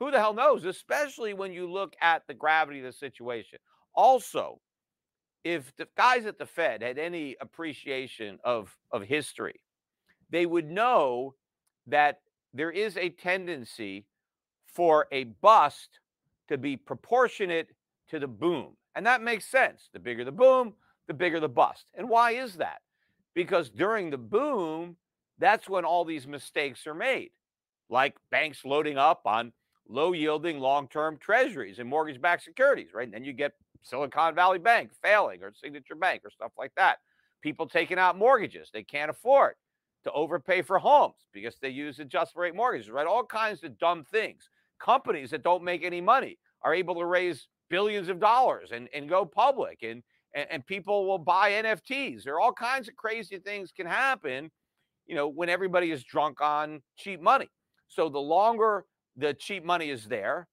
Who 0.00 0.10
the 0.10 0.18
hell 0.18 0.34
knows? 0.34 0.64
Especially 0.64 1.34
when 1.34 1.52
you 1.52 1.70
look 1.70 1.94
at 2.00 2.22
the 2.26 2.34
gravity 2.34 2.80
of 2.80 2.86
the 2.86 2.92
situation. 2.92 3.58
Also, 3.94 4.60
if 5.44 5.72
the 5.76 5.88
guys 5.96 6.26
at 6.26 6.38
the 6.38 6.46
Fed 6.46 6.82
had 6.82 6.98
any 6.98 7.36
appreciation 7.40 8.38
of, 8.44 8.76
of 8.92 9.02
history, 9.02 9.60
they 10.30 10.46
would 10.46 10.70
know 10.70 11.34
that 11.86 12.20
there 12.54 12.70
is 12.70 12.96
a 12.96 13.08
tendency 13.08 14.06
for 14.66 15.06
a 15.10 15.24
bust 15.24 16.00
to 16.48 16.58
be 16.58 16.76
proportionate 16.76 17.68
to 18.12 18.20
the 18.20 18.28
boom. 18.28 18.76
And 18.94 19.06
that 19.06 19.22
makes 19.22 19.46
sense. 19.46 19.88
The 19.92 19.98
bigger 19.98 20.24
the 20.24 20.32
boom, 20.32 20.74
the 21.08 21.14
bigger 21.14 21.40
the 21.40 21.48
bust. 21.48 21.86
And 21.94 22.08
why 22.08 22.32
is 22.32 22.56
that? 22.56 22.82
Because 23.34 23.70
during 23.70 24.10
the 24.10 24.18
boom, 24.18 24.96
that's 25.38 25.68
when 25.68 25.84
all 25.84 26.04
these 26.04 26.26
mistakes 26.26 26.86
are 26.86 26.94
made, 26.94 27.30
like 27.88 28.14
banks 28.30 28.64
loading 28.66 28.98
up 28.98 29.22
on 29.24 29.52
low 29.88 30.12
yielding 30.12 30.60
long 30.60 30.88
term 30.88 31.16
treasuries 31.16 31.78
and 31.78 31.88
mortgage 31.88 32.20
backed 32.20 32.44
securities, 32.44 32.92
right? 32.92 33.06
And 33.06 33.14
then 33.14 33.24
you 33.24 33.32
get 33.32 33.52
Silicon 33.82 34.34
Valley 34.34 34.58
Bank 34.58 34.90
failing 35.02 35.42
or 35.42 35.52
Signature 35.54 35.94
Bank 35.94 36.20
or 36.24 36.30
stuff 36.30 36.52
like 36.58 36.72
that. 36.76 36.98
People 37.40 37.66
taking 37.66 37.98
out 37.98 38.16
mortgages 38.18 38.70
they 38.72 38.82
can't 38.82 39.10
afford 39.10 39.54
to 40.04 40.12
overpay 40.12 40.62
for 40.62 40.78
homes 40.78 41.16
because 41.32 41.56
they 41.62 41.70
use 41.70 41.98
adjustable 41.98 42.42
rate 42.42 42.54
mortgages, 42.54 42.90
right? 42.90 43.06
All 43.06 43.24
kinds 43.24 43.64
of 43.64 43.78
dumb 43.78 44.04
things. 44.04 44.50
Companies 44.78 45.30
that 45.30 45.42
don't 45.42 45.64
make 45.64 45.82
any 45.82 46.00
money 46.00 46.38
are 46.62 46.74
able 46.74 46.94
to 46.96 47.06
raise 47.06 47.48
billions 47.72 48.10
of 48.10 48.20
dollars 48.20 48.70
and, 48.70 48.86
and 48.94 49.08
go 49.08 49.24
public 49.24 49.78
and, 49.82 50.02
and, 50.34 50.46
and 50.50 50.66
people 50.66 51.06
will 51.06 51.18
buy 51.18 51.52
NFTs. 51.52 52.22
There 52.22 52.34
are 52.34 52.40
all 52.40 52.52
kinds 52.52 52.86
of 52.86 52.94
crazy 52.96 53.38
things 53.38 53.72
can 53.74 53.86
happen, 53.86 54.50
you 55.06 55.14
know, 55.14 55.26
when 55.26 55.48
everybody 55.48 55.90
is 55.90 56.04
drunk 56.04 56.42
on 56.42 56.82
cheap 56.98 57.22
money. 57.22 57.48
So 57.88 58.10
the 58.10 58.20
longer 58.20 58.84
the 59.16 59.32
cheap 59.32 59.64
money 59.64 59.88
is 59.88 60.04
there, 60.04 60.48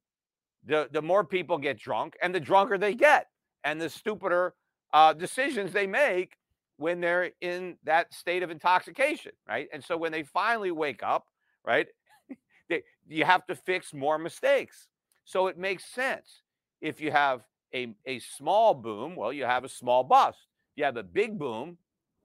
the, 0.65 0.88
the 0.93 1.01
more 1.01 1.25
people 1.25 1.58
get 1.58 1.77
drunk 1.77 2.15
and 2.21 2.34
the 2.34 2.39
drunker 2.39 2.77
they 2.77 2.95
get 2.95 3.27
and 3.65 3.82
the 3.82 3.89
stupider 3.89 4.53
uh, 4.93 5.12
decisions 5.12 5.73
they 5.73 5.88
make 5.88 6.38
when 6.77 7.01
they're 7.01 7.32
in 7.41 7.75
that 7.84 8.13
state 8.13 8.43
of 8.43 8.49
intoxication, 8.49 9.34
right? 9.45 9.67
And 9.73 9.84
so 9.84 9.97
when 9.97 10.13
they 10.13 10.23
finally 10.23 10.71
wake 10.71 11.03
up, 11.03 11.25
right, 11.65 11.88
they, 12.69 12.84
you 13.10 13.25
have 13.25 13.45
to 13.47 13.55
fix 13.55 13.93
more 13.93 14.17
mistakes. 14.17 14.88
So 15.25 15.47
it 15.47 15.58
makes 15.58 15.84
sense. 15.84 16.43
If 16.82 17.02
you 17.02 17.12
have 17.12 17.42
a, 17.74 17.94
a 18.06 18.20
small 18.20 18.74
boom, 18.74 19.15
well, 19.15 19.34
you 19.34 19.46
have 19.46 19.63
a 19.63 19.70
small 19.70 20.04
bust. 20.04 20.39
You 20.76 20.86
have 20.86 20.98
a 20.98 21.04
big 21.04 21.38
boom, 21.38 21.78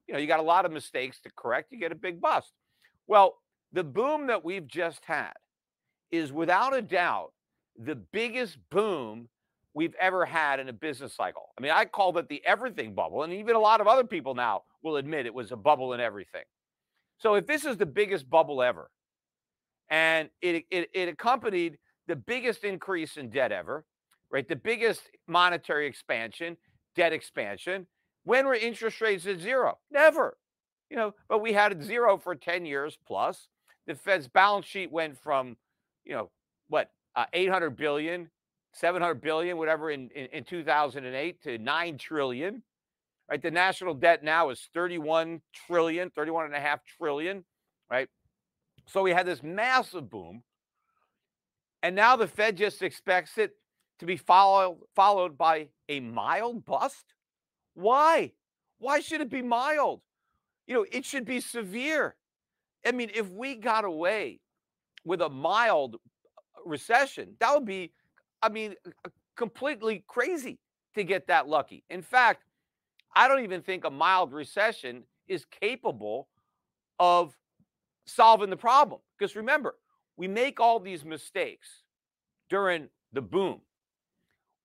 you 0.07 0.13
know, 0.13 0.19
you 0.19 0.27
got 0.27 0.39
a 0.39 0.43
lot 0.43 0.65
of 0.65 0.71
mistakes 0.71 1.19
to 1.21 1.31
correct, 1.35 1.71
you 1.71 1.79
get 1.79 1.91
a 1.91 1.95
big 1.95 2.21
bust. 2.21 2.53
Well, 3.07 3.35
the 3.73 3.83
boom 3.83 4.27
that 4.27 4.45
we've 4.45 4.67
just 4.67 5.03
had 5.05 5.33
is 6.11 6.31
without 6.31 6.75
a 6.75 6.81
doubt 6.81 7.33
the 7.77 7.95
biggest 7.95 8.57
boom 8.69 9.27
we've 9.73 9.95
ever 9.99 10.25
had 10.25 10.59
in 10.59 10.69
a 10.69 10.73
business 10.73 11.13
cycle. 11.13 11.49
I 11.57 11.61
mean, 11.61 11.71
I 11.71 11.83
called 11.85 12.17
it 12.17 12.29
the 12.29 12.41
everything 12.45 12.93
bubble, 12.93 13.23
and 13.23 13.33
even 13.33 13.55
a 13.55 13.59
lot 13.59 13.81
of 13.81 13.87
other 13.87 14.05
people 14.05 14.33
now 14.33 14.63
will 14.81 14.95
admit 14.95 15.25
it 15.25 15.33
was 15.33 15.51
a 15.51 15.57
bubble 15.57 15.93
in 15.93 15.99
everything. 15.99 16.43
So 17.17 17.35
if 17.35 17.45
this 17.45 17.65
is 17.65 17.75
the 17.77 17.85
biggest 17.85 18.29
bubble 18.29 18.61
ever, 18.61 18.89
and 19.89 20.29
it, 20.41 20.65
it, 20.71 20.89
it 20.93 21.09
accompanied 21.09 21.77
the 22.07 22.15
biggest 22.15 22.63
increase 22.63 23.17
in 23.17 23.29
debt 23.29 23.51
ever, 23.51 23.83
right? 24.35 24.49
The 24.49 24.55
biggest 24.57 25.09
monetary 25.29 25.87
expansion, 25.87 26.57
debt 26.93 27.13
expansion. 27.13 27.87
When 28.25 28.45
were 28.45 28.53
interest 28.53 28.99
rates 28.99 29.25
at 29.27 29.39
zero? 29.39 29.77
Never. 29.89 30.37
You 30.89 30.97
know, 30.97 31.15
but 31.29 31.41
we 31.41 31.53
had 31.53 31.81
zero 31.81 32.17
for 32.17 32.35
10 32.35 32.65
years 32.65 32.97
plus. 33.07 33.47
The 33.87 33.95
Fed's 33.95 34.27
balance 34.27 34.65
sheet 34.65 34.91
went 34.91 35.17
from, 35.17 35.55
you 36.03 36.15
know, 36.15 36.31
what, 36.67 36.91
uh, 37.15 37.27
800 37.31 37.77
billion, 37.77 38.29
700 38.73 39.21
billion, 39.21 39.55
whatever, 39.55 39.89
in, 39.89 40.09
in, 40.13 40.25
in 40.33 40.43
2008 40.43 41.41
to 41.43 41.57
9 41.57 41.97
trillion. 41.97 42.61
Right. 43.31 43.41
The 43.41 43.51
national 43.51 43.93
debt 43.93 44.21
now 44.21 44.49
is 44.49 44.67
31 44.73 45.39
trillion, 45.65 46.09
31 46.09 46.47
and 46.47 46.55
a 46.55 46.59
half 46.59 46.81
trillion. 46.97 47.45
Right. 47.89 48.09
So 48.85 49.01
we 49.01 49.11
had 49.11 49.25
this 49.25 49.41
massive 49.41 50.09
boom. 50.09 50.43
And 51.81 51.95
now 51.95 52.17
the 52.17 52.27
Fed 52.27 52.57
just 52.57 52.81
expects 52.81 53.37
it 53.37 53.53
to 53.99 54.05
be 54.05 54.17
followed 54.17 54.77
followed 54.95 55.37
by 55.37 55.69
a 55.89 55.99
mild 55.99 56.65
bust. 56.65 57.13
Why? 57.73 58.31
Why 58.79 58.99
should 58.99 59.21
it 59.21 59.29
be 59.29 59.41
mild? 59.41 60.01
You 60.67 60.75
know, 60.75 60.85
it 60.91 61.05
should 61.05 61.25
be 61.25 61.39
severe. 61.39 62.15
I 62.85 62.91
mean, 62.91 63.11
if 63.13 63.29
we 63.29 63.55
got 63.55 63.85
away 63.85 64.39
with 65.05 65.21
a 65.21 65.29
mild 65.29 65.95
uh, 65.95 66.39
recession. 66.65 67.35
That 67.39 67.53
would 67.53 67.65
be, 67.65 67.93
I 68.41 68.49
mean, 68.49 68.75
completely 69.37 70.03
crazy 70.07 70.59
to 70.95 71.03
get 71.03 71.27
that 71.27 71.47
lucky. 71.47 71.83
In 71.89 72.01
fact, 72.01 72.43
I 73.15 73.27
don't 73.27 73.43
even 73.43 73.61
think 73.61 73.85
a 73.85 73.89
mild 73.89 74.33
recession 74.33 75.03
is 75.27 75.45
capable 75.45 76.27
of 76.99 77.37
solving 78.05 78.49
the 78.49 78.57
problem. 78.57 78.99
Because 79.17 79.35
remember, 79.35 79.75
we 80.17 80.27
make 80.27 80.59
all 80.59 80.79
these 80.79 81.05
mistakes 81.05 81.83
during 82.49 82.89
the 83.13 83.21
boom. 83.21 83.61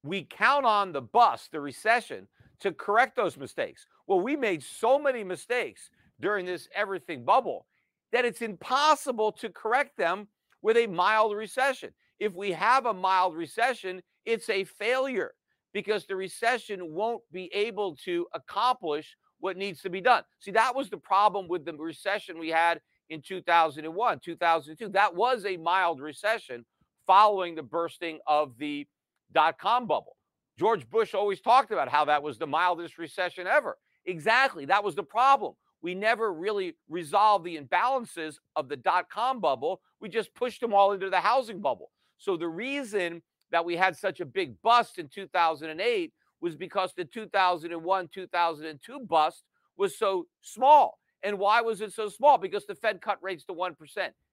We 0.02 0.24
count 0.24 0.64
on 0.64 0.92
the 0.92 1.02
bust, 1.02 1.52
the 1.52 1.60
recession, 1.60 2.28
to 2.60 2.72
correct 2.72 3.16
those 3.16 3.36
mistakes. 3.36 3.86
Well, 4.06 4.20
we 4.20 4.36
made 4.36 4.62
so 4.62 4.98
many 4.98 5.24
mistakes 5.24 5.90
during 6.20 6.46
this 6.46 6.68
everything 6.74 7.24
bubble 7.24 7.66
that 8.12 8.24
it's 8.24 8.42
impossible 8.42 9.32
to 9.32 9.48
correct 9.50 9.96
them 9.96 10.28
with 10.62 10.76
a 10.76 10.86
mild 10.86 11.34
recession. 11.34 11.90
If 12.18 12.34
we 12.34 12.52
have 12.52 12.86
a 12.86 12.94
mild 12.94 13.36
recession, 13.36 14.02
it's 14.24 14.50
a 14.50 14.64
failure 14.64 15.32
because 15.72 16.06
the 16.06 16.16
recession 16.16 16.92
won't 16.92 17.22
be 17.32 17.50
able 17.54 17.96
to 18.04 18.26
accomplish 18.34 19.16
what 19.38 19.56
needs 19.56 19.80
to 19.82 19.90
be 19.90 20.00
done. 20.00 20.22
See, 20.40 20.50
that 20.50 20.74
was 20.74 20.90
the 20.90 20.98
problem 20.98 21.48
with 21.48 21.64
the 21.64 21.72
recession 21.72 22.38
we 22.38 22.48
had 22.48 22.80
in 23.08 23.22
2001, 23.22 24.20
2002. 24.20 24.88
That 24.88 25.14
was 25.14 25.46
a 25.46 25.56
mild 25.56 26.00
recession 26.00 26.64
following 27.06 27.54
the 27.54 27.62
bursting 27.62 28.18
of 28.26 28.56
the 28.58 28.86
dot 29.32 29.58
com 29.58 29.86
bubble. 29.86 30.16
George 30.58 30.88
Bush 30.90 31.14
always 31.14 31.40
talked 31.40 31.72
about 31.72 31.88
how 31.88 32.04
that 32.04 32.22
was 32.22 32.38
the 32.38 32.46
mildest 32.46 32.98
recession 32.98 33.46
ever. 33.46 33.78
Exactly. 34.04 34.64
That 34.66 34.84
was 34.84 34.94
the 34.94 35.02
problem 35.02 35.54
we 35.82 35.94
never 35.94 36.32
really 36.32 36.74
resolved 36.88 37.44
the 37.44 37.58
imbalances 37.58 38.36
of 38.56 38.68
the 38.68 38.76
dot 38.76 39.08
com 39.10 39.40
bubble. 39.40 39.80
We 40.00 40.08
just 40.08 40.34
pushed 40.34 40.60
them 40.60 40.74
all 40.74 40.92
into 40.92 41.10
the 41.10 41.20
housing 41.20 41.60
bubble. 41.60 41.90
So 42.18 42.36
the 42.36 42.48
reason 42.48 43.22
that 43.50 43.64
we 43.64 43.76
had 43.76 43.96
such 43.96 44.20
a 44.20 44.26
big 44.26 44.60
bust 44.62 44.98
in 44.98 45.08
2008 45.08 46.12
was 46.40 46.56
because 46.56 46.92
the 46.94 47.04
2001 47.04 48.08
2002 48.08 49.00
bust 49.08 49.44
was 49.76 49.98
so 49.98 50.26
small. 50.40 50.98
And 51.22 51.38
why 51.38 51.60
was 51.60 51.80
it 51.80 51.92
so 51.92 52.08
small? 52.08 52.38
Because 52.38 52.66
the 52.66 52.74
Fed 52.74 53.00
cut 53.00 53.18
rates 53.22 53.44
to 53.44 53.52
1%. 53.52 53.74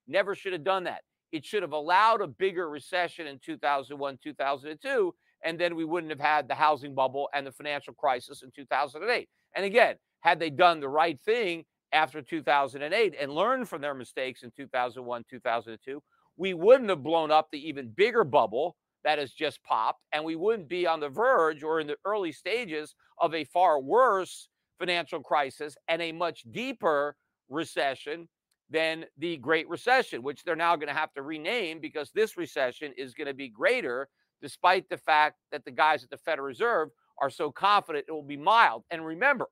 Never 0.08 0.36
should 0.36 0.54
have 0.54 0.64
done 0.64 0.86
that. 0.86 1.02
It 1.38 1.46
should 1.46 1.62
have 1.62 1.72
allowed 1.72 2.22
a 2.22 2.28
bigger 2.28 2.68
recession 2.68 3.28
in 3.28 3.38
2001 3.38 4.18
2002 4.24 5.14
and 5.44 5.60
then 5.60 5.76
we 5.76 5.86
wouldn't 5.86 6.10
have 6.10 6.20
had 6.20 6.48
the 6.48 6.56
housing 6.56 6.96
bubble 6.96 7.30
and 7.32 7.46
the 7.46 7.52
financial 7.52 7.94
crisis 7.94 8.42
in 8.42 8.50
2008. 8.50 9.30
And 9.56 9.64
again, 9.64 9.98
had 10.22 10.40
they 10.40 10.50
done 10.50 10.80
the 10.80 10.90
right 10.90 11.22
thing 11.22 11.64
after 11.92 12.24
2008 12.24 13.14
and 13.22 13.32
learned 13.32 13.70
from 13.70 13.82
their 13.82 13.94
mistakes 13.94 14.42
in 14.42 14.50
2001, 14.50 15.26
2002, 15.30 16.02
we 16.38 16.56
wouldn't 16.56 16.90
have 16.90 17.04
blown 17.04 17.30
up 17.30 17.50
the 17.52 17.70
even 17.70 17.90
bigger 17.90 18.24
bubble 18.24 18.76
that 19.04 19.20
has 19.20 19.32
just 19.32 19.64
popped, 19.64 20.02
and 20.12 20.26
we 20.26 20.36
wouldn't 20.36 20.68
be 20.68 20.88
on 20.88 21.00
the 21.00 21.08
verge 21.08 21.62
or 21.62 21.80
in 21.80 21.86
the 21.86 21.98
early 22.04 22.32
stages 22.32 22.96
of 23.20 23.36
a 23.36 23.44
far 23.44 23.80
worse 23.80 24.50
financial 24.80 25.22
crisis 25.22 25.78
and 25.88 26.02
a 26.02 26.12
much 26.12 26.46
deeper 26.52 27.16
recession 27.48 28.28
than 28.70 29.06
the 29.18 29.38
Great 29.38 29.68
Recession, 29.70 30.24
which 30.24 30.44
they're 30.44 30.56
now 30.56 30.76
going 30.76 30.88
to 30.88 30.94
have 30.94 31.14
to 31.14 31.22
rename 31.22 31.80
because 31.80 32.12
this 32.12 32.38
recession 32.38 32.94
is 32.98 33.14
going 33.14 33.28
to 33.28 33.34
be 33.34 33.50
greater 33.50 34.10
despite 34.42 34.90
the 34.90 34.98
fact 34.98 35.38
that 35.52 35.66
the 35.66 35.72
guys 35.72 36.04
at 36.04 36.10
the 36.10 36.18
Federal 36.18 36.48
Reserve 36.48 36.90
are 37.20 37.30
so 37.30 37.52
confident 37.52 38.06
it 38.08 38.12
will 38.12 38.22
be 38.22 38.38
mild. 38.38 38.84
And 38.92 39.06
remember, 39.06 39.48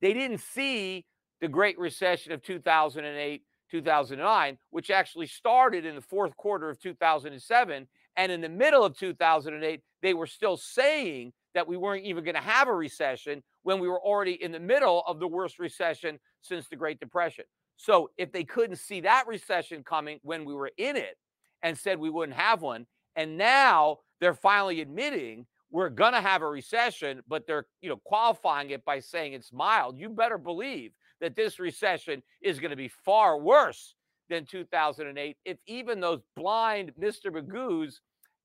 they 0.00 0.12
didn't 0.12 0.40
see 0.40 1.04
the 1.40 1.48
Great 1.48 1.78
Recession 1.78 2.32
of 2.32 2.42
2008, 2.42 3.42
2009, 3.70 4.58
which 4.70 4.90
actually 4.90 5.26
started 5.26 5.84
in 5.84 5.94
the 5.94 6.00
fourth 6.00 6.36
quarter 6.36 6.70
of 6.70 6.80
2007. 6.80 7.86
And 8.16 8.32
in 8.32 8.40
the 8.40 8.48
middle 8.48 8.84
of 8.84 8.96
2008, 8.96 9.80
they 10.02 10.14
were 10.14 10.26
still 10.26 10.56
saying 10.56 11.32
that 11.54 11.66
we 11.66 11.76
weren't 11.76 12.04
even 12.04 12.24
going 12.24 12.34
to 12.34 12.40
have 12.40 12.68
a 12.68 12.74
recession 12.74 13.42
when 13.62 13.78
we 13.80 13.88
were 13.88 14.00
already 14.00 14.42
in 14.42 14.52
the 14.52 14.60
middle 14.60 15.02
of 15.06 15.20
the 15.20 15.28
worst 15.28 15.58
recession 15.58 16.18
since 16.40 16.68
the 16.68 16.76
Great 16.76 17.00
Depression. 17.00 17.44
So 17.76 18.10
if 18.16 18.32
they 18.32 18.44
couldn't 18.44 18.76
see 18.76 19.00
that 19.00 19.26
recession 19.26 19.82
coming 19.82 20.20
when 20.22 20.44
we 20.44 20.54
were 20.54 20.70
in 20.78 20.96
it 20.96 21.16
and 21.62 21.76
said 21.76 21.98
we 21.98 22.10
wouldn't 22.10 22.38
have 22.38 22.62
one, 22.62 22.86
and 23.16 23.36
now 23.36 23.98
they're 24.20 24.34
finally 24.34 24.80
admitting 24.80 25.46
we're 25.70 25.88
going 25.88 26.12
to 26.12 26.20
have 26.20 26.42
a 26.42 26.48
recession, 26.48 27.20
but 27.26 27.46
they're, 27.46 27.66
you 27.82 27.88
know, 27.88 28.00
qualifying 28.04 28.70
it 28.70 28.84
by 28.84 29.00
saying 29.00 29.32
it's 29.32 29.52
mild. 29.52 29.98
You 29.98 30.08
better 30.08 30.38
believe 30.38 30.92
that 31.20 31.34
this 31.34 31.58
recession 31.58 32.22
is 32.40 32.60
going 32.60 32.70
to 32.70 32.76
be 32.76 32.90
far 33.04 33.38
worse 33.38 33.94
than 34.30 34.46
2008 34.46 35.36
if 35.44 35.58
even 35.66 36.00
those 36.00 36.20
blind 36.36 36.92
Mr. 37.00 37.26
Magoos 37.26 37.94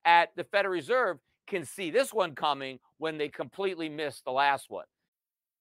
at 0.05 0.29
the 0.35 0.43
Federal 0.43 0.73
Reserve 0.73 1.17
can 1.47 1.65
see 1.65 1.91
this 1.91 2.13
one 2.13 2.35
coming 2.35 2.79
when 2.97 3.17
they 3.17 3.29
completely 3.29 3.89
missed 3.89 4.25
the 4.25 4.31
last 4.31 4.69
one. 4.69 4.85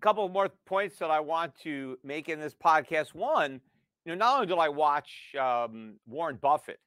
couple 0.00 0.28
more 0.28 0.48
points 0.66 0.98
that 0.98 1.10
I 1.10 1.20
want 1.20 1.52
to 1.62 1.98
make 2.02 2.28
in 2.28 2.40
this 2.40 2.54
podcast. 2.54 3.14
One, 3.14 3.60
you 4.04 4.12
know, 4.12 4.14
not 4.14 4.34
only 4.34 4.46
did 4.46 4.58
I 4.58 4.68
watch 4.68 5.34
um, 5.38 5.94
Warren 6.06 6.38
Buffett 6.40 6.80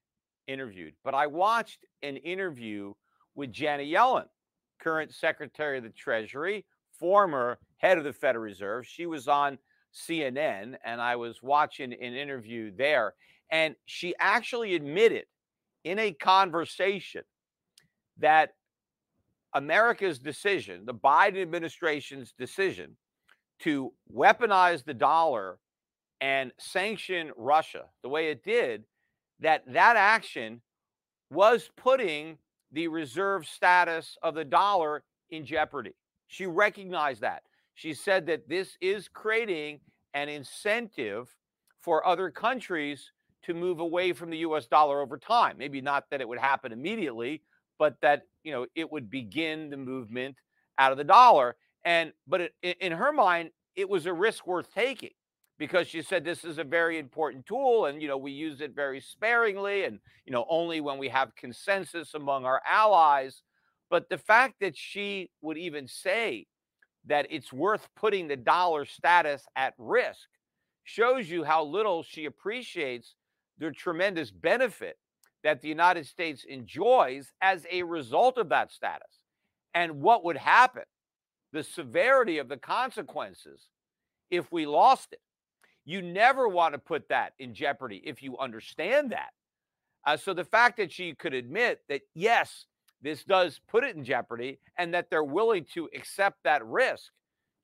interviewed, 0.48 0.94
but 1.04 1.14
I 1.14 1.28
watched 1.28 1.86
an 2.02 2.18
interview 2.18 2.94
with 3.36 3.52
Janet 3.52 3.88
Yellen, 3.88 4.26
current 4.80 5.14
Secretary 5.14 5.78
of 5.78 5.84
the 5.84 5.90
Treasury, 5.90 6.66
former 6.92 7.60
head 7.78 7.98
of 7.98 8.04
the 8.04 8.14
Federal 8.14 8.44
Reserve. 8.44 8.86
She 8.88 9.06
was 9.06 9.28
on 9.28 9.58
CNN, 9.94 10.76
and 10.84 11.00
I 11.00 11.16
was 11.16 11.44
watching 11.44 11.94
an 11.94 12.16
interview 12.16 12.72
there, 12.76 13.14
and 13.52 13.76
she 13.86 14.16
actually 14.20 14.76
admitted 14.76 15.26
in 15.84 16.00
a 16.00 16.12
conversation 16.12 17.24
that 18.18 18.54
America's 19.54 20.18
decision, 20.18 20.86
the 20.86 20.94
Biden 20.94 21.42
administration's 21.42 22.34
decision 22.38 22.96
to 23.60 23.94
weaponize 24.14 24.84
the 24.84 24.94
dollar 24.94 25.58
and 26.22 26.52
sanction 26.58 27.32
Russia 27.38 27.86
the 28.02 28.10
way 28.10 28.30
it 28.30 28.44
did, 28.44 28.84
that 29.40 29.64
that 29.68 29.96
action 29.96 30.62
was 31.30 31.70
putting 31.76 32.38
the 32.72 32.88
reserve 32.88 33.46
status 33.46 34.18
of 34.24 34.36
the 34.36 34.46
dollar 34.46 35.04
in 35.30 35.46
jeopardy. 35.46 35.94
She 36.28 36.46
recognized 36.46 37.22
that. 37.22 37.44
She 37.76 37.94
said 37.94 38.26
that 38.28 38.48
this 38.48 38.78
is 38.82 39.08
creating 39.08 39.80
an 40.14 40.30
incentive 40.30 41.36
for 41.80 42.06
other 42.06 42.30
countries 42.30 43.12
to 43.44 43.54
move 43.54 43.80
away 43.80 44.14
from 44.14 44.30
the 44.30 44.38
US 44.38 44.68
dollar 44.68 45.02
over 45.02 45.18
time. 45.18 45.58
Maybe 45.58 45.82
not 45.82 46.06
that 46.10 46.22
it 46.22 46.28
would 46.28 46.40
happen 46.40 46.72
immediately, 46.72 47.42
but 47.78 47.98
that, 48.02 48.24
you 48.44 48.52
know, 48.52 48.66
it 48.76 48.90
would 48.92 49.10
begin 49.10 49.70
the 49.70 49.78
movement 49.78 50.38
out 50.78 50.92
of 50.92 50.98
the 50.98 51.04
dollar. 51.04 51.56
And 51.86 52.14
but 52.28 52.42
it, 52.42 52.78
in 52.80 52.92
her 52.92 53.12
mind, 53.12 53.52
it 53.76 53.90
was 53.90 54.06
a 54.06 54.14
risk 54.14 54.48
worth 54.48 54.74
taking 54.74 55.12
because 55.58 55.88
she 55.88 56.02
said 56.02 56.24
this 56.24 56.44
is 56.44 56.58
a 56.58 56.64
very 56.64 56.98
important 56.98 57.46
tool 57.46 57.86
and 57.86 58.02
you 58.02 58.08
know 58.08 58.18
we 58.18 58.32
use 58.32 58.62
it 58.62 58.76
very 58.76 59.00
sparingly 59.00 59.84
and 59.84 60.00
you 60.26 60.32
know 60.32 60.46
only 60.50 60.82
when 60.82 60.98
we 60.98 61.08
have 61.10 61.36
consensus 61.36 62.14
among 62.14 62.46
our 62.46 62.62
allies. 62.70 63.42
But 63.90 64.10
the 64.10 64.18
fact 64.18 64.56
that 64.62 64.76
she 64.76 65.30
would 65.42 65.58
even 65.58 65.88
say 65.88 66.48
that 67.06 67.28
it's 67.30 67.52
worth 67.52 67.88
putting 67.96 68.28
the 68.28 68.38
dollar 68.38 68.86
status 68.86 69.46
at 69.56 69.74
risk 69.78 70.28
shows 70.84 71.30
you 71.30 71.44
how 71.44 71.64
little 71.64 72.04
she 72.04 72.26
appreciates 72.26 73.16
the 73.58 73.72
tremendous 73.72 74.32
benefit 74.32 74.98
that 75.44 75.62
the 75.62 75.68
United 75.68 76.08
States 76.08 76.46
enjoys 76.46 77.32
as 77.42 77.66
a 77.72 77.84
result 77.84 78.38
of 78.38 78.50
that 78.50 78.72
status 78.72 79.20
and 79.74 80.02
what 80.02 80.24
would 80.24 80.38
happen 80.38 80.84
the 81.54 81.64
severity 81.64 82.40
of 82.40 82.50
the 82.50 82.58
consequences 82.58 83.70
if 84.30 84.52
we 84.52 84.66
lost 84.66 85.14
it. 85.14 85.22
You 85.86 86.02
never 86.02 86.48
want 86.48 86.74
to 86.74 86.80
put 86.80 87.08
that 87.10 87.34
in 87.40 87.54
jeopardy 87.54 88.02
if 88.04 88.24
you 88.24 88.38
understand 88.38 89.12
that. 89.12 89.30
Uh, 90.06 90.18
so 90.18 90.34
the 90.34 90.44
fact 90.44 90.78
that 90.78 90.92
she 90.92 91.14
could 91.14 91.34
admit 91.34 91.82
that, 91.88 92.02
yes, 92.14 92.66
this 93.02 93.24
does 93.24 93.62
put 93.70 93.84
it 93.84 93.96
in 93.96 94.04
jeopardy 94.04 94.60
and 94.78 94.94
that 94.94 95.10
they're 95.10 95.24
willing 95.24 95.66
to 95.74 95.90
accept 95.96 96.38
that 96.44 96.66
risk 96.66 97.12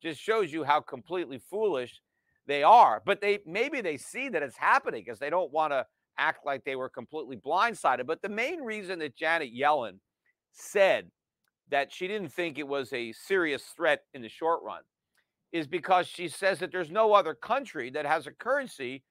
just 0.02 0.20
shows 0.20 0.52
you 0.52 0.64
how 0.64 0.80
completely 0.80 1.40
foolish 1.50 2.00
they 2.46 2.62
are. 2.62 3.02
But 3.04 3.20
they 3.20 3.40
maybe 3.46 3.80
they 3.80 3.96
see 3.96 4.28
that 4.28 4.42
it's 4.42 4.56
happening 4.56 5.02
because 5.04 5.18
they 5.18 5.30
don't 5.30 5.52
want 5.52 5.72
to 5.72 5.86
act 6.18 6.46
like 6.46 6.64
they 6.64 6.76
were 6.76 6.88
completely 6.88 7.36
blindsided. 7.36 8.06
But 8.06 8.22
the 8.22 8.28
main 8.28 8.60
reason 8.60 8.98
that 9.00 9.16
Janet 9.16 9.54
Yellen 9.54 9.98
said 10.52 11.10
that 11.70 11.92
she 11.92 12.06
didn't 12.06 12.32
think 12.32 12.58
it 12.58 12.66
was 12.66 12.92
a 12.92 13.12
serious 13.12 13.62
threat 13.76 14.02
in 14.14 14.22
the 14.22 14.28
short 14.28 14.62
run 14.62 14.82
is 15.52 15.66
because 15.66 16.06
she 16.06 16.28
says 16.28 16.58
that 16.60 16.70
there's 16.70 16.90
no 16.90 17.12
other 17.12 17.34
country 17.34 17.90
that 17.90 18.06
has 18.06 18.26
a 18.26 18.30
currency 18.30 19.02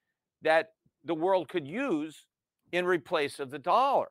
that 0.41 0.69
the 1.03 1.13
world 1.13 1.49
could 1.49 1.67
use 1.67 2.25
in 2.71 2.85
replace 2.85 3.39
of 3.39 3.49
the 3.51 3.59
dollar. 3.59 4.07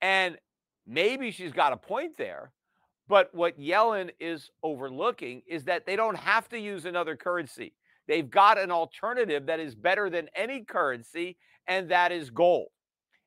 And 0.00 0.38
maybe 0.86 1.30
she's 1.30 1.52
got 1.52 1.72
a 1.72 1.76
point 1.76 2.16
there, 2.16 2.52
but 3.08 3.34
what 3.34 3.58
Yellen 3.58 4.10
is 4.20 4.50
overlooking 4.62 5.42
is 5.46 5.64
that 5.64 5.84
they 5.84 5.96
don't 5.96 6.16
have 6.16 6.48
to 6.50 6.58
use 6.58 6.84
another 6.84 7.16
currency. 7.16 7.74
They've 8.06 8.28
got 8.28 8.58
an 8.58 8.70
alternative 8.70 9.46
that 9.46 9.60
is 9.60 9.74
better 9.74 10.08
than 10.08 10.28
any 10.34 10.64
currency, 10.64 11.36
and 11.66 11.90
that 11.90 12.12
is 12.12 12.30
gold. 12.30 12.68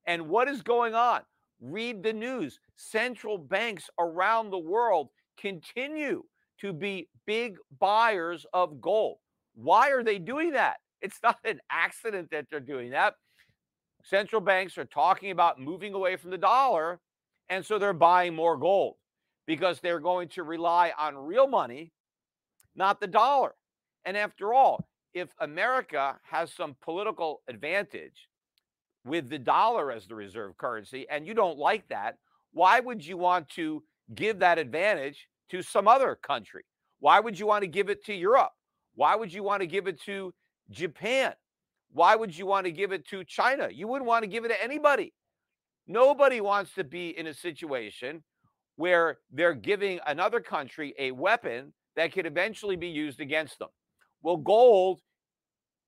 And 0.08 0.30
what 0.30 0.48
is 0.48 0.64
going 0.64 0.96
on? 0.96 1.22
Read 1.62 2.02
the 2.02 2.14
news. 2.14 2.60
Central 2.76 3.38
banks 3.38 3.90
around 4.00 4.50
the 4.50 4.58
world 4.58 5.10
continue 5.38 6.24
to 6.60 6.74
be 6.74 7.08
big 7.26 7.58
buyers 7.80 8.46
of 8.54 8.82
gold. 8.82 9.18
Why 9.56 9.92
are 9.92 10.04
they 10.04 10.18
doing 10.18 10.52
that? 10.52 10.78
It's 11.02 11.20
not 11.24 11.38
an 11.46 11.60
accident 11.72 12.30
that 12.32 12.46
they're 12.50 12.60
doing 12.60 12.92
that. 12.92 13.16
Central 14.04 14.42
banks 14.42 14.78
are 14.78 14.86
talking 14.86 15.32
about 15.32 15.60
moving 15.60 15.94
away 15.94 16.16
from 16.16 16.32
the 16.32 16.38
dollar, 16.38 17.00
and 17.50 17.66
so 17.66 17.78
they're 17.78 17.94
buying 17.94 18.36
more 18.36 18.58
gold 18.58 18.96
because 19.46 19.80
they're 19.80 20.00
going 20.00 20.30
to 20.30 20.44
rely 20.44 20.94
on 20.98 21.16
real 21.16 21.48
money, 21.48 21.92
not 22.76 23.00
the 23.00 23.08
dollar. 23.08 23.54
And 24.06 24.18
after 24.18 24.54
all, 24.54 24.88
if 25.14 25.30
America 25.40 26.18
has 26.24 26.52
some 26.52 26.76
political 26.82 27.42
advantage 27.48 28.30
with 29.06 29.30
the 29.30 29.40
dollar 29.40 29.92
as 29.92 30.08
the 30.08 30.16
reserve 30.16 30.58
currency, 30.58 31.08
and 31.10 31.26
you 31.26 31.34
don't 31.34 31.58
like 31.58 31.88
that, 31.90 32.18
why 32.54 32.80
would 32.80 33.06
you 33.06 33.18
want 33.18 33.50
to 33.50 33.84
give 34.14 34.40
that 34.40 34.58
advantage 34.58 35.28
to 35.50 35.62
some 35.62 35.88
other 35.88 36.16
country? 36.16 36.64
Why 37.00 37.20
would 37.20 37.40
you 37.40 37.48
want 37.48 37.64
to 37.64 37.68
give 37.68 37.90
it 37.90 38.06
to 38.06 38.14
Europe? 38.14 38.52
Why 38.96 39.16
would 39.16 39.34
you 39.34 39.44
want 39.44 39.62
to 39.62 39.68
give 39.68 39.88
it 39.88 40.02
to 40.04 40.34
Japan? 40.70 41.34
Why 41.92 42.16
would 42.16 42.38
you 42.38 42.46
want 42.46 42.66
to 42.66 42.72
give 42.72 42.92
it 42.92 43.08
to 43.08 43.24
China? 43.24 43.70
You 43.72 43.88
wouldn't 43.88 44.08
want 44.08 44.24
to 44.24 44.28
give 44.28 44.46
it 44.46 44.50
to 44.50 44.64
anybody. 44.64 45.14
Nobody 45.88 46.42
wants 46.42 46.74
to 46.76 46.84
be 46.84 47.18
in 47.18 47.28
a 47.28 47.34
situation 47.34 48.24
where 48.76 49.18
they're 49.32 49.54
giving 49.54 50.00
another 50.08 50.40
country 50.40 50.94
a 50.98 51.12
weapon 51.12 51.74
that 51.96 52.14
could 52.14 52.26
eventually 52.26 52.76
be 52.76 52.88
used 52.88 53.20
against 53.20 53.60
them. 53.60 53.68
Well, 54.22 54.38
gold 54.38 55.02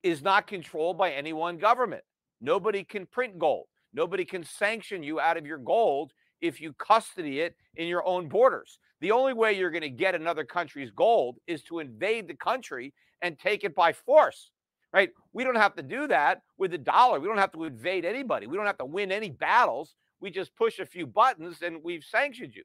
is 0.01 0.21
not 0.21 0.47
controlled 0.47 0.97
by 0.97 1.11
any 1.11 1.31
one 1.31 1.57
government. 1.57 2.03
Nobody 2.43 2.83
can 2.83 3.05
print 3.05 3.39
gold. 3.39 3.67
Nobody 3.93 4.25
can 4.25 4.43
sanction 4.43 5.01
you 5.01 5.19
out 5.19 5.37
of 5.37 5.45
your 5.45 5.57
gold 5.57 6.11
if 6.41 6.59
you 6.59 6.73
custody 6.73 7.39
it 7.39 7.55
in 7.75 7.87
your 7.87 8.05
own 8.05 8.27
borders. 8.27 8.79
The 8.99 9.11
only 9.11 9.33
way 9.33 9.53
you're 9.53 9.71
going 9.71 9.81
to 9.81 9.89
get 9.89 10.13
another 10.13 10.43
country's 10.43 10.91
gold 10.91 11.37
is 11.47 11.63
to 11.63 11.79
invade 11.79 12.27
the 12.27 12.35
country 12.35 12.93
and 13.21 13.39
take 13.39 13.63
it 13.63 13.73
by 13.73 13.93
force, 13.93 14.51
right? 14.91 15.09
We 15.31 15.45
don't 15.45 15.55
have 15.55 15.75
to 15.75 15.83
do 15.83 16.05
that 16.07 16.41
with 16.57 16.71
the 16.71 16.77
dollar. 16.77 17.21
We 17.21 17.29
don't 17.29 17.37
have 17.37 17.53
to 17.53 17.63
invade 17.63 18.03
anybody. 18.03 18.45
We 18.45 18.57
don't 18.57 18.65
have 18.65 18.77
to 18.79 18.85
win 18.85 19.13
any 19.13 19.29
battles. 19.29 19.95
We 20.19 20.29
just 20.29 20.53
push 20.57 20.79
a 20.79 20.85
few 20.85 21.07
buttons 21.07 21.61
and 21.61 21.81
we've 21.81 22.03
sanctioned 22.03 22.53
you. 22.55 22.63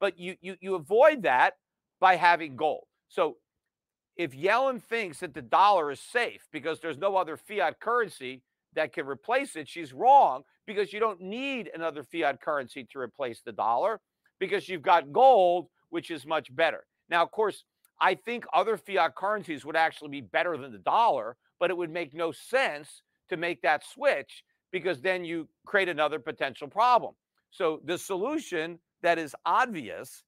But 0.00 0.18
you 0.18 0.36
you 0.40 0.56
you 0.60 0.74
avoid 0.74 1.22
that 1.24 1.54
by 2.00 2.16
having 2.16 2.56
gold. 2.56 2.84
So 3.08 3.36
if 4.16 4.32
Yellen 4.32 4.82
thinks 4.82 5.20
that 5.20 5.34
the 5.34 5.42
dollar 5.42 5.90
is 5.90 6.00
safe 6.00 6.46
because 6.50 6.80
there's 6.80 6.98
no 6.98 7.16
other 7.16 7.36
fiat 7.36 7.80
currency 7.80 8.42
that 8.78 8.92
can 8.92 9.06
replace 9.06 9.56
it, 9.56 9.68
she's 9.68 9.92
wrong 9.92 10.44
because 10.64 10.92
you 10.92 11.00
don't 11.00 11.20
need 11.20 11.68
another 11.74 12.04
fiat 12.04 12.40
currency 12.40 12.86
to 12.92 13.00
replace 13.00 13.42
the 13.44 13.50
dollar 13.50 14.00
because 14.38 14.68
you've 14.68 14.82
got 14.82 15.12
gold, 15.12 15.66
which 15.90 16.12
is 16.12 16.24
much 16.24 16.54
better. 16.54 16.86
Now, 17.10 17.24
of 17.24 17.32
course, 17.32 17.64
I 18.00 18.14
think 18.14 18.44
other 18.54 18.76
fiat 18.76 19.16
currencies 19.16 19.64
would 19.64 19.74
actually 19.74 20.10
be 20.10 20.20
better 20.20 20.56
than 20.56 20.70
the 20.70 20.78
dollar, 20.78 21.36
but 21.58 21.70
it 21.70 21.76
would 21.76 21.90
make 21.90 22.14
no 22.14 22.30
sense 22.30 23.02
to 23.30 23.36
make 23.36 23.60
that 23.62 23.84
switch 23.84 24.44
because 24.70 25.00
then 25.00 25.24
you 25.24 25.48
create 25.66 25.88
another 25.88 26.20
potential 26.20 26.68
problem. 26.68 27.14
So 27.50 27.80
the 27.84 27.98
solution 27.98 28.78
that 29.02 29.18
is 29.18 29.34
obvious 29.44 30.22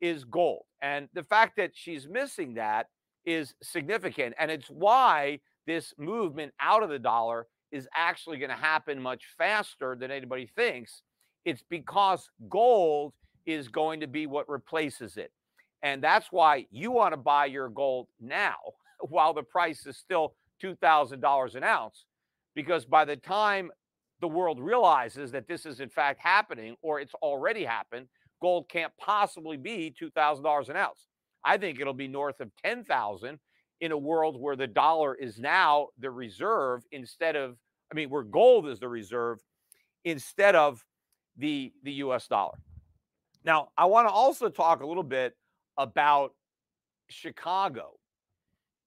is 0.00 0.22
gold. 0.24 0.62
And 0.80 1.08
the 1.12 1.24
fact 1.24 1.56
that 1.56 1.72
she's 1.74 2.06
missing 2.06 2.54
that 2.54 2.86
is 3.24 3.54
significant. 3.64 4.36
And 4.38 4.48
it's 4.48 4.68
why 4.68 5.40
this 5.66 5.92
movement 5.98 6.52
out 6.60 6.84
of 6.84 6.90
the 6.90 7.00
dollar 7.00 7.48
is 7.76 7.88
actually 7.94 8.38
going 8.38 8.50
to 8.50 8.56
happen 8.56 9.00
much 9.00 9.24
faster 9.36 9.96
than 9.98 10.10
anybody 10.10 10.50
thinks. 10.56 11.02
It's 11.44 11.62
because 11.68 12.28
gold 12.48 13.12
is 13.44 13.68
going 13.68 14.00
to 14.00 14.06
be 14.06 14.26
what 14.26 14.48
replaces 14.48 15.16
it. 15.16 15.30
And 15.82 16.02
that's 16.02 16.28
why 16.32 16.66
you 16.70 16.90
want 16.90 17.12
to 17.12 17.18
buy 17.18 17.46
your 17.46 17.68
gold 17.68 18.08
now 18.20 18.56
while 19.00 19.34
the 19.34 19.42
price 19.42 19.86
is 19.86 19.98
still 19.98 20.34
$2,000 20.62 21.54
an 21.54 21.62
ounce. 21.62 22.06
Because 22.54 22.86
by 22.86 23.04
the 23.04 23.16
time 23.16 23.70
the 24.20 24.28
world 24.28 24.58
realizes 24.58 25.30
that 25.32 25.46
this 25.46 25.66
is 25.66 25.80
in 25.80 25.90
fact 25.90 26.18
happening 26.20 26.74
or 26.82 26.98
it's 26.98 27.14
already 27.22 27.64
happened, 27.64 28.08
gold 28.40 28.68
can't 28.70 28.92
possibly 28.98 29.58
be 29.58 29.94
$2,000 30.00 30.68
an 30.70 30.76
ounce. 30.76 31.06
I 31.44 31.58
think 31.58 31.78
it'll 31.78 31.92
be 31.92 32.08
north 32.08 32.40
of 32.40 32.50
10,000 32.64 33.38
in 33.80 33.92
a 33.92 33.98
world 33.98 34.40
where 34.40 34.56
the 34.56 34.66
dollar 34.66 35.14
is 35.14 35.38
now 35.38 35.88
the 35.98 36.10
reserve 36.10 36.82
instead 36.92 37.36
of 37.36 37.56
I 37.90 37.94
mean 37.94 38.10
where 38.10 38.22
gold 38.22 38.66
is 38.68 38.80
the 38.80 38.88
reserve 38.88 39.40
instead 40.04 40.54
of 40.54 40.84
the 41.36 41.72
the 41.82 41.92
US 41.92 42.26
dollar. 42.26 42.58
Now, 43.44 43.68
I 43.78 43.84
want 43.84 44.08
to 44.08 44.12
also 44.12 44.48
talk 44.48 44.82
a 44.82 44.86
little 44.86 45.04
bit 45.04 45.36
about 45.78 46.32
Chicago 47.08 47.92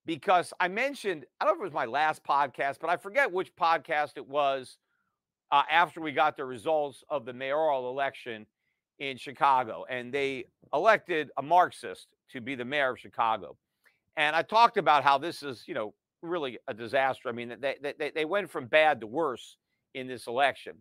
because 0.04 0.52
I 0.60 0.68
mentioned, 0.68 1.24
I 1.40 1.44
don't 1.44 1.54
know 1.54 1.64
if 1.64 1.72
it 1.72 1.72
was 1.72 1.74
my 1.74 1.86
last 1.86 2.22
podcast, 2.24 2.76
but 2.80 2.90
I 2.90 2.96
forget 2.96 3.32
which 3.32 3.54
podcast 3.56 4.12
it 4.16 4.26
was 4.26 4.76
uh, 5.50 5.62
after 5.70 6.00
we 6.00 6.12
got 6.12 6.36
the 6.36 6.44
results 6.44 7.02
of 7.08 7.24
the 7.24 7.32
mayoral 7.32 7.88
election 7.88 8.46
in 8.98 9.16
Chicago. 9.16 9.84
And 9.88 10.12
they 10.12 10.44
elected 10.74 11.30
a 11.38 11.42
Marxist 11.42 12.08
to 12.32 12.40
be 12.40 12.54
the 12.54 12.64
mayor 12.64 12.90
of 12.90 12.98
Chicago. 12.98 13.56
And 14.16 14.36
I 14.36 14.42
talked 14.42 14.76
about 14.76 15.04
how 15.04 15.16
this 15.16 15.42
is, 15.42 15.64
you 15.66 15.74
know, 15.74 15.94
really 16.22 16.58
a 16.68 16.74
disaster. 16.74 17.28
I 17.28 17.32
mean, 17.32 17.56
they, 17.60 17.76
they, 17.80 18.10
they 18.10 18.24
went 18.24 18.50
from 18.50 18.66
bad 18.66 19.00
to 19.00 19.06
worse 19.06 19.56
in 19.94 20.06
this 20.06 20.26
election. 20.26 20.74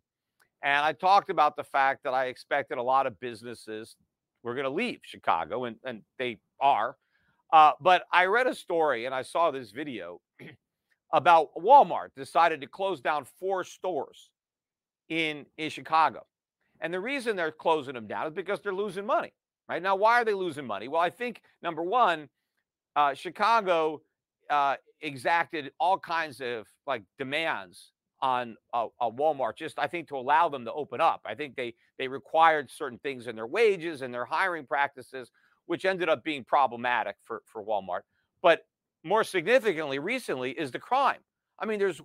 And 0.61 0.85
I 0.85 0.93
talked 0.93 1.29
about 1.29 1.55
the 1.55 1.63
fact 1.63 2.03
that 2.03 2.13
I 2.13 2.25
expected 2.25 2.77
a 2.77 2.83
lot 2.83 3.07
of 3.07 3.19
businesses 3.19 3.95
were 4.43 4.53
going 4.53 4.65
to 4.65 4.69
leave 4.69 4.99
Chicago, 5.03 5.65
and, 5.65 5.77
and 5.83 6.01
they 6.17 6.39
are. 6.59 6.95
Uh, 7.51 7.71
but 7.81 8.03
I 8.11 8.25
read 8.25 8.47
a 8.47 8.55
story 8.55 9.05
and 9.05 9.15
I 9.15 9.21
saw 9.23 9.51
this 9.51 9.71
video 9.71 10.21
about 11.13 11.49
Walmart 11.55 12.09
decided 12.15 12.61
to 12.61 12.67
close 12.67 13.01
down 13.01 13.25
four 13.39 13.63
stores 13.63 14.29
in, 15.09 15.45
in 15.57 15.69
Chicago. 15.69 16.25
And 16.81 16.93
the 16.93 16.99
reason 16.99 17.35
they're 17.35 17.51
closing 17.51 17.95
them 17.95 18.07
down 18.07 18.27
is 18.27 18.33
because 18.33 18.59
they're 18.61 18.73
losing 18.73 19.05
money. 19.05 19.33
Right 19.67 19.81
now, 19.81 19.95
why 19.95 20.21
are 20.21 20.25
they 20.25 20.33
losing 20.33 20.65
money? 20.65 20.87
Well, 20.87 21.01
I 21.01 21.09
think 21.09 21.41
number 21.61 21.83
one, 21.83 22.29
uh, 22.95 23.13
Chicago 23.13 24.01
uh, 24.49 24.75
exacted 25.01 25.71
all 25.79 25.97
kinds 25.97 26.41
of 26.41 26.67
like 26.87 27.03
demands 27.17 27.91
on 28.21 28.57
a, 28.73 28.87
Walmart 29.01 29.55
just 29.55 29.79
I 29.79 29.87
think 29.87 30.09
to 30.09 30.17
allow 30.17 30.49
them 30.49 30.65
to 30.65 30.73
open 30.73 30.99
up. 31.01 31.21
I 31.25 31.35
think 31.35 31.55
they 31.55 31.73
they 31.97 32.07
required 32.07 32.69
certain 32.69 32.99
things 32.99 33.27
in 33.27 33.35
their 33.35 33.47
wages 33.47 34.01
and 34.01 34.13
their 34.13 34.25
hiring 34.25 34.65
practices, 34.65 35.31
which 35.67 35.85
ended 35.85 36.09
up 36.09 36.23
being 36.23 36.43
problematic 36.43 37.15
for 37.23 37.41
for 37.45 37.63
Walmart. 37.63 38.01
But 38.41 38.65
more 39.03 39.23
significantly, 39.23 39.99
recently 39.99 40.51
is 40.51 40.71
the 40.71 40.79
crime. 40.79 41.19
I 41.57 41.65
mean, 41.65 41.79
there's 41.79 42.01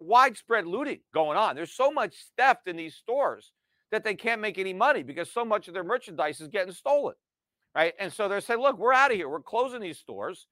widespread 0.00 0.66
looting 0.66 1.00
going 1.12 1.36
on. 1.36 1.56
There's 1.56 1.72
so 1.72 1.90
much 1.90 2.14
theft 2.36 2.68
in 2.68 2.76
these 2.76 2.94
stores 2.94 3.52
that 3.90 4.04
they 4.04 4.14
can't 4.14 4.40
make 4.40 4.58
any 4.58 4.72
money 4.72 5.02
because 5.02 5.30
so 5.30 5.44
much 5.44 5.68
of 5.68 5.74
their 5.74 5.84
merchandise 5.84 6.40
is 6.40 6.48
getting 6.48 6.72
stolen. 6.72 7.14
Right. 7.74 7.94
And 7.98 8.12
so 8.12 8.28
they're 8.28 8.40
saying, 8.40 8.60
look, 8.60 8.78
we're 8.78 8.94
out 8.94 9.10
of 9.10 9.16
here. 9.16 9.28
We're 9.28 9.42
closing 9.42 9.80
these 9.80 9.98
stores. 9.98 10.46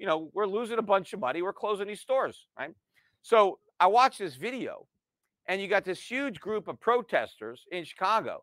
You 0.00 0.06
know, 0.06 0.30
we're 0.32 0.46
losing 0.46 0.78
a 0.78 0.82
bunch 0.82 1.12
of 1.12 1.20
money. 1.20 1.42
We're 1.42 1.52
closing 1.52 1.86
these 1.86 2.00
stores. 2.00 2.46
Right. 2.58 2.70
So 3.20 3.58
I 3.78 3.86
watched 3.86 4.18
this 4.18 4.34
video, 4.34 4.86
and 5.46 5.60
you 5.60 5.68
got 5.68 5.84
this 5.84 6.00
huge 6.00 6.40
group 6.40 6.68
of 6.68 6.80
protesters 6.80 7.66
in 7.70 7.84
Chicago, 7.84 8.42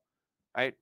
right? 0.55 0.75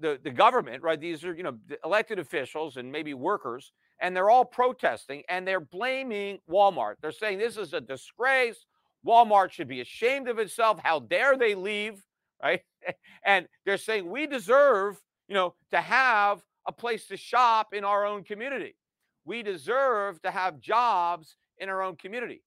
The 0.00 0.18
the 0.20 0.32
government, 0.32 0.82
right? 0.82 1.00
These 1.00 1.24
are 1.24 1.32
you 1.32 1.44
know 1.44 1.56
elected 1.84 2.18
officials 2.18 2.76
and 2.78 2.90
maybe 2.90 3.14
workers, 3.14 3.70
and 4.00 4.14
they're 4.14 4.28
all 4.28 4.44
protesting 4.44 5.22
and 5.28 5.46
they're 5.46 5.60
blaming 5.60 6.40
Walmart. 6.50 6.94
They're 7.00 7.12
saying 7.12 7.38
this 7.38 7.56
is 7.56 7.72
a 7.72 7.80
disgrace. 7.80 8.66
Walmart 9.06 9.52
should 9.52 9.68
be 9.68 9.80
ashamed 9.80 10.28
of 10.28 10.40
itself. 10.40 10.80
How 10.82 10.98
dare 10.98 11.36
they 11.38 11.54
leave, 11.54 12.02
right? 12.42 12.62
And 13.24 13.48
they're 13.64 13.78
saying 13.78 14.08
we 14.08 14.28
deserve, 14.28 15.00
you 15.26 15.34
know, 15.34 15.54
to 15.72 15.80
have 15.80 16.42
a 16.68 16.72
place 16.72 17.08
to 17.08 17.16
shop 17.16 17.74
in 17.74 17.84
our 17.84 18.06
own 18.06 18.22
community. 18.22 18.76
We 19.26 19.42
deserve 19.42 20.22
to 20.22 20.30
have 20.30 20.60
jobs 20.60 21.36
in 21.58 21.68
our 21.68 21.82
own 21.82 21.96
community. 21.96 22.42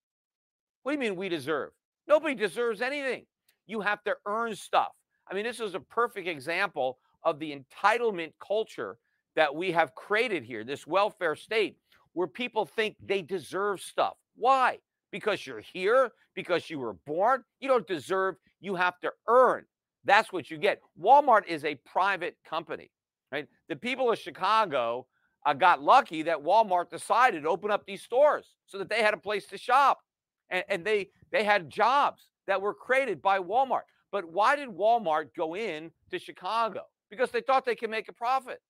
What 0.82 0.94
do 0.94 0.96
you 0.96 1.00
mean 1.00 1.20
we 1.20 1.30
deserve? 1.30 1.72
Nobody 2.08 2.34
deserves 2.34 2.82
anything. 2.82 3.26
You 3.68 3.82
have 3.82 4.02
to 4.06 4.16
earn 4.26 4.56
stuff. 4.56 4.94
I 5.30 5.36
mean, 5.36 5.44
this 5.44 5.60
is 5.60 5.76
a 5.76 5.80
perfect 5.80 6.28
example 6.28 6.98
of 7.24 7.38
the 7.38 7.54
entitlement 7.54 8.32
culture 8.46 8.98
that 9.36 9.54
we 9.54 9.74
have 9.74 9.94
created 9.94 10.44
here, 10.44 10.64
this 10.64 10.88
welfare 10.88 11.36
state, 11.36 11.78
where 12.14 12.28
people 12.28 12.66
think 12.66 12.96
they 13.06 13.22
deserve 13.22 13.82
stuff. 13.82 14.14
Why? 14.36 14.80
Because 15.12 15.46
you're 15.46 15.62
here, 15.74 16.12
because 16.34 16.70
you 16.70 16.80
were 16.80 16.94
born. 17.06 17.44
You 17.60 17.68
don't 17.68 17.88
deserve, 17.88 18.36
you 18.62 18.76
have 18.76 19.00
to 19.02 19.12
earn. 19.28 19.66
That's 20.06 20.32
what 20.32 20.50
you 20.50 20.58
get. 20.58 20.82
Walmart 21.00 21.46
is 21.46 21.66
a 21.66 21.76
private 21.76 22.38
company, 22.50 22.90
right? 23.32 23.48
The 23.68 23.76
people 23.76 24.12
of 24.12 24.18
Chicago 24.18 25.08
uh, 25.46 25.54
got 25.54 25.82
lucky 25.82 26.24
that 26.24 26.44
Walmart 26.44 26.90
decided 26.90 27.44
to 27.44 27.50
open 27.50 27.72
up 27.72 27.86
these 27.86 28.02
stores 28.02 28.46
so 28.66 28.78
that 28.78 28.90
they 28.90 29.02
had 29.02 29.14
a 29.14 29.18
place 29.18 29.46
to 29.48 29.58
shop 29.58 30.00
and, 30.50 30.64
and 30.70 30.86
they 30.86 31.10
they 31.32 31.44
had 31.44 31.70
jobs 31.70 32.28
that 32.48 32.62
were 32.62 32.74
created 32.74 33.22
by 33.22 33.40
Walmart. 33.40 33.84
But 34.12 34.26
why 34.26 34.56
did 34.56 34.70
Walmart 34.70 35.30
go 35.38 35.56
in 35.56 35.92
to 36.12 36.20
Chicago? 36.20 36.82
Because 37.10 37.30
they 37.32 37.42
thought 37.42 37.66
they 37.66 37.76
could 37.76 37.92
make 37.92 38.10
a 38.10 38.14
profit. 38.14 38.62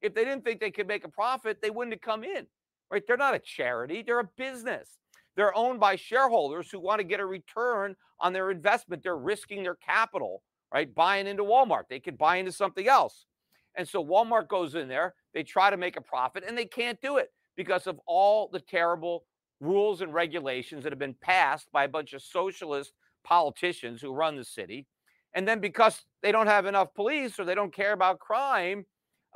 If 0.00 0.14
they 0.14 0.24
didn't 0.24 0.44
think 0.44 0.60
they 0.60 0.70
could 0.70 0.86
make 0.86 1.04
a 1.04 1.08
profit, 1.08 1.58
they 1.60 1.70
wouldn't 1.70 1.94
have 1.94 2.00
come 2.00 2.22
in. 2.22 2.46
Right? 2.90 3.02
They're 3.06 3.16
not 3.16 3.34
a 3.34 3.40
charity, 3.40 4.02
they're 4.02 4.20
a 4.20 4.28
business. 4.36 4.98
They're 5.36 5.56
owned 5.56 5.80
by 5.80 5.96
shareholders 5.96 6.70
who 6.70 6.78
want 6.78 7.00
to 7.00 7.04
get 7.04 7.18
a 7.18 7.26
return 7.26 7.96
on 8.20 8.32
their 8.32 8.52
investment. 8.52 9.02
They're 9.02 9.16
risking 9.16 9.64
their 9.64 9.74
capital, 9.74 10.42
right? 10.72 10.94
Buying 10.94 11.26
into 11.26 11.42
Walmart. 11.42 11.88
They 11.90 11.98
could 11.98 12.16
buy 12.16 12.36
into 12.36 12.52
something 12.52 12.86
else. 12.86 13.26
And 13.74 13.88
so 13.88 14.04
Walmart 14.04 14.46
goes 14.46 14.76
in 14.76 14.86
there, 14.86 15.14
they 15.34 15.42
try 15.42 15.70
to 15.70 15.76
make 15.76 15.96
a 15.96 16.00
profit, 16.00 16.44
and 16.46 16.56
they 16.56 16.64
can't 16.64 17.00
do 17.00 17.16
it 17.18 17.30
because 17.56 17.86
of 17.86 18.00
all 18.06 18.48
the 18.52 18.60
terrible 18.60 19.24
rules 19.60 20.00
and 20.00 20.14
regulations 20.14 20.82
that 20.82 20.92
have 20.92 20.98
been 20.98 21.16
passed 21.20 21.68
by 21.72 21.84
a 21.84 21.88
bunch 21.88 22.12
of 22.12 22.22
socialist 22.22 22.92
politicians 23.24 24.00
who 24.00 24.12
run 24.12 24.36
the 24.36 24.44
city. 24.44 24.86
And 25.34 25.46
then 25.48 25.60
because 25.60 26.04
they 26.22 26.32
don't 26.32 26.46
have 26.46 26.66
enough 26.66 26.94
police 26.94 27.38
or 27.38 27.44
they 27.44 27.54
don't 27.54 27.74
care 27.74 27.92
about 27.92 28.20
crime, 28.20 28.84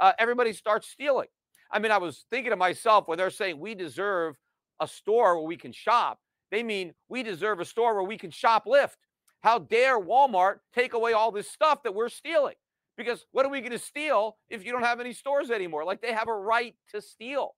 uh, 0.00 0.12
everybody 0.18 0.52
starts 0.52 0.88
stealing. 0.88 1.28
I 1.72 1.78
mean, 1.78 1.92
I 1.92 1.98
was 1.98 2.24
thinking 2.30 2.50
to 2.50 2.56
myself 2.56 3.08
when 3.08 3.18
they're 3.18 3.30
saying 3.30 3.58
we 3.58 3.74
deserve 3.74 4.36
a 4.80 4.86
store 4.86 5.36
where 5.36 5.46
we 5.46 5.56
can 5.56 5.72
shop, 5.72 6.18
they 6.50 6.62
mean 6.62 6.94
we 7.08 7.22
deserve 7.22 7.60
a 7.60 7.64
store 7.64 7.94
where 7.94 8.04
we 8.04 8.16
can 8.16 8.30
shoplift. 8.30 8.96
How 9.42 9.58
dare 9.58 10.00
Walmart 10.00 10.56
take 10.74 10.94
away 10.94 11.12
all 11.12 11.30
this 11.30 11.50
stuff 11.50 11.82
that 11.82 11.94
we're 11.94 12.08
stealing? 12.08 12.54
Because 12.98 13.24
what 13.30 13.46
are 13.46 13.48
we 13.48 13.60
going 13.60 13.72
to 13.72 13.78
steal 13.78 14.36
if 14.50 14.66
you 14.66 14.72
don't 14.72 14.82
have 14.82 15.00
any 15.00 15.12
stores 15.12 15.50
anymore? 15.50 15.84
Like 15.84 16.02
they 16.02 16.12
have 16.12 16.28
a 16.28 16.34
right 16.34 16.74
to 16.90 17.00
steal. 17.00 17.54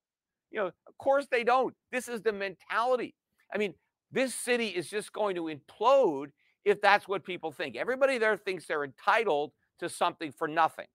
You 0.50 0.60
know, 0.60 0.66
of 0.66 0.98
course 0.98 1.26
they 1.30 1.42
don't. 1.42 1.74
This 1.90 2.08
is 2.08 2.20
the 2.20 2.32
mentality. 2.32 3.14
I 3.52 3.58
mean, 3.58 3.74
this 4.12 4.34
city 4.34 4.68
is 4.68 4.88
just 4.88 5.12
going 5.12 5.34
to 5.36 5.44
implode 5.44 6.26
if 6.64 6.80
that's 6.82 7.08
what 7.08 7.24
people 7.24 7.50
think. 7.50 7.74
Everybody 7.74 8.18
there 8.18 8.36
thinks 8.36 8.66
they're 8.66 8.84
entitled 8.84 9.52
to 9.78 9.88
something 9.88 10.30
for 10.30 10.46
nothing. 10.46 10.86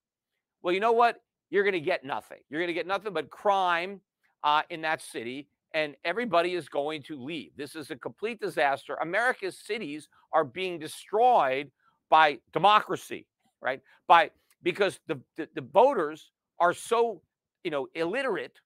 Well, 0.62 0.72
you 0.72 0.80
know 0.80 0.92
what? 0.92 1.16
You're 1.50 1.64
going 1.64 1.72
to 1.72 1.80
get 1.80 2.04
nothing. 2.04 2.38
You're 2.48 2.60
going 2.60 2.68
to 2.68 2.74
get 2.74 2.86
nothing 2.86 3.12
but 3.12 3.30
crime 3.30 4.00
uh, 4.44 4.62
in 4.70 4.82
that 4.82 5.02
city, 5.02 5.48
and 5.74 5.96
everybody 6.04 6.54
is 6.54 6.68
going 6.68 7.02
to 7.04 7.20
leave. 7.20 7.50
This 7.56 7.74
is 7.74 7.90
a 7.90 7.96
complete 7.96 8.40
disaster. 8.40 8.94
America's 9.00 9.58
cities 9.58 10.08
are 10.32 10.44
being 10.44 10.78
destroyed 10.78 11.70
by 12.10 12.38
democracy, 12.52 13.26
right? 13.60 13.80
By 14.06 14.30
because 14.62 14.98
the, 15.06 15.20
the, 15.36 15.48
the 15.54 15.60
voters 15.60 16.30
are 16.58 16.72
so 16.72 17.22
you 17.64 17.70
know 17.70 17.88
illiterate 17.94 18.60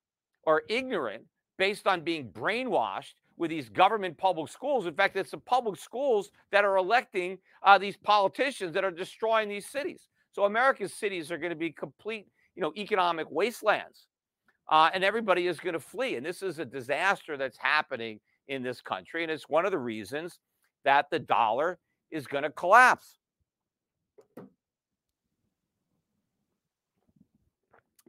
or 0.44 0.62
ignorant 0.68 1.24
based 1.58 1.86
on 1.86 2.00
being 2.00 2.28
brainwashed 2.28 3.14
with 3.36 3.50
these 3.50 3.68
government 3.68 4.16
public 4.18 4.50
schools. 4.50 4.86
In 4.86 4.94
fact, 4.94 5.16
it's 5.16 5.30
the 5.30 5.38
public 5.38 5.78
schools 5.78 6.30
that 6.52 6.64
are 6.64 6.76
electing 6.76 7.38
uh, 7.62 7.78
these 7.78 7.96
politicians 7.96 8.74
that 8.74 8.84
are 8.84 8.90
destroying 8.90 9.48
these 9.48 9.66
cities. 9.66 10.08
So 10.32 10.44
America's 10.44 10.92
cities 10.92 11.32
are 11.32 11.38
going 11.38 11.50
to 11.50 11.56
be 11.56 11.70
complete, 11.70 12.26
you 12.54 12.62
know, 12.62 12.72
economic 12.76 13.26
wastelands, 13.30 14.06
uh, 14.70 14.90
and 14.94 15.02
everybody 15.02 15.46
is 15.46 15.58
going 15.58 15.72
to 15.72 15.80
flee. 15.80 16.16
And 16.16 16.24
this 16.24 16.42
is 16.42 16.58
a 16.58 16.64
disaster 16.64 17.36
that's 17.36 17.58
happening 17.58 18.20
in 18.48 18.62
this 18.62 18.80
country, 18.80 19.22
and 19.22 19.32
it's 19.32 19.48
one 19.48 19.64
of 19.64 19.70
the 19.70 19.78
reasons 19.78 20.38
that 20.84 21.06
the 21.10 21.18
dollar 21.18 21.78
is 22.10 22.26
going 22.26 22.44
to 22.44 22.50
collapse. 22.50 23.19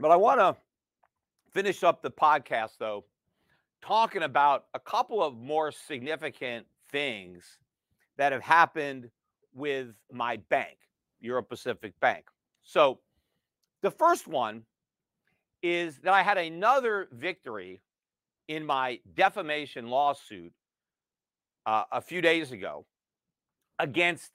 But 0.02 0.10
I 0.10 0.16
want 0.16 0.39
to 0.39 0.58
finish 1.54 1.84
up 1.84 2.02
the 2.02 2.10
podcast 2.10 2.72
though 2.80 3.06
talking 3.84 4.24
about 4.24 4.66
a 4.74 4.80
couple 4.80 5.24
of 5.24 5.38
more 5.38 5.72
significant 5.72 6.66
things 6.91 7.60
that 8.18 8.32
have 8.32 8.41
happened 8.41 9.12
with 9.54 9.89
my 10.12 10.38
bank, 10.49 10.78
Euro 11.20 11.43
Pacific 11.43 11.93
Bank. 11.99 12.26
So, 12.64 12.99
the 13.82 13.91
first 13.91 14.28
one 14.28 14.64
is 15.62 15.97
that 15.99 16.14
I 16.14 16.24
had 16.24 16.38
another 16.38 17.08
victory 17.12 17.82
in 18.47 18.66
my 18.66 18.99
defamation 19.16 19.88
lawsuit 19.88 20.54
uh, 21.66 21.84
a 21.91 22.02
few 22.02 22.22
days 22.22 22.52
ago 22.52 22.86
against 23.78 24.32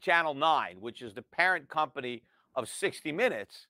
Channel 0.00 0.34
9, 0.34 0.76
which 0.80 1.02
is 1.02 1.14
the 1.14 1.22
parent 1.22 1.68
company 1.68 2.22
of 2.54 2.68
60 2.68 3.12
Minutes 3.12 3.66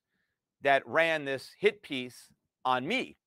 that 0.63 0.87
ran 0.87 1.25
this 1.25 1.51
hit 1.59 1.81
piece 1.81 2.29
on 2.65 2.87
me. 2.87 3.17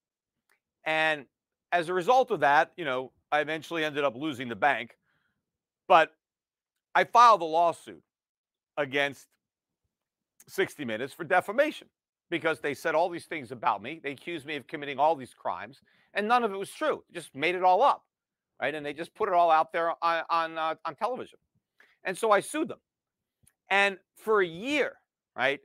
And 0.84 1.26
as 1.72 1.89
a 1.89 1.95
result 1.95 2.30
of 2.30 2.41
that, 2.41 2.72
you 2.76 2.84
know, 2.84 3.12
I 3.30 3.41
eventually 3.41 3.84
ended 3.84 4.05
up 4.05 4.16
losing 4.16 4.49
the 4.49 4.57
bank, 4.57 4.97
but 5.89 6.11
I 6.95 7.05
filed 7.05 7.43
a 7.43 7.45
lawsuit 7.45 8.03
against 8.76 9.26
60 10.49 10.84
Minutes 10.84 11.12
for 11.12 11.24
defamation 11.24 11.89
because 12.30 12.61
they 12.61 12.74
said 12.74 12.95
all 12.95 13.09
these 13.09 13.26
things 13.26 13.53
about 13.53 13.82
me. 13.82 14.01
They 14.03 14.12
accused 14.12 14.47
me 14.47 14.57
of 14.57 14.66
committing 14.66 14.99
all 14.99 15.16
these 15.16 15.34
crimes, 15.34 15.80
and 16.14 16.26
none 16.26 16.45
of 16.45 16.53
it 16.53 16.57
was 16.57 16.70
true. 16.70 17.05
Just 17.12 17.34
made 17.34 17.55
it 17.55 17.62
all 17.62 17.82
up, 17.82 18.05
right? 18.61 18.74
And 18.74 18.84
they 18.84 18.93
just 18.93 19.14
put 19.14 19.28
it 19.28 19.34
all 19.34 19.51
out 19.51 19.72
there 19.72 19.93
on 20.03 20.22
on, 20.30 20.59
uh, 20.59 20.74
on 20.84 20.95
television. 20.95 21.39
And 22.05 22.16
so 22.16 22.30
I 22.30 22.41
sued 22.41 22.68
them. 22.68 22.78
And 23.68 23.99
for 24.16 24.41
a 24.41 24.47
year, 24.47 24.93
right, 25.37 25.61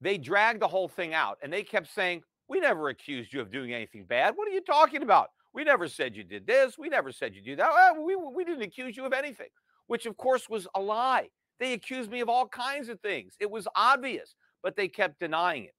they 0.00 0.18
dragged 0.18 0.60
the 0.60 0.68
whole 0.68 0.88
thing 0.88 1.14
out, 1.14 1.38
and 1.42 1.52
they 1.52 1.62
kept 1.62 1.92
saying, 1.92 2.22
we 2.48 2.60
never 2.60 2.88
accused 2.88 3.32
you 3.32 3.40
of 3.40 3.50
doing 3.50 3.74
anything 3.74 4.04
bad. 4.04 4.34
What 4.36 4.48
are 4.48 4.52
you 4.52 4.60
talking 4.60 5.02
about? 5.02 5.30
We 5.52 5.64
never 5.64 5.88
said 5.88 6.16
you 6.16 6.24
did 6.24 6.46
this. 6.46 6.78
We 6.78 6.88
never 6.88 7.12
said 7.12 7.34
you 7.34 7.42
do 7.42 7.56
that. 7.56 7.68
Ah, 7.70 7.92
well, 7.94 8.04
we, 8.04 8.16
we 8.16 8.44
didn't 8.44 8.62
accuse 8.62 8.96
you 8.96 9.04
of 9.04 9.12
anything, 9.12 9.48
which 9.86 10.06
of 10.06 10.16
course 10.16 10.48
was 10.48 10.66
a 10.74 10.80
lie. 10.80 11.28
They 11.58 11.72
accused 11.72 12.10
me 12.10 12.20
of 12.20 12.28
all 12.28 12.46
kinds 12.46 12.88
of 12.88 13.00
things. 13.00 13.34
It 13.40 13.50
was 13.50 13.66
obvious, 13.74 14.34
but 14.62 14.76
they 14.76 14.88
kept 14.88 15.20
denying 15.20 15.64
it. 15.64 15.74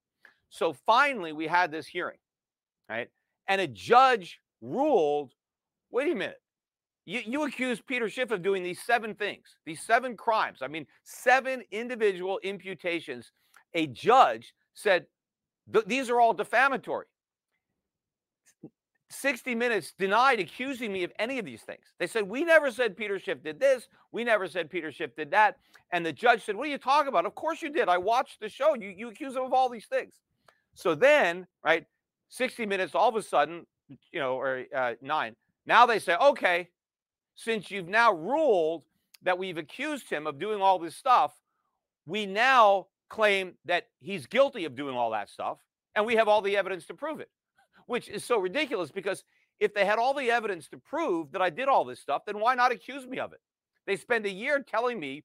So 0.49 0.73
finally, 0.85 1.31
we 1.31 1.47
had 1.47 1.71
this 1.71 1.87
hearing, 1.87 2.17
right? 2.89 3.09
And 3.47 3.61
a 3.61 3.67
judge 3.67 4.39
ruled 4.61 5.33
wait 5.91 6.11
a 6.11 6.15
minute. 6.15 6.41
You, 7.05 7.21
you 7.25 7.43
accused 7.43 7.85
Peter 7.87 8.09
Schiff 8.09 8.31
of 8.31 8.41
doing 8.41 8.61
these 8.61 8.81
seven 8.81 9.15
things, 9.15 9.55
these 9.65 9.81
seven 9.81 10.15
crimes. 10.15 10.59
I 10.61 10.67
mean, 10.67 10.85
seven 11.03 11.63
individual 11.71 12.39
imputations. 12.43 13.31
A 13.73 13.87
judge 13.87 14.53
said, 14.73 15.05
these 15.85 16.09
are 16.09 16.19
all 16.19 16.33
defamatory. 16.33 17.05
60 19.11 19.55
Minutes 19.55 19.93
denied 19.97 20.39
accusing 20.39 20.93
me 20.93 21.03
of 21.03 21.11
any 21.17 21.39
of 21.39 21.45
these 21.45 21.61
things. 21.61 21.81
They 21.97 22.07
said, 22.07 22.29
We 22.29 22.43
never 22.43 22.69
said 22.71 22.95
Peter 22.95 23.19
Schiff 23.19 23.43
did 23.43 23.59
this. 23.59 23.87
We 24.11 24.23
never 24.23 24.47
said 24.47 24.69
Peter 24.69 24.91
Schiff 24.91 25.15
did 25.15 25.31
that. 25.31 25.57
And 25.91 26.05
the 26.05 26.13
judge 26.13 26.45
said, 26.45 26.55
What 26.55 26.67
are 26.67 26.71
you 26.71 26.77
talking 26.77 27.07
about? 27.07 27.25
Of 27.25 27.33
course 27.33 27.61
you 27.61 27.71
did. 27.71 27.89
I 27.89 27.97
watched 27.97 28.39
the 28.39 28.49
show. 28.49 28.75
You, 28.75 28.93
you 28.95 29.09
accuse 29.09 29.35
him 29.35 29.43
of 29.43 29.53
all 29.53 29.69
these 29.69 29.87
things. 29.87 30.13
So 30.75 30.93
then, 30.93 31.47
right, 31.63 31.85
60 32.29 32.67
Minutes, 32.67 32.93
all 32.93 33.09
of 33.09 33.15
a 33.15 33.23
sudden, 33.23 33.65
you 34.11 34.19
know, 34.19 34.35
or 34.35 34.65
uh, 34.75 34.93
nine, 35.01 35.35
now 35.65 35.87
they 35.87 35.97
say, 35.97 36.15
Okay, 36.15 36.69
since 37.35 37.71
you've 37.71 37.87
now 37.87 38.13
ruled 38.13 38.83
that 39.23 39.39
we've 39.39 39.57
accused 39.57 40.09
him 40.09 40.27
of 40.27 40.39
doing 40.39 40.61
all 40.61 40.77
this 40.77 40.95
stuff, 40.95 41.33
we 42.05 42.27
now 42.27 42.87
claim 43.09 43.53
that 43.65 43.87
he's 43.99 44.27
guilty 44.27 44.65
of 44.65 44.75
doing 44.75 44.95
all 44.95 45.11
that 45.11 45.29
stuff, 45.29 45.57
and 45.95 46.05
we 46.05 46.15
have 46.15 46.27
all 46.27 46.41
the 46.41 46.57
evidence 46.57 46.85
to 46.87 46.93
prove 46.93 47.19
it, 47.19 47.29
which 47.87 48.07
is 48.07 48.23
so 48.23 48.39
ridiculous 48.39 48.91
because 48.91 49.23
if 49.59 49.73
they 49.73 49.85
had 49.85 49.99
all 49.99 50.13
the 50.13 50.31
evidence 50.31 50.67
to 50.69 50.77
prove 50.77 51.31
that 51.31 51.41
I 51.41 51.49
did 51.49 51.67
all 51.67 51.83
this 51.83 51.99
stuff, 51.99 52.21
then 52.25 52.39
why 52.39 52.55
not 52.55 52.71
accuse 52.71 53.05
me 53.05 53.19
of 53.19 53.33
it? 53.33 53.41
They 53.85 53.95
spend 53.95 54.25
a 54.25 54.31
year 54.31 54.61
telling 54.61 54.99
me 54.99 55.23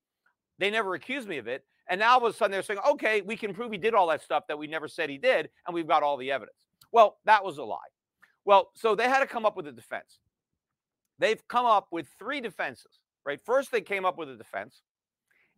they 0.59 0.71
never 0.71 0.95
accused 0.95 1.29
me 1.29 1.39
of 1.39 1.47
it. 1.47 1.65
And 1.89 2.01
now 2.01 2.13
all 2.13 2.27
of 2.27 2.35
a 2.35 2.37
sudden 2.37 2.53
they're 2.53 2.63
saying, 2.63 2.81
okay, 2.93 3.21
we 3.21 3.37
can 3.37 3.53
prove 3.53 3.71
he 3.71 3.79
did 3.79 3.95
all 3.95 4.07
that 4.09 4.23
stuff 4.23 4.45
that 4.49 4.59
we 4.59 4.67
never 4.67 4.89
said 4.89 5.11
he 5.11 5.19
did, 5.19 5.51
and 5.67 5.75
we've 5.75 5.87
got 5.87 6.03
all 6.03 6.17
the 6.17 6.33
evidence. 6.33 6.57
Well, 6.93 7.19
that 7.27 7.45
was 7.45 7.59
a 7.59 7.65
lie. 7.65 7.77
Well, 8.45 8.71
so 8.75 8.95
they 8.95 9.05
had 9.05 9.21
to 9.21 9.27
come 9.27 9.45
up 9.45 9.57
with 9.57 9.67
a 9.67 9.73
defense. 9.73 10.19
They've 11.19 11.47
come 11.49 11.67
up 11.67 11.89
with 11.91 12.09
three 12.19 12.41
defenses, 12.41 13.01
right? 13.25 13.41
First, 13.45 13.71
they 13.71 13.81
came 13.81 14.05
up 14.05 14.17
with 14.17 14.31
a 14.31 14.37
defense. 14.37 14.83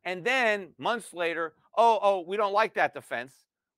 And 0.07 0.25
then 0.25 0.69
months 0.79 1.13
later, 1.13 1.53
oh, 1.77 1.99
oh, 2.01 2.25
we 2.27 2.39
don't 2.39 2.55
like 2.55 2.75
that 2.75 2.95
defense. 2.95 3.33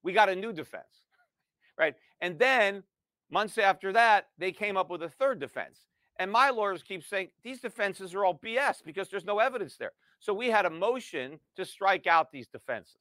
We 0.05 0.13
got 0.13 0.29
a 0.29 0.37
new 0.37 0.53
defense, 0.53 1.03
right? 1.79 1.95
And 2.21 2.39
then 2.39 2.85
months 3.31 3.59
after 3.59 3.93
that, 3.95 4.29
they 4.37 4.53
came 4.53 4.77
up 4.77 4.91
with 4.91 5.03
a 5.03 5.09
third 5.09 5.41
defense. 5.41 5.81
And 6.21 6.31
my 6.31 6.51
lawyers 6.51 6.83
keep 6.83 7.03
saying 7.03 7.29
these 7.43 7.61
defenses 7.61 8.15
are 8.15 8.25
all 8.25 8.39
BS 8.45 8.85
because 8.85 9.09
there's 9.09 9.25
no 9.25 9.39
evidence 9.39 9.77
there. 9.77 9.93
So 10.21 10.35
we 10.35 10.49
had 10.49 10.67
a 10.67 10.71
motion 10.71 11.41
to 11.57 11.65
strike 11.65 12.07
out 12.07 12.31
these 12.31 12.49
defenses. 12.49 13.01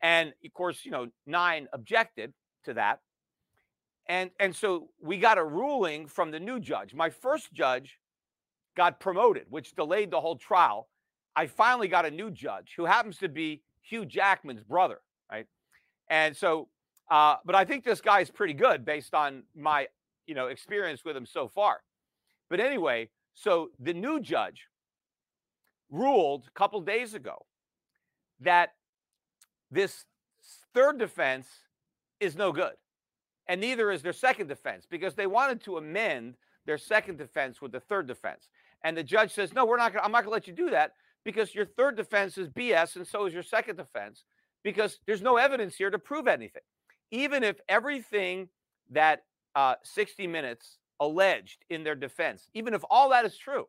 And 0.00 0.32
of 0.44 0.52
course, 0.52 0.84
you 0.84 0.90
know, 0.92 1.08
nine 1.26 1.66
objected 1.72 2.32
to 2.64 2.74
that. 2.74 3.00
And, 4.08 4.30
and 4.38 4.54
so 4.54 4.90
we 5.02 5.18
got 5.18 5.38
a 5.38 5.44
ruling 5.44 6.06
from 6.06 6.30
the 6.30 6.38
new 6.38 6.60
judge. 6.60 6.94
My 6.94 7.10
first 7.10 7.52
judge 7.52 7.98
got 8.76 9.00
promoted, 9.00 9.46
which 9.48 9.74
delayed 9.74 10.12
the 10.12 10.20
whole 10.20 10.36
trial. 10.36 10.88
I 11.36 11.46
finally 11.46 11.86
got 11.86 12.06
a 12.06 12.10
new 12.10 12.30
judge 12.30 12.72
who 12.76 12.86
happens 12.86 13.18
to 13.18 13.28
be 13.28 13.62
Hugh 13.82 14.06
Jackman's 14.06 14.62
brother, 14.62 15.00
right? 15.30 15.46
And 16.08 16.34
so, 16.34 16.68
uh, 17.10 17.36
but 17.44 17.54
I 17.54 17.66
think 17.66 17.84
this 17.84 18.00
guy 18.00 18.20
is 18.20 18.30
pretty 18.30 18.54
good 18.54 18.86
based 18.86 19.14
on 19.14 19.42
my, 19.54 19.86
you 20.26 20.34
know, 20.34 20.46
experience 20.46 21.04
with 21.04 21.14
him 21.14 21.26
so 21.26 21.46
far. 21.46 21.80
But 22.48 22.60
anyway, 22.60 23.10
so 23.34 23.68
the 23.78 23.92
new 23.92 24.18
judge 24.18 24.68
ruled 25.90 26.44
a 26.48 26.58
couple 26.58 26.80
days 26.80 27.12
ago 27.12 27.44
that 28.40 28.70
this 29.70 30.06
third 30.74 30.98
defense 30.98 31.46
is 32.18 32.34
no 32.34 32.50
good. 32.50 32.74
And 33.46 33.60
neither 33.60 33.90
is 33.90 34.02
their 34.02 34.14
second 34.14 34.48
defense 34.48 34.86
because 34.88 35.14
they 35.14 35.26
wanted 35.26 35.60
to 35.64 35.76
amend 35.76 36.34
their 36.64 36.78
second 36.78 37.18
defense 37.18 37.60
with 37.60 37.72
the 37.72 37.80
third 37.80 38.06
defense. 38.08 38.48
And 38.82 38.96
the 38.96 39.04
judge 39.04 39.32
says, 39.32 39.52
"No, 39.52 39.64
we're 39.64 39.76
not 39.76 39.92
going 39.92 40.04
I'm 40.04 40.10
not 40.10 40.24
going 40.24 40.30
to 40.30 40.34
let 40.34 40.48
you 40.48 40.52
do 40.52 40.70
that 40.70 40.94
because 41.26 41.52
your 41.52 41.66
third 41.66 41.96
defense 41.96 42.38
is 42.38 42.48
BS 42.48 42.94
and 42.94 43.06
so 43.06 43.26
is 43.26 43.34
your 43.34 43.42
second 43.42 43.76
defense 43.76 44.22
because 44.62 45.00
there's 45.06 45.20
no 45.20 45.36
evidence 45.36 45.74
here 45.74 45.90
to 45.90 45.98
prove 45.98 46.28
anything. 46.28 46.62
Even 47.10 47.42
if 47.42 47.56
everything 47.68 48.48
that 48.92 49.24
uh, 49.56 49.74
60 49.82 50.28
Minutes 50.28 50.78
alleged 51.00 51.64
in 51.68 51.82
their 51.82 51.96
defense, 51.96 52.48
even 52.54 52.74
if 52.74 52.82
all 52.88 53.10
that 53.10 53.24
is 53.24 53.36
true, 53.36 53.66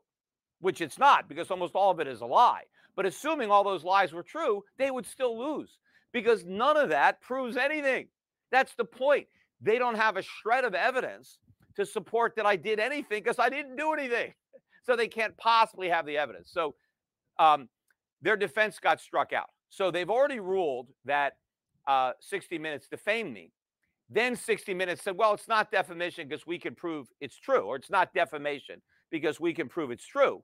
which 0.62 0.82
it's 0.82 1.00
not 1.00 1.28
because 1.28 1.50
almost 1.50 1.74
all 1.74 1.90
of 1.90 2.00
it 2.00 2.08
is 2.08 2.22
a 2.22 2.26
lie, 2.28 2.62
but 2.96 3.08
assuming 3.08 3.50
all 3.50 3.64
those 3.64 3.84
lies 3.84 4.14
were 4.14 4.24
true, 4.24 4.64
they 4.78 4.92
would 4.92 5.08
still 5.08 5.38
lose 5.38 5.80
because 6.14 6.46
none 6.46 6.78
of 6.78 6.90
that 6.90 7.22
proves 7.22 7.58
anything. 7.58 8.08
That's 8.52 8.76
the 8.76 8.86
point. 8.86 9.26
They 9.62 9.80
don't 9.80 9.96
have 9.96 10.16
a 10.16 10.22
shred 10.22 10.64
of 10.64 10.76
evidence 10.76 11.40
to 11.76 11.88
support 11.88 12.36
that 12.36 12.46
I 12.46 12.56
did 12.56 12.80
anything 12.80 13.24
because 13.24 13.40
I 13.40 13.50
didn't 13.50 13.78
do 13.78 13.94
anything. 13.94 14.34
So 14.84 14.96
they 14.96 15.10
can't 15.10 15.36
possibly 15.36 15.90
have 15.90 16.06
the 16.06 16.18
evidence. 16.18 16.50
So 16.50 16.74
um, 17.40 17.70
their 18.22 18.38
defense 18.38 18.80
got 18.80 19.00
struck 19.00 19.34
out. 19.34 19.50
So 19.70 19.92
they've 19.92 20.10
already 20.10 20.40
ruled 20.40 20.88
that 21.06 21.34
uh, 21.88 22.12
60 22.20 22.58
Minutes 22.58 22.88
defamed 22.88 23.34
me. 23.34 23.52
Then 24.10 24.36
60 24.36 24.74
Minutes 24.74 25.04
said, 25.04 25.18
well, 25.18 25.34
it's 25.34 25.48
not 25.48 25.72
defamation 25.72 26.28
because 26.28 26.48
we 26.48 26.60
can 26.60 26.76
prove 26.76 27.08
it's 27.20 27.38
true, 27.38 27.66
or 27.66 27.76
it's 27.76 27.90
not 27.90 28.14
defamation 28.14 28.82
because 29.12 29.40
we 29.40 29.54
can 29.54 29.68
prove 29.68 29.92
it's 29.92 30.06
true. 30.06 30.44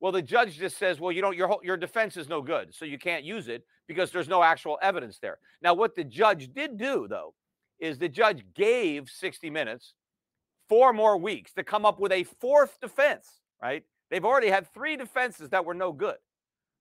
Well, 0.00 0.12
the 0.12 0.22
judge 0.22 0.56
just 0.56 0.78
says, 0.78 1.00
well, 1.00 1.10
you 1.10 1.22
know, 1.22 1.32
your 1.32 1.58
your 1.62 1.76
defense 1.76 2.16
is 2.16 2.28
no 2.28 2.40
good, 2.40 2.72
so 2.72 2.84
you 2.84 2.98
can't 2.98 3.24
use 3.24 3.48
it 3.48 3.64
because 3.88 4.12
there's 4.12 4.28
no 4.28 4.42
actual 4.44 4.78
evidence 4.80 5.18
there. 5.18 5.38
Now, 5.60 5.74
what 5.74 5.96
the 5.96 6.04
judge 6.04 6.52
did 6.54 6.78
do, 6.78 7.08
though, 7.08 7.34
is 7.80 7.98
the 7.98 8.08
judge 8.08 8.44
gave 8.54 9.08
60 9.08 9.50
Minutes 9.50 9.94
four 10.68 10.92
more 10.92 11.16
weeks 11.16 11.52
to 11.54 11.64
come 11.64 11.84
up 11.84 11.98
with 11.98 12.12
a 12.12 12.24
fourth 12.24 12.78
defense, 12.80 13.26
right? 13.60 13.84
They've 14.10 14.24
already 14.24 14.48
had 14.48 14.72
three 14.72 14.96
defenses 14.96 15.50
that 15.50 15.64
were 15.64 15.74
no 15.74 15.92
good, 15.92 16.16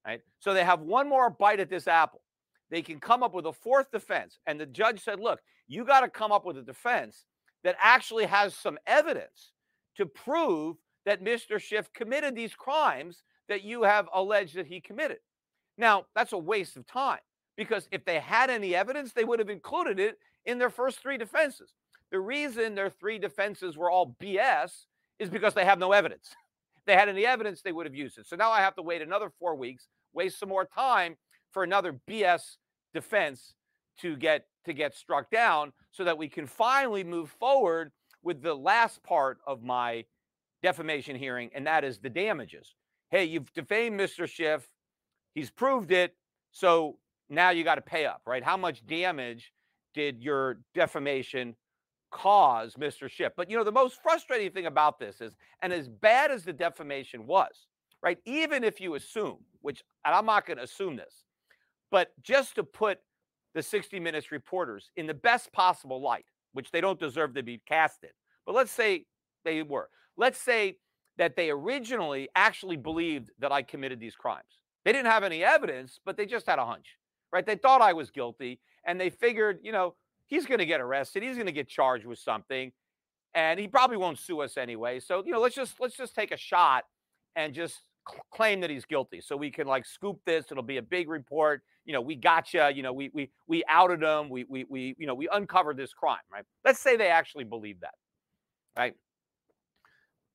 right? 0.06 0.22
So 0.40 0.54
they 0.54 0.64
have 0.64 0.82
one 0.82 1.10
more 1.10 1.30
bite 1.30 1.60
at 1.60 1.70
this 1.70 1.88
apple. 1.88 2.22
They 2.70 2.82
can 2.82 3.00
come 3.00 3.24
up 3.24 3.34
with 3.34 3.46
a 3.46 3.54
fourth 3.54 3.92
defense. 3.92 4.40
And 4.46 4.60
the 4.60 4.66
judge 4.66 5.04
said, 5.04 5.20
look, 5.20 5.40
you 5.68 5.86
got 5.86 6.02
to 6.02 6.10
come 6.10 6.32
up 6.32 6.46
with 6.46 6.58
a 6.58 6.62
defense 6.62 7.26
that 7.64 7.76
actually 7.82 8.26
has 8.26 8.54
some 8.56 8.78
evidence 8.86 9.52
to 9.98 10.06
prove 10.06 10.78
that 11.06 11.24
Mr. 11.24 11.60
Schiff 11.60 11.92
committed 11.94 12.36
these 12.36 12.54
crimes 12.54 13.24
that 13.50 13.64
you 13.64 13.84
have 13.84 14.10
alleged 14.14 14.56
that 14.56 14.68
he 14.68 14.82
committed. 14.82 15.18
Now, 15.78 16.06
that's 16.16 16.34
a 16.34 16.38
waste 16.38 16.76
of 16.76 16.86
time 16.86 17.20
because 17.56 17.88
if 17.92 18.04
they 18.06 18.20
had 18.20 18.50
any 18.50 18.76
evidence, 18.76 19.14
they 19.14 19.24
would 19.24 19.40
have 19.40 19.50
included 19.50 20.00
it 20.00 20.18
in 20.46 20.60
their 20.60 20.70
first 20.70 21.00
three 21.00 21.18
defenses. 21.18 21.74
The 22.12 22.20
reason 22.20 22.76
their 22.76 22.90
three 22.90 23.20
defenses 23.20 23.78
were 23.78 23.92
all 23.92 24.16
BS 24.22 24.86
is 25.20 25.30
because 25.30 25.54
they 25.54 25.66
have 25.66 25.80
no 25.80 25.92
evidence. 25.92 26.36
They 26.88 26.96
had 26.96 27.10
any 27.10 27.26
evidence, 27.26 27.62
they 27.62 27.74
would 27.74 27.86
have 27.86 27.94
used 27.94 28.18
it. 28.18 28.26
So 28.26 28.36
now 28.36 28.50
I 28.50 28.62
have 28.62 28.76
to 28.76 28.82
wait 28.82 29.02
another 29.02 29.30
four 29.40 29.56
weeks, 29.56 29.88
waste 30.14 30.40
some 30.40 30.50
more 30.50 30.66
time 30.66 31.18
for 31.52 31.64
another 31.64 32.00
BS 32.10 32.58
defense 32.94 33.54
to 34.00 34.16
get 34.16 34.46
to 34.66 34.74
get 34.74 34.96
struck 34.96 35.30
down 35.30 35.72
so 35.92 36.04
that 36.04 36.18
we 36.18 36.28
can 36.28 36.46
finally 36.46 37.04
move 37.04 37.30
forward 37.40 37.92
with 38.24 38.42
the 38.42 38.54
last 38.54 39.02
part 39.04 39.38
of 39.48 39.64
my 39.64 40.04
defamation 40.62 41.16
hearing, 41.16 41.50
and 41.54 41.68
that 41.68 41.84
is 41.84 42.00
the 42.00 42.10
damages. 42.10 42.76
Hey, 43.10 43.26
you've 43.26 43.52
defamed 43.54 44.00
Mr. 44.00 44.28
Schiff. 44.28 44.68
He's 45.34 45.50
proved 45.50 45.92
it. 45.92 46.16
So 46.52 46.98
now 47.30 47.52
you 47.52 47.64
got 47.64 47.76
to 47.76 47.82
pay 47.82 48.06
up, 48.06 48.22
right? 48.26 48.44
How 48.44 48.58
much 48.58 48.86
damage 48.86 49.54
did 49.94 50.22
your 50.22 50.60
defamation 50.74 51.56
cause 52.12 52.76
Mr. 52.76 53.10
Schiff. 53.10 53.34
But 53.36 53.50
you 53.50 53.58
know, 53.58 53.64
the 53.64 53.72
most 53.72 54.02
frustrating 54.02 54.52
thing 54.52 54.66
about 54.66 55.00
this 55.00 55.22
is, 55.22 55.36
and 55.62 55.74
as 55.74 55.88
bad 55.88 56.32
as 56.32 56.44
the 56.44 56.54
defamation 56.54 57.28
was, 57.28 57.68
right? 58.02 58.18
Even 58.26 58.64
if 58.64 58.80
you 58.80 58.96
assume, 58.96 59.38
which 59.62 59.84
and 60.06 60.16
I'm 60.16 60.26
not 60.26 60.46
going 60.46 60.58
to 60.58 60.64
assume 60.64 60.96
this, 60.96 61.26
but 61.92 62.12
just 62.22 62.56
to 62.56 62.64
put 62.64 63.00
the 63.54 63.64
60 63.64 64.00
Minutes 64.00 64.32
reporters 64.32 64.92
in 64.98 65.08
the 65.08 65.14
best 65.14 65.52
possible 65.52 66.02
light, 66.02 66.26
which 66.54 66.72
they 66.72 66.82
don't 66.82 67.00
deserve 67.00 67.34
to 67.36 67.44
be 67.44 67.62
casted, 67.68 68.12
but 68.46 68.56
let's 68.56 68.72
say 68.72 69.06
they 69.44 69.64
were. 69.64 69.90
Let's 70.16 70.40
say 70.40 70.78
that 71.18 71.36
they 71.36 71.50
originally 71.50 72.30
actually 72.36 72.78
believed 72.78 73.32
that 73.40 73.52
I 73.52 73.64
committed 73.64 74.00
these 74.00 74.16
crimes. 74.16 74.60
They 74.86 74.94
didn't 74.94 75.12
have 75.12 75.24
any 75.24 75.44
evidence, 75.44 76.00
but 76.06 76.16
they 76.16 76.26
just 76.26 76.48
had 76.48 76.60
a 76.60 76.66
hunch, 76.66 76.98
right? 77.32 77.46
They 77.46 77.56
thought 77.56 77.82
I 77.82 77.94
was 77.94 78.10
guilty 78.10 78.60
and 78.86 79.00
they 79.00 79.10
figured, 79.10 79.60
you 79.62 79.72
know, 79.72 79.96
he's 80.28 80.46
going 80.46 80.60
to 80.60 80.66
get 80.66 80.80
arrested. 80.80 81.24
He's 81.24 81.36
going 81.36 81.48
to 81.48 81.52
get 81.52 81.68
charged 81.68 82.06
with 82.06 82.20
something, 82.20 82.72
and 83.34 83.60
he 83.60 83.68
probably 83.68 83.98
won't 83.98 84.20
sue 84.20 84.42
us 84.42 84.58
anyway. 84.58 85.00
So 85.00 85.24
you 85.26 85.32
know, 85.32 85.40
let's 85.40 85.56
just 85.56 85.80
let's 85.80 85.96
just 85.96 86.14
take 86.14 86.32
a 86.32 86.38
shot 86.38 86.84
and 87.36 87.54
just 87.54 87.82
cl- 88.10 88.24
claim 88.32 88.62
that 88.62 88.70
he's 88.70 88.86
guilty, 88.86 89.22
so 89.22 89.36
we 89.36 89.50
can 89.50 89.68
like 89.68 89.86
scoop 89.86 90.20
this. 90.26 90.46
It'll 90.52 90.64
be 90.64 90.78
a 90.78 90.84
big 90.84 91.10
report. 91.10 91.64
You 91.86 91.94
know, 91.94 92.02
we 92.02 92.16
got 92.16 92.54
you. 92.54 92.64
You 92.68 92.84
know, 92.84 92.94
we 92.94 93.10
we 93.14 93.32
we 93.48 93.64
outed 93.70 94.04
him. 94.04 94.30
We 94.30 94.46
we 94.48 94.66
we 94.70 94.96
you 95.00 95.08
know 95.08 95.16
we 95.16 95.28
uncovered 95.32 95.78
this 95.78 95.94
crime. 95.94 96.20
Right? 96.32 96.44
Let's 96.64 96.80
say 96.80 96.98
they 96.98 97.10
actually 97.10 97.46
believe 97.46 97.80
that. 97.82 97.96
Right? 98.78 98.94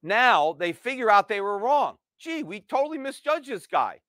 Now 0.03 0.57
they 0.59 0.72
figure 0.72 1.11
out 1.11 1.28
they 1.28 1.40
were 1.40 1.59
wrong. 1.59 1.97
Gee, 2.18 2.43
we 2.43 2.61
totally 2.61 2.99
misjudged 2.99 3.49
this 3.49 3.66
guy. 3.66 4.01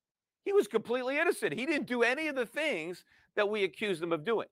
He 0.46 0.54
was 0.54 0.68
completely 0.68 1.18
innocent. 1.18 1.54
He 1.54 1.66
didn't 1.66 1.88
do 1.88 2.04
any 2.04 2.28
of 2.28 2.36
the 2.36 2.46
things 2.46 3.04
that 3.36 3.50
we 3.50 3.64
accused 3.64 4.04
him 4.04 4.12
of 4.12 4.24
doing 4.26 4.48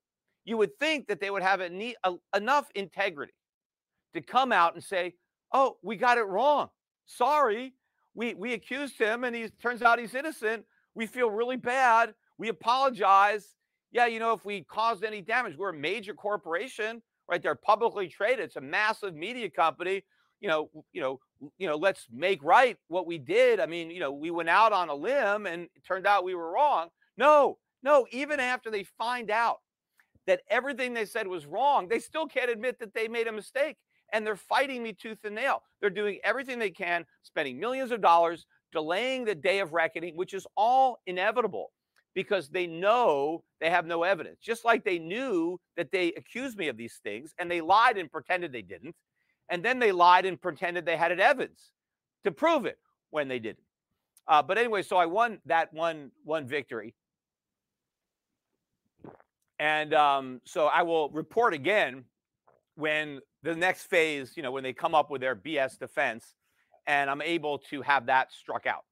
you 0.46 0.58
would 0.58 0.78
think 0.80 1.08
that 1.08 1.20
they 1.20 1.30
would 1.30 1.44
have 1.44 1.60
neat, 1.72 1.96
a, 2.04 2.14
enough 2.36 2.70
integrity 2.76 3.34
to 4.14 4.22
come 4.22 4.52
out 4.52 4.74
and 4.74 4.84
say, 4.84 5.14
"Oh, 5.54 5.78
we 5.82 5.96
got 5.96 6.18
it 6.18 6.24
wrong. 6.24 6.70
Sorry, 7.06 7.74
we 8.14 8.34
we 8.34 8.54
accused 8.54 8.98
him, 8.98 9.24
and 9.24 9.36
he 9.36 9.50
turns 9.62 9.82
out 9.82 10.00
he's 10.00 10.16
innocent. 10.16 10.66
We 10.96 11.06
feel 11.06 11.30
really 11.30 11.58
bad. 11.58 12.14
We 12.38 12.50
apologize. 12.50 13.56
Yeah, 13.92 14.08
you 14.08 14.20
know, 14.20 14.34
if 14.34 14.46
we 14.46 14.64
caused 14.64 15.04
any 15.04 15.22
damage, 15.22 15.58
we're 15.58 15.70
a 15.70 15.74
major 15.74 16.14
corporation, 16.14 17.02
right? 17.28 17.42
They're 17.42 17.56
publicly 17.56 18.08
traded. 18.08 18.46
It's 18.46 18.56
a 18.56 18.62
massive 18.62 19.16
media 19.16 19.50
company. 19.50 20.04
You 20.40 20.50
know, 20.50 20.70
you 20.92 21.02
know, 21.02 21.20
you 21.58 21.68
know. 21.68 21.76
Let's 21.76 22.08
make 22.12 22.42
right 22.44 22.78
what 22.88 23.06
we 23.06 23.18
did. 23.18 23.60
I 23.60 23.68
mean, 23.68 23.92
you 23.92 24.00
know, 24.00 24.12
we 24.12 24.32
went 24.32 24.50
out 24.50 24.74
on 24.74 24.90
a 24.90 24.96
limb, 24.96 25.46
and 25.46 25.64
it 25.64 25.86
turned 25.86 26.08
out 26.08 26.24
we 26.24 26.36
were 26.36 26.52
wrong. 26.52 26.88
No, 27.18 27.58
no. 27.84 28.08
Even 28.12 28.40
after 28.40 28.72
they 28.72 28.86
find 28.98 29.30
out 29.30 29.58
that 30.28 30.42
everything 30.50 30.94
they 30.94 31.06
said 31.06 31.28
was 31.28 31.46
wrong, 31.46 31.88
they 31.88 32.00
still 32.00 32.28
can't 32.28 32.50
admit 32.50 32.80
that 32.80 32.94
they 32.94 33.08
made 33.08 33.28
a 33.28 33.32
mistake. 33.32 33.78
And 34.14 34.28
they're 34.28 34.36
fighting 34.36 34.84
me 34.84 34.92
tooth 34.92 35.24
and 35.24 35.36
nail. 35.36 35.64
They're 35.80 35.90
doing 35.90 36.20
everything 36.24 36.60
they 36.60 36.70
can, 36.70 37.06
spending 37.24 37.60
millions 37.60 37.92
of 37.92 38.02
dollars, 38.02 38.46
delaying 38.74 39.24
the 39.24 39.36
day 39.36 39.60
of 39.60 39.72
reckoning, 39.74 40.18
which 40.18 40.34
is 40.34 40.46
all 40.58 41.00
inevitable 41.06 41.72
because 42.14 42.50
they 42.50 42.68
know 42.68 43.44
they 43.60 43.70
have 43.70 43.86
no 43.86 44.04
evidence. 44.04 44.38
Just 44.42 44.66
like 44.66 44.84
they 44.84 45.00
knew 45.00 45.60
that 45.78 45.92
they 45.92 46.12
accused 46.14 46.58
me 46.58 46.68
of 46.68 46.78
these 46.78 47.00
things 47.04 47.34
and 47.40 47.50
they 47.50 47.62
lied 47.62 47.98
and 47.98 48.12
pretended 48.12 48.52
they 48.52 48.62
didn't. 48.62 48.96
And 49.50 49.64
then 49.64 49.80
they 49.80 49.92
lied 49.92 50.26
and 50.26 50.42
pretended 50.42 50.86
they 50.86 50.98
had 50.98 51.18
evidence 51.18 51.72
to 52.24 52.32
prove 52.32 52.66
it 52.66 52.78
when 53.10 53.28
they 53.28 53.40
didn't. 53.40 53.64
Uh, 54.28 54.42
but 54.42 54.58
anyway, 54.58 54.82
so 54.82 54.98
I 54.98 55.06
won 55.06 55.40
that 55.46 55.74
one 55.74 56.12
one 56.24 56.48
victory. 56.48 56.94
And 59.62 59.94
um, 59.94 60.42
so 60.44 60.66
I 60.66 60.82
will 60.82 61.10
report 61.10 61.54
again 61.54 62.04
when 62.74 63.20
the 63.44 63.56
next 63.56 63.84
phase, 63.84 64.34
you 64.36 64.42
know, 64.42 64.52
when 64.52 64.64
they 64.64 64.74
come 64.74 64.96
up 64.96 65.12
with 65.12 65.22
their 65.22 65.36
BS 65.36 65.78
defense 65.78 66.34
and 66.88 67.12
I'm 67.12 67.22
able 67.22 67.60
to 67.70 67.84
have 67.84 68.08
that 68.08 68.32
struck 68.34 68.66
out. 68.66 68.86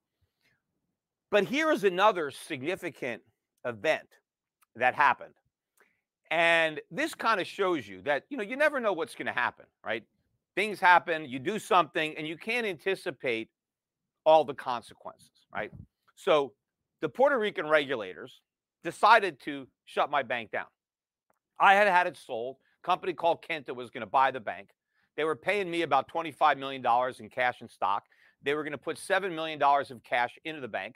But 1.32 1.46
here 1.46 1.72
is 1.72 1.86
another 1.86 2.30
significant 2.30 3.24
event 3.66 4.08
that 4.76 4.94
happened. 4.94 5.34
And 6.30 6.80
this 6.92 7.16
kind 7.16 7.42
of 7.42 7.48
shows 7.48 7.88
you 7.88 8.04
that, 8.04 8.26
you 8.30 8.38
know, 8.38 8.44
you 8.44 8.56
never 8.56 8.80
know 8.80 8.94
what's 8.94 9.16
going 9.16 9.26
to 9.26 9.32
happen, 9.32 9.66
right? 9.84 10.04
Things 10.56 10.80
happen, 10.80 11.26
you 11.26 11.40
do 11.40 11.58
something, 11.58 12.14
and 12.16 12.28
you 12.28 12.38
can't 12.38 12.68
anticipate 12.68 13.50
all 14.24 14.44
the 14.44 14.54
consequences, 14.54 15.48
right? 15.52 15.72
So 16.14 16.54
the 17.02 17.10
Puerto 17.10 17.40
Rican 17.40 17.68
regulators 17.68 18.42
decided 18.84 19.40
to 19.42 19.68
shut 19.86 20.10
my 20.10 20.24
bank 20.24 20.52
down. 20.52 20.68
I 21.60 21.74
had 21.74 21.88
had 21.88 22.08
it 22.08 22.18
sold. 22.18 22.58
Company 22.84 23.14
called 23.14 23.44
Qenta 23.48 23.76
was 23.76 23.90
going 23.90 24.02
to 24.02 24.08
buy 24.08 24.32
the 24.32 24.40
bank. 24.40 24.70
They 25.18 25.26
were 25.26 25.36
paying 25.36 25.70
me 25.70 25.82
about 25.82 26.10
$25 26.10 26.58
million 26.58 26.86
in 27.20 27.30
cash 27.30 27.60
and 27.60 27.70
stock. 27.70 28.04
They 28.42 28.54
were 28.54 28.64
going 28.64 28.72
to 28.72 28.78
put 28.78 28.98
$7 28.98 29.34
million 29.36 29.62
of 29.62 30.04
cash 30.04 30.38
into 30.46 30.62
the 30.62 30.68
bank, 30.68 30.96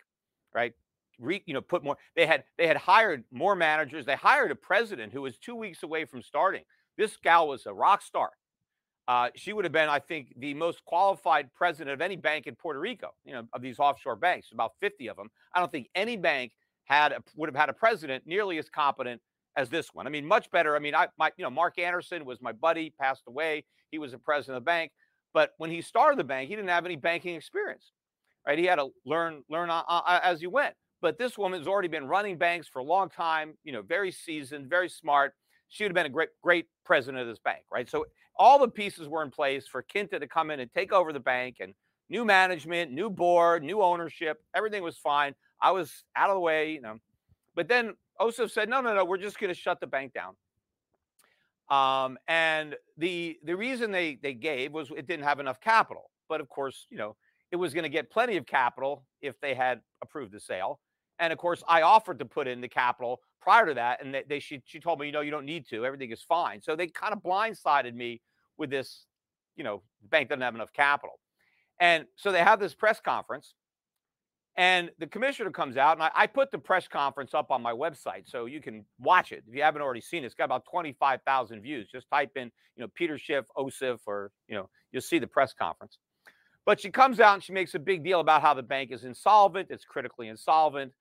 right? 0.53 0.73
Re, 1.19 1.43
you 1.45 1.53
know, 1.53 1.61
put 1.61 1.83
more. 1.83 1.97
They 2.15 2.25
had 2.25 2.43
they 2.57 2.65
had 2.65 2.77
hired 2.77 3.23
more 3.31 3.55
managers. 3.55 4.05
They 4.05 4.15
hired 4.15 4.49
a 4.49 4.55
president 4.55 5.13
who 5.13 5.21
was 5.21 5.37
two 5.37 5.55
weeks 5.55 5.83
away 5.83 6.05
from 6.05 6.21
starting. 6.23 6.63
This 6.97 7.17
gal 7.17 7.49
was 7.49 7.65
a 7.65 7.73
rock 7.73 8.01
star. 8.01 8.31
Uh, 9.07 9.29
she 9.35 9.53
would 9.53 9.65
have 9.65 9.71
been, 9.71 9.89
I 9.89 9.99
think, 9.99 10.33
the 10.37 10.53
most 10.53 10.83
qualified 10.85 11.53
president 11.53 11.93
of 11.93 12.01
any 12.01 12.15
bank 12.15 12.47
in 12.47 12.55
Puerto 12.55 12.79
Rico. 12.79 13.09
You 13.25 13.33
know, 13.33 13.43
of 13.53 13.61
these 13.61 13.77
offshore 13.77 14.15
banks, 14.15 14.47
about 14.53 14.71
50 14.79 15.07
of 15.07 15.17
them. 15.17 15.29
I 15.53 15.59
don't 15.59 15.71
think 15.71 15.89
any 15.93 16.17
bank 16.17 16.53
had 16.85 17.11
a, 17.11 17.23
would 17.35 17.49
have 17.49 17.55
had 17.55 17.69
a 17.69 17.73
president 17.73 18.23
nearly 18.25 18.57
as 18.57 18.69
competent 18.69 19.21
as 19.55 19.69
this 19.69 19.93
one. 19.93 20.07
I 20.07 20.09
mean, 20.09 20.25
much 20.25 20.49
better. 20.51 20.75
I 20.75 20.79
mean, 20.79 20.95
I 20.95 21.07
my 21.17 21.31
you 21.37 21.43
know 21.43 21.49
Mark 21.49 21.79
Anderson 21.79 22.25
was 22.25 22.41
my 22.41 22.51
buddy, 22.51 22.93
passed 22.99 23.23
away. 23.27 23.65
He 23.91 23.99
was 23.99 24.11
the 24.11 24.17
president 24.17 24.57
of 24.57 24.63
the 24.63 24.65
bank, 24.65 24.91
but 25.33 25.51
when 25.57 25.69
he 25.69 25.81
started 25.81 26.17
the 26.17 26.23
bank, 26.23 26.49
he 26.49 26.55
didn't 26.55 26.69
have 26.69 26.85
any 26.85 26.95
banking 26.95 27.35
experience, 27.35 27.91
right? 28.47 28.57
He 28.57 28.65
had 28.65 28.75
to 28.75 28.89
learn 29.05 29.43
learn 29.49 29.69
uh, 29.69 29.83
uh, 29.87 30.19
as 30.23 30.39
he 30.39 30.47
went. 30.47 30.75
But 31.01 31.17
this 31.17 31.37
woman 31.37 31.59
has 31.59 31.67
already 31.67 31.89
been 31.89 32.07
running 32.07 32.37
banks 32.37 32.67
for 32.67 32.79
a 32.79 32.83
long 32.83 33.09
time. 33.09 33.55
You 33.63 33.73
know, 33.73 33.81
very 33.81 34.11
seasoned, 34.11 34.69
very 34.69 34.89
smart. 34.89 35.33
She 35.69 35.83
would 35.83 35.89
have 35.89 35.95
been 35.95 36.05
a 36.05 36.09
great 36.09 36.29
great 36.41 36.67
president 36.85 37.21
of 37.21 37.27
this 37.27 37.39
bank, 37.39 37.63
right? 37.71 37.89
So 37.89 38.05
all 38.35 38.57
the 38.57 38.67
pieces 38.67 39.07
were 39.07 39.23
in 39.23 39.29
place 39.29 39.67
for 39.67 39.83
Qenta 39.83 40.19
to 40.19 40.27
come 40.27 40.49
in 40.49 40.59
and 40.59 40.71
take 40.71 40.91
over 40.91 41.13
the 41.13 41.19
bank 41.19 41.57
and 41.59 41.73
new 42.09 42.25
management, 42.25 42.91
new 42.91 43.09
board, 43.09 43.63
new 43.63 43.81
ownership. 43.81 44.41
Everything 44.55 44.83
was 44.83 44.97
fine. 44.97 45.35
I 45.63 45.71
was 45.71 46.03
out 46.15 46.29
of 46.29 46.35
the 46.35 46.41
way, 46.41 46.71
you 46.71 46.81
know. 46.81 46.99
But 47.55 47.67
then 47.67 47.93
OSIF 48.19 48.51
said, 48.51 48.69
no, 48.69 48.81
no, 48.81 48.93
no, 48.93 49.05
we're 49.05 49.17
just 49.17 49.39
going 49.39 49.51
to 49.51 49.59
shut 49.59 49.79
the 49.79 49.87
bank 49.87 50.13
down. 50.13 50.35
Um, 51.69 52.17
and 52.27 52.75
the 52.97 53.39
the 53.43 53.55
reason 53.55 53.91
they 53.91 54.19
they 54.21 54.33
gave 54.33 54.73
was 54.73 54.91
it 54.91 55.07
didn't 55.07 55.23
have 55.23 55.39
enough 55.39 55.61
capital. 55.61 56.11
But 56.27 56.41
of 56.41 56.49
course, 56.49 56.87
you 56.89 56.97
know, 56.97 57.15
it 57.51 57.55
was 57.55 57.73
going 57.73 57.83
to 57.83 57.89
get 57.89 58.11
plenty 58.11 58.35
of 58.35 58.45
capital 58.45 59.05
if 59.21 59.39
they 59.39 59.53
had 59.53 59.79
approved 60.01 60.33
the 60.33 60.39
sale. 60.39 60.79
And 61.19 61.31
of 61.31 61.39
course, 61.39 61.63
I 61.67 61.83
offered 61.83 62.19
to 62.19 62.25
put 62.25 62.47
in 62.47 62.59
the 62.59 62.67
capital 62.67 63.21
prior 63.41 63.65
to 63.65 63.73
that, 63.75 64.03
and 64.03 64.13
they, 64.13 64.23
they 64.27 64.39
she 64.39 64.61
she 64.65 64.79
told 64.79 64.99
me, 64.99 65.05
you 65.05 65.13
know, 65.13 65.21
you 65.21 65.31
don't 65.31 65.45
need 65.45 65.67
to. 65.69 65.85
Everything 65.85 66.11
is 66.11 66.21
fine. 66.21 66.61
So 66.61 66.75
they 66.75 66.87
kind 66.87 67.13
of 67.13 67.23
blindsided 67.23 67.93
me 67.93 68.21
with 68.57 68.69
this, 68.69 69.05
you 69.55 69.63
know, 69.63 69.81
the 70.01 70.09
bank 70.09 70.29
doesn't 70.29 70.41
have 70.41 70.55
enough 70.55 70.73
capital. 70.73 71.19
And 71.79 72.05
so 72.17 72.31
they 72.31 72.39
have 72.39 72.59
this 72.59 72.75
press 72.75 72.99
conference, 72.99 73.55
and 74.55 74.91
the 74.99 75.07
commissioner 75.07 75.49
comes 75.49 75.77
out, 75.77 75.97
and 75.97 76.03
I, 76.03 76.11
I, 76.15 76.27
put 76.27 76.51
the 76.51 76.59
press 76.59 76.87
conference 76.87 77.33
up 77.33 77.49
on 77.49 77.61
my 77.61 77.73
website 77.73 78.29
so 78.29 78.45
you 78.45 78.61
can 78.61 78.85
watch 78.99 79.31
it 79.31 79.43
if 79.47 79.55
you 79.55 79.63
haven't 79.63 79.81
already 79.81 80.01
seen 80.01 80.23
it. 80.23 80.27
It's 80.27 80.35
got 80.35 80.45
about 80.45 80.63
25,000 80.69 81.61
views. 81.61 81.89
Just 81.91 82.07
type 82.11 82.31
in, 82.35 82.51
you 82.75 82.83
know, 82.83 82.87
Peter 82.93 83.17
Schiff, 83.17 83.45
OSIF, 83.57 83.99
or, 84.05 84.31
you 84.47 84.55
know, 84.55 84.69
you'll 84.91 85.01
see 85.01 85.17
the 85.17 85.25
press 85.25 85.53
conference. 85.53 85.97
But 86.65 86.79
she 86.79 86.91
comes 86.91 87.19
out 87.19 87.33
and 87.33 87.43
she 87.43 87.51
makes 87.51 87.73
a 87.73 87.79
big 87.79 88.03
deal 88.03 88.19
about 88.19 88.41
how 88.41 88.53
the 88.53 88.63
bank 88.63 88.91
is 88.91 89.05
insolvent, 89.05 89.67
it's 89.71 89.85
critically 89.85 90.27
insolvent. 90.27 90.91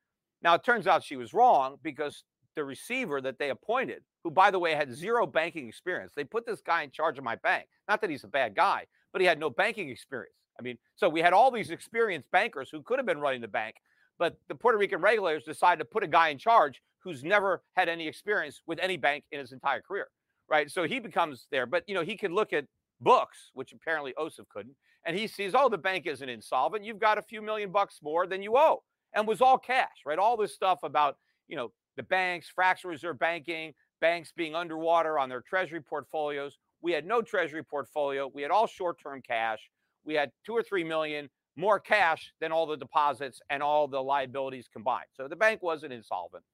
Now, 0.43 0.55
it 0.55 0.65
turns 0.65 0.87
out 0.87 1.05
she 1.05 1.17
was 1.17 1.35
wrong 1.35 1.77
because 1.83 2.25
the 2.57 2.65
receiver 2.65 3.21
that 3.21 3.39
they 3.39 3.51
appointed, 3.51 4.03
who, 4.25 4.31
by 4.31 4.51
the 4.51 4.59
way, 4.59 4.75
had 4.75 4.93
zero 4.95 5.27
banking 5.27 5.69
experience, 5.69 6.13
they 6.17 6.25
put 6.25 6.47
this 6.47 6.63
guy 6.63 6.83
in 6.83 6.91
charge 6.91 7.19
of 7.19 7.25
my 7.25 7.37
bank. 7.37 7.67
Not 7.87 8.01
that 8.01 8.11
he's 8.11 8.25
a 8.25 8.29
bad 8.29 8.57
guy, 8.57 8.87
but 9.13 9.21
he 9.21 9.27
had 9.27 9.39
no 9.39 9.51
banking 9.51 9.91
experience. 9.91 10.35
I 10.59 10.63
mean, 10.63 10.79
so 10.97 11.09
we 11.09 11.21
had 11.21 11.33
all 11.33 11.51
these 11.51 11.71
experienced 11.71 12.31
bankers 12.31 12.69
who 12.71 12.83
could 12.83 12.99
have 12.99 13.07
been 13.07 13.21
running 13.21 13.41
the 13.41 13.49
bank, 13.49 13.77
but 14.19 14.37
the 14.49 14.55
Puerto 14.55 14.79
Rican 14.79 15.01
regulators 15.01 15.45
decided 15.45 15.79
to 15.79 15.85
put 15.85 16.03
a 16.03 16.09
guy 16.09 16.29
in 16.29 16.39
charge 16.39 16.83
who's 17.01 17.25
never 17.25 17.63
had 17.75 17.89
any 17.89 18.07
experience 18.07 18.63
with 18.67 18.79
any 18.81 18.97
bank 18.97 19.25
in 19.33 19.41
his 19.41 19.53
entire 19.53 19.81
career, 19.81 20.09
right? 20.49 20.71
So 20.71 20.85
he 20.85 21.01
becomes 21.01 21.47
there, 21.51 21.67
but 21.67 21.85
you 21.87 21.95
know, 21.95 22.03
he 22.03 22.17
can 22.17 22.35
look 22.35 22.53
at 22.53 22.67
books, 23.01 23.51
which 23.55 23.73
apparently 23.73 24.15
OSIF 24.19 24.49
couldn't, 24.49 24.77
and 25.05 25.19
he 25.19 25.27
sees, 25.27 25.53
oh, 25.55 25.69
the 25.69 25.79
bank 25.79 26.07
isn't 26.07 26.29
insolvent. 26.29 26.85
You've 26.85 27.01
got 27.01 27.19
a 27.19 27.23
few 27.23 27.43
million 27.43 27.73
bucks 27.73 27.99
more 28.03 28.27
than 28.27 28.43
you 28.43 28.57
owe, 28.57 28.83
and 29.15 29.27
was 29.27 29.41
all 29.41 29.59
cash, 29.59 30.03
right? 30.07 30.19
All 30.19 30.37
this 30.37 30.55
stuff 30.55 30.81
about 30.83 31.17
you 31.49 31.57
know 31.57 31.73
the 31.97 32.03
banks, 32.05 32.49
fractional 32.49 32.93
reserve 32.93 33.19
banking, 33.19 33.75
banks 34.01 34.33
being 34.37 34.55
underwater 34.55 35.19
on 35.19 35.29
their 35.29 35.41
treasury 35.41 35.81
portfolios. 35.81 36.59
We 36.81 36.93
had 36.93 37.07
no 37.07 37.23
treasury 37.23 37.63
portfolio. 37.63 38.31
We 38.33 38.43
had 38.43 38.51
all 38.51 38.67
short-term 38.67 39.23
cash 39.23 39.61
we 40.05 40.15
had 40.15 40.31
two 40.45 40.53
or 40.53 40.63
three 40.63 40.85
million 40.85 41.29
more 41.57 41.79
cash 41.79 42.33
than 42.41 42.53
all 42.53 42.67
the 42.67 42.77
deposits 42.77 43.41
and 43.51 43.63
all 43.63 43.87
the 43.87 44.03
liabilities 44.03 44.69
combined. 44.73 45.07
So 45.13 45.29
the 45.29 45.37
bank 45.37 45.63
wasn't 45.63 45.93
insolvent, 45.93 46.45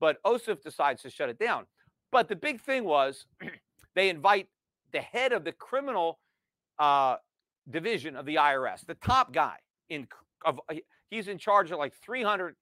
but 0.00 0.22
OSIF 0.22 0.62
decides 0.62 1.02
to 1.02 1.10
shut 1.10 1.28
it 1.28 1.38
down. 1.38 1.66
But 2.12 2.28
the 2.28 2.36
big 2.36 2.60
thing 2.60 2.84
was 2.84 3.26
they 3.94 4.08
invite 4.08 4.48
the 4.92 5.00
head 5.00 5.32
of 5.32 5.44
the 5.44 5.52
criminal 5.52 6.20
uh, 6.78 7.16
division 7.70 8.16
of 8.16 8.26
the 8.26 8.36
IRS, 8.36 8.86
the 8.86 8.94
top 8.94 9.32
guy 9.32 9.56
in 9.88 10.06
of 10.44 10.60
he's 11.10 11.28
in 11.28 11.38
charge 11.38 11.70
of 11.70 11.78
like 11.78 11.94
300 11.94 12.54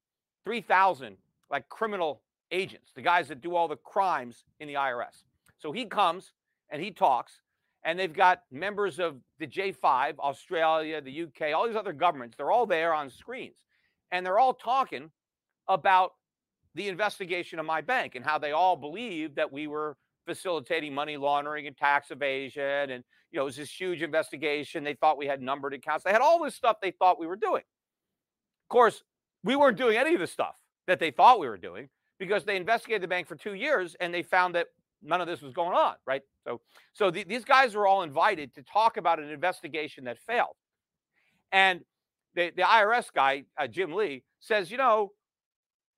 3000 0.44 1.16
like 1.50 1.68
criminal 1.68 2.22
agents, 2.50 2.92
the 2.94 3.02
guys 3.02 3.28
that 3.28 3.40
do 3.40 3.54
all 3.54 3.68
the 3.68 3.76
crimes 3.76 4.44
in 4.60 4.68
the 4.68 4.74
IRS. 4.74 5.24
So 5.58 5.72
he 5.72 5.84
comes 5.84 6.32
and 6.70 6.82
he 6.82 6.90
talks 6.90 7.41
and 7.84 7.98
they've 7.98 8.12
got 8.12 8.42
members 8.50 8.98
of 8.98 9.16
the 9.38 9.46
J5, 9.46 10.18
Australia, 10.18 11.00
the 11.00 11.22
UK, 11.22 11.52
all 11.54 11.66
these 11.66 11.76
other 11.76 11.92
governments. 11.92 12.36
They're 12.36 12.50
all 12.50 12.66
there 12.66 12.94
on 12.94 13.10
screens. 13.10 13.56
And 14.12 14.24
they're 14.24 14.38
all 14.38 14.54
talking 14.54 15.10
about 15.68 16.12
the 16.74 16.88
investigation 16.88 17.58
of 17.58 17.66
my 17.66 17.80
bank 17.80 18.14
and 18.14 18.24
how 18.24 18.38
they 18.38 18.52
all 18.52 18.76
believe 18.76 19.34
that 19.34 19.52
we 19.52 19.66
were 19.66 19.96
facilitating 20.26 20.94
money 20.94 21.16
laundering 21.16 21.66
and 21.66 21.76
tax 21.76 22.10
evasion. 22.10 22.90
And, 22.90 23.04
you 23.30 23.38
know, 23.38 23.42
it 23.42 23.44
was 23.46 23.56
this 23.56 23.70
huge 23.70 24.02
investigation. 24.02 24.84
They 24.84 24.94
thought 24.94 25.18
we 25.18 25.26
had 25.26 25.42
numbered 25.42 25.74
accounts. 25.74 26.04
They 26.04 26.12
had 26.12 26.20
all 26.20 26.42
this 26.42 26.54
stuff 26.54 26.76
they 26.80 26.92
thought 26.92 27.18
we 27.18 27.26
were 27.26 27.36
doing. 27.36 27.62
Of 27.62 28.68
course, 28.68 29.02
we 29.42 29.56
weren't 29.56 29.76
doing 29.76 29.96
any 29.96 30.14
of 30.14 30.20
the 30.20 30.26
stuff 30.26 30.54
that 30.86 31.00
they 31.00 31.10
thought 31.10 31.40
we 31.40 31.48
were 31.48 31.58
doing 31.58 31.88
because 32.18 32.44
they 32.44 32.56
investigated 32.56 33.02
the 33.02 33.08
bank 33.08 33.26
for 33.26 33.34
two 33.34 33.54
years 33.54 33.96
and 34.00 34.14
they 34.14 34.22
found 34.22 34.54
that 34.54 34.68
none 35.02 35.20
of 35.20 35.26
this 35.26 35.42
was 35.42 35.52
going 35.52 35.76
on, 35.76 35.94
right? 36.06 36.22
So, 36.46 36.60
so 36.92 37.10
the, 37.10 37.24
these 37.24 37.44
guys 37.44 37.74
were 37.74 37.86
all 37.86 38.02
invited 38.02 38.54
to 38.54 38.62
talk 38.62 38.96
about 38.96 39.18
an 39.18 39.28
investigation 39.30 40.04
that 40.04 40.18
failed, 40.18 40.56
and 41.50 41.80
the 42.34 42.52
the 42.56 42.62
IRS 42.62 43.06
guy 43.14 43.44
uh, 43.58 43.66
Jim 43.66 43.92
Lee 43.92 44.22
says, 44.40 44.70
you 44.70 44.76
know, 44.76 45.12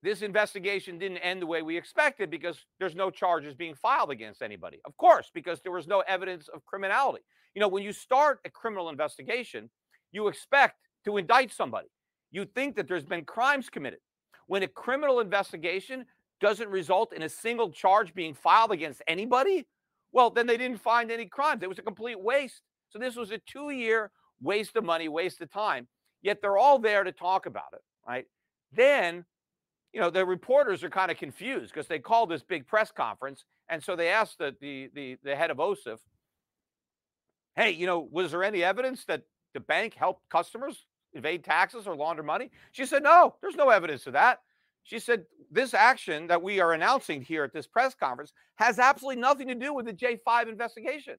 this 0.03 0.21
investigation 0.21 0.99
didn't 0.99 1.19
end 1.19 1.41
the 1.41 1.47
way 1.47 1.63
we 1.63 1.77
expected 1.79 2.31
because 2.31 2.67
there's 2.79 2.95
no 2.95 3.11
charges 3.11 3.55
being 3.55 3.75
filed 3.75 4.11
against 4.11 4.43
anybody. 4.43 4.79
Of 4.85 4.97
course, 4.99 5.31
because 5.33 5.63
there 5.63 5.73
was 5.73 5.87
no 5.87 6.01
evidence 6.01 6.49
of 6.49 6.65
criminality. 6.67 7.25
You 7.55 7.61
know, 7.61 7.69
when 7.69 7.83
you 7.83 7.93
start 7.93 8.41
a 8.45 8.51
criminal 8.51 8.91
investigation, 8.91 9.71
you 10.13 10.29
expect 10.29 10.77
to 11.07 11.17
indict 11.17 11.53
somebody. 11.53 11.89
You 12.31 12.45
think 12.45 12.77
that 12.77 12.87
there's 12.87 13.05
been 13.05 13.25
crimes 13.25 13.71
committed. 13.71 14.01
When 14.47 14.63
a 14.63 14.69
criminal 14.69 15.21
investigation 15.21 16.05
doesn't 16.41 16.69
result 16.69 17.13
in 17.13 17.23
a 17.23 17.29
single 17.29 17.71
charge 17.71 18.15
being 18.15 18.35
filed 18.35 18.73
against 18.73 19.03
anybody, 19.07 19.67
well, 20.13 20.31
then 20.31 20.47
they 20.47 20.57
didn't 20.57 20.81
find 20.81 21.11
any 21.11 21.27
crimes. 21.27 21.63
It 21.63 21.69
was 21.69 21.79
a 21.79 21.83
complete 21.83 22.21
waste. 22.21 22.63
So 22.89 22.99
this 22.99 23.17
was 23.17 23.31
a 23.33 23.39
two 23.39 23.71
year 23.71 24.11
waste 24.41 24.77
of 24.77 24.85
money, 24.85 25.09
waste 25.09 25.41
of 25.41 25.51
time. 25.51 25.89
Yet 26.23 26.41
they're 26.41 26.57
all 26.57 26.79
there 26.79 27.05
to 27.05 27.13
talk 27.13 27.47
about 27.47 27.73
it, 27.73 27.83
right? 28.07 28.27
Then, 28.73 29.25
you 29.93 30.01
know, 30.01 30.11
the 30.11 30.25
reporters 30.25 30.83
are 30.85 30.91
kind 30.91 31.11
of 31.11 31.17
confused 31.17 31.73
because 31.73 31.89
they 31.89 31.99
called 31.99 32.31
this 32.31 32.43
big 32.43 32.67
press 32.67 32.91
conference. 32.91 33.45
And 33.69 33.83
so 33.83 33.97
they 33.97 34.09
asked 34.09 34.39
the, 34.39 34.55
the, 34.61 34.91
the, 34.95 35.19
the 35.23 35.37
head 35.37 35.51
of 35.51 35.59
OSIF, 35.59 35.99
hey, 37.57 37.71
you 37.71 37.87
know, 37.87 38.09
was 38.11 38.31
there 38.31 38.45
any 38.45 38.63
evidence 38.63 39.05
that 39.07 39.23
the 39.53 39.61
bank 39.61 39.95
helped 39.95 40.29
customers 40.29 40.87
evade 41.13 41.45
taxes 41.45 41.87
or 41.87 41.97
launder 41.97 42.23
money? 42.23 42.51
She 42.73 42.87
said, 42.87 43.03
no, 43.03 43.35
there's 43.41 43.57
no 43.57 43.71
evidence 43.71 44.07
of 44.07 44.15
that. 44.15 44.41
She 44.85 44.99
said, 44.99 45.25
This 45.51 45.75
action 45.75 46.29
that 46.29 46.43
we 46.43 46.61
are 46.61 46.73
announcing 46.73 47.23
here 47.23 47.43
at 47.43 47.53
this 47.53 47.67
press 47.67 47.95
conference 47.95 48.33
has 48.57 48.79
absolutely 48.79 49.21
nothing 49.21 49.49
to 49.49 49.55
do 49.55 49.75
with 49.75 49.87
the 49.87 49.93
J5 49.93 50.49
investigation, 50.49 51.17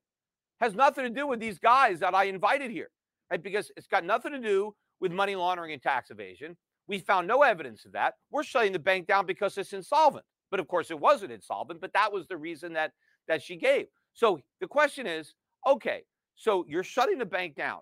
has 0.62 0.74
nothing 0.76 1.04
to 1.04 1.10
do 1.10 1.28
with 1.28 1.40
these 1.40 1.60
guys 1.60 2.00
that 2.00 2.16
I 2.16 2.26
invited 2.26 2.72
here, 2.72 2.90
right? 3.30 3.42
Because 3.42 3.72
it's 3.76 3.88
got 3.88 4.06
nothing 4.06 4.32
to 4.32 4.40
do 4.40 4.74
with 5.02 5.12
money 5.12 5.36
laundering 5.36 5.74
and 5.74 5.82
tax 5.82 6.12
evasion. 6.12 6.56
We 6.88 7.00
found 7.00 7.28
no 7.28 7.42
evidence 7.42 7.86
of 7.86 7.92
that. 7.94 8.14
We're 8.32 8.44
shutting 8.44 8.72
the 8.72 8.80
bank 8.80 9.08
down 9.08 9.26
because 9.26 9.58
it's 9.58 9.74
insolvent. 9.74 10.26
But 10.52 10.60
of 10.60 10.68
course, 10.68 10.92
it 10.92 11.00
wasn't 11.00 11.32
insolvent, 11.32 11.82
but 11.82 11.92
that 11.94 12.14
was 12.14 12.28
the 12.28 12.38
reason 12.38 12.74
that 12.74 12.92
that 13.28 13.42
she 13.42 13.56
gave. 13.56 13.88
So 14.14 14.40
the 14.62 14.68
question 14.68 15.08
is, 15.08 15.34
okay, 15.66 16.04
so 16.36 16.64
you're 16.68 16.84
shutting 16.84 17.18
the 17.18 17.26
bank 17.26 17.56
down 17.56 17.80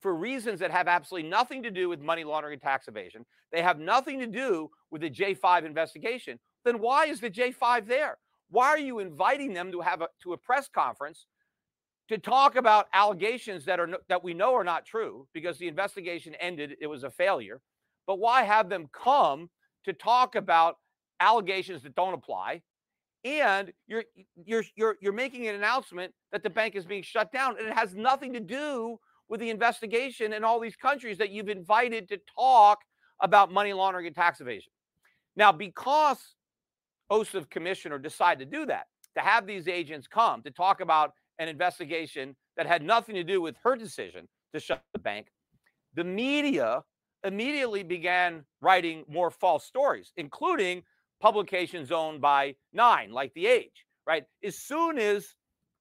for 0.00 0.14
reasons 0.14 0.60
that 0.60 0.70
have 0.70 0.88
absolutely 0.88 1.28
nothing 1.28 1.62
to 1.62 1.70
do 1.70 1.88
with 1.88 2.00
money 2.00 2.24
laundering 2.24 2.54
and 2.54 2.62
tax 2.62 2.88
evasion. 2.88 3.24
They 3.52 3.62
have 3.62 3.78
nothing 3.78 4.18
to 4.20 4.26
do 4.26 4.70
with 4.90 5.02
the 5.02 5.10
J5 5.10 5.64
investigation. 5.64 6.38
Then 6.64 6.78
why 6.78 7.06
is 7.06 7.20
the 7.20 7.30
J5 7.30 7.86
there? 7.86 8.18
Why 8.50 8.68
are 8.68 8.78
you 8.78 8.98
inviting 8.98 9.52
them 9.54 9.70
to 9.72 9.80
have 9.80 10.02
a 10.02 10.08
to 10.22 10.32
a 10.32 10.36
press 10.36 10.68
conference 10.68 11.26
to 12.08 12.18
talk 12.18 12.56
about 12.56 12.88
allegations 12.92 13.64
that 13.64 13.78
are 13.78 13.88
that 14.08 14.24
we 14.24 14.34
know 14.34 14.54
are 14.54 14.64
not 14.64 14.84
true 14.84 15.28
because 15.32 15.58
the 15.58 15.68
investigation 15.68 16.34
ended 16.40 16.76
it 16.80 16.88
was 16.88 17.04
a 17.04 17.10
failure. 17.10 17.60
But 18.06 18.18
why 18.18 18.42
have 18.42 18.68
them 18.68 18.88
come 18.92 19.48
to 19.84 19.92
talk 19.92 20.34
about 20.34 20.78
allegations 21.20 21.84
that 21.84 21.94
don't 21.94 22.14
apply? 22.14 22.62
And 23.22 23.72
you're 23.86 24.04
you're 24.44 24.64
you're 24.74 24.96
you're 25.00 25.12
making 25.12 25.46
an 25.46 25.54
announcement 25.54 26.12
that 26.32 26.42
the 26.42 26.50
bank 26.50 26.74
is 26.74 26.84
being 26.84 27.04
shut 27.04 27.30
down 27.30 27.56
and 27.58 27.68
it 27.68 27.74
has 27.74 27.94
nothing 27.94 28.32
to 28.32 28.40
do 28.40 28.98
with 29.30 29.40
the 29.40 29.48
investigation 29.48 30.32
in 30.32 30.44
all 30.44 30.60
these 30.60 30.76
countries 30.76 31.16
that 31.18 31.30
you've 31.30 31.48
invited 31.48 32.08
to 32.08 32.18
talk 32.36 32.80
about 33.22 33.52
money 33.52 33.72
laundering 33.72 34.06
and 34.06 34.14
tax 34.14 34.40
evasion. 34.40 34.72
Now, 35.36 35.52
because 35.52 36.18
OSIF 37.10 37.48
commissioner 37.48 37.98
decided 37.98 38.50
to 38.50 38.58
do 38.58 38.66
that, 38.66 38.86
to 39.16 39.22
have 39.22 39.46
these 39.46 39.68
agents 39.68 40.06
come 40.08 40.42
to 40.42 40.50
talk 40.50 40.80
about 40.80 41.12
an 41.38 41.48
investigation 41.48 42.36
that 42.56 42.66
had 42.66 42.82
nothing 42.82 43.14
to 43.14 43.24
do 43.24 43.40
with 43.40 43.56
her 43.62 43.76
decision 43.76 44.28
to 44.52 44.60
shut 44.60 44.82
the 44.92 44.98
bank, 44.98 45.28
the 45.94 46.04
media 46.04 46.82
immediately 47.24 47.82
began 47.82 48.44
writing 48.60 49.04
more 49.08 49.30
false 49.30 49.64
stories, 49.64 50.12
including 50.16 50.82
publications 51.20 51.92
owned 51.92 52.20
by 52.20 52.54
Nine, 52.72 53.12
like 53.12 53.32
The 53.34 53.46
Age, 53.46 53.86
right? 54.06 54.24
As 54.42 54.56
soon 54.56 54.98
as 54.98 55.34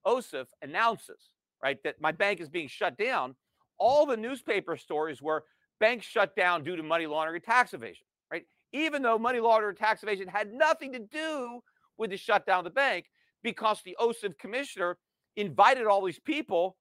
OSIF 0.06 0.45
announces 0.62 1.28
right? 1.62 1.78
That 1.84 2.01
my 2.01 2.12
bank 2.12 2.39
is 2.39 2.49
being 2.49 2.68
shut 2.68 2.97
down. 2.97 3.36
All 3.78 4.05
the 4.05 4.18
newspaper 4.18 4.78
stories 4.78 5.22
were 5.22 5.43
banks 5.80 6.05
shut 6.05 6.36
down 6.36 6.64
due 6.64 6.76
to 6.76 6.84
money 6.84 7.07
laundering 7.07 7.41
tax 7.41 7.74
evasion, 7.74 8.05
right? 8.32 8.43
Even 8.74 9.01
though 9.01 9.18
money 9.18 9.39
laundering 9.39 9.76
tax 9.76 10.03
evasion 10.03 10.28
had 10.28 10.51
nothing 10.51 10.91
to 10.93 10.99
do 10.99 11.62
with 11.97 12.10
the 12.10 12.18
shutdown 12.18 12.60
of 12.60 12.64
the 12.66 12.70
bank 12.70 13.05
because 13.43 13.82
the 13.84 13.95
OSIF 13.99 14.38
commissioner 14.38 14.97
invited 15.36 15.86
all 15.86 16.03
these 16.03 16.20
people 16.20 16.76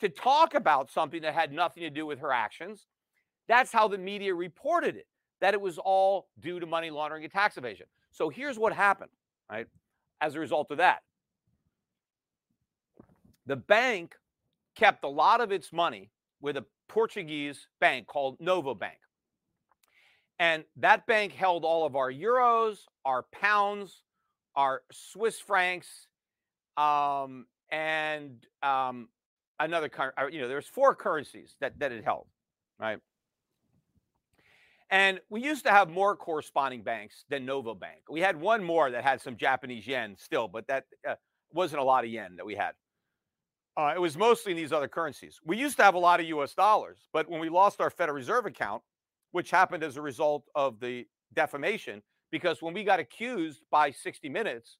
to 0.00 0.08
talk 0.08 0.54
about 0.54 0.90
something 0.90 1.22
that 1.22 1.34
had 1.34 1.52
nothing 1.52 1.82
to 1.82 1.90
do 1.90 2.06
with 2.06 2.20
her 2.20 2.32
actions. 2.32 2.86
That's 3.48 3.72
how 3.72 3.88
the 3.88 3.98
media 3.98 4.34
reported 4.34 4.96
it, 4.96 5.06
that 5.40 5.54
it 5.54 5.60
was 5.60 5.78
all 5.78 6.28
due 6.38 6.60
to 6.60 6.66
money 6.66 6.90
laundering 6.90 7.24
and 7.24 7.32
tax 7.32 7.56
evasion. 7.56 7.86
So 8.10 8.30
here's 8.30 8.58
what 8.58 8.72
happened, 8.72 9.10
right? 9.50 9.66
As 10.20 10.34
a 10.34 10.40
result 10.40 10.70
of 10.70 10.78
that, 10.78 11.00
The 13.50 13.56
bank 13.56 14.14
kept 14.76 15.02
a 15.02 15.08
lot 15.08 15.40
of 15.40 15.50
its 15.50 15.72
money 15.72 16.12
with 16.40 16.56
a 16.56 16.64
Portuguese 16.88 17.66
bank 17.80 18.06
called 18.06 18.36
Novo 18.38 18.76
Bank. 18.76 18.98
And 20.38 20.62
that 20.76 21.04
bank 21.08 21.32
held 21.32 21.64
all 21.64 21.84
of 21.84 21.96
our 21.96 22.12
euros, 22.12 22.76
our 23.04 23.24
pounds, 23.32 24.04
our 24.54 24.82
Swiss 24.92 25.40
francs, 25.40 25.88
um, 26.76 27.46
and 27.72 28.46
um, 28.62 29.08
another 29.58 29.88
currency. 29.88 30.32
You 30.32 30.42
know, 30.42 30.48
there's 30.48 30.68
four 30.68 30.94
currencies 30.94 31.56
that 31.60 31.76
that 31.80 31.90
it 31.90 32.04
held, 32.04 32.28
right? 32.78 33.00
And 34.90 35.18
we 35.28 35.42
used 35.42 35.64
to 35.64 35.72
have 35.72 35.90
more 35.90 36.14
corresponding 36.14 36.84
banks 36.84 37.24
than 37.28 37.46
Novo 37.46 37.74
Bank. 37.74 38.02
We 38.08 38.20
had 38.20 38.40
one 38.40 38.62
more 38.62 38.92
that 38.92 39.02
had 39.02 39.20
some 39.20 39.36
Japanese 39.36 39.88
yen 39.88 40.14
still, 40.20 40.46
but 40.46 40.68
that 40.68 40.84
uh, 41.08 41.16
wasn't 41.52 41.82
a 41.82 41.84
lot 41.84 42.04
of 42.04 42.10
yen 42.10 42.36
that 42.36 42.46
we 42.46 42.54
had. 42.54 42.74
Uh, 43.80 43.94
it 43.94 43.98
was 43.98 44.14
mostly 44.14 44.52
in 44.52 44.58
these 44.58 44.74
other 44.74 44.88
currencies. 44.88 45.40
We 45.42 45.56
used 45.56 45.78
to 45.78 45.82
have 45.82 45.94
a 45.94 45.98
lot 45.98 46.20
of 46.20 46.26
US 46.26 46.52
dollars, 46.52 46.98
but 47.14 47.30
when 47.30 47.40
we 47.40 47.48
lost 47.48 47.80
our 47.80 47.88
Federal 47.88 48.14
Reserve 48.14 48.44
account, 48.44 48.82
which 49.32 49.50
happened 49.50 49.82
as 49.82 49.96
a 49.96 50.02
result 50.02 50.44
of 50.54 50.80
the 50.80 51.06
defamation, 51.32 52.02
because 52.30 52.60
when 52.60 52.74
we 52.74 52.84
got 52.84 53.00
accused 53.00 53.62
by 53.70 53.90
60 53.90 54.28
Minutes 54.28 54.76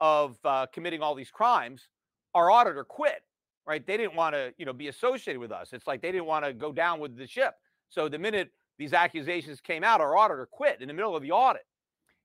of 0.00 0.38
uh, 0.44 0.64
committing 0.72 1.02
all 1.02 1.14
these 1.14 1.30
crimes, 1.30 1.88
our 2.34 2.50
auditor 2.50 2.84
quit. 2.84 3.22
Right? 3.66 3.86
They 3.86 3.98
didn't 3.98 4.14
want 4.14 4.34
to, 4.34 4.54
you 4.56 4.64
know, 4.64 4.72
be 4.72 4.88
associated 4.88 5.40
with 5.40 5.52
us. 5.52 5.74
It's 5.74 5.86
like 5.86 6.00
they 6.00 6.10
didn't 6.10 6.24
want 6.24 6.46
to 6.46 6.54
go 6.54 6.72
down 6.72 7.00
with 7.00 7.18
the 7.18 7.26
ship. 7.26 7.52
So 7.90 8.08
the 8.08 8.18
minute 8.18 8.50
these 8.78 8.94
accusations 8.94 9.60
came 9.60 9.84
out, 9.84 10.00
our 10.00 10.16
auditor 10.16 10.48
quit 10.50 10.80
in 10.80 10.88
the 10.88 10.94
middle 10.94 11.14
of 11.14 11.22
the 11.22 11.32
audit. 11.32 11.66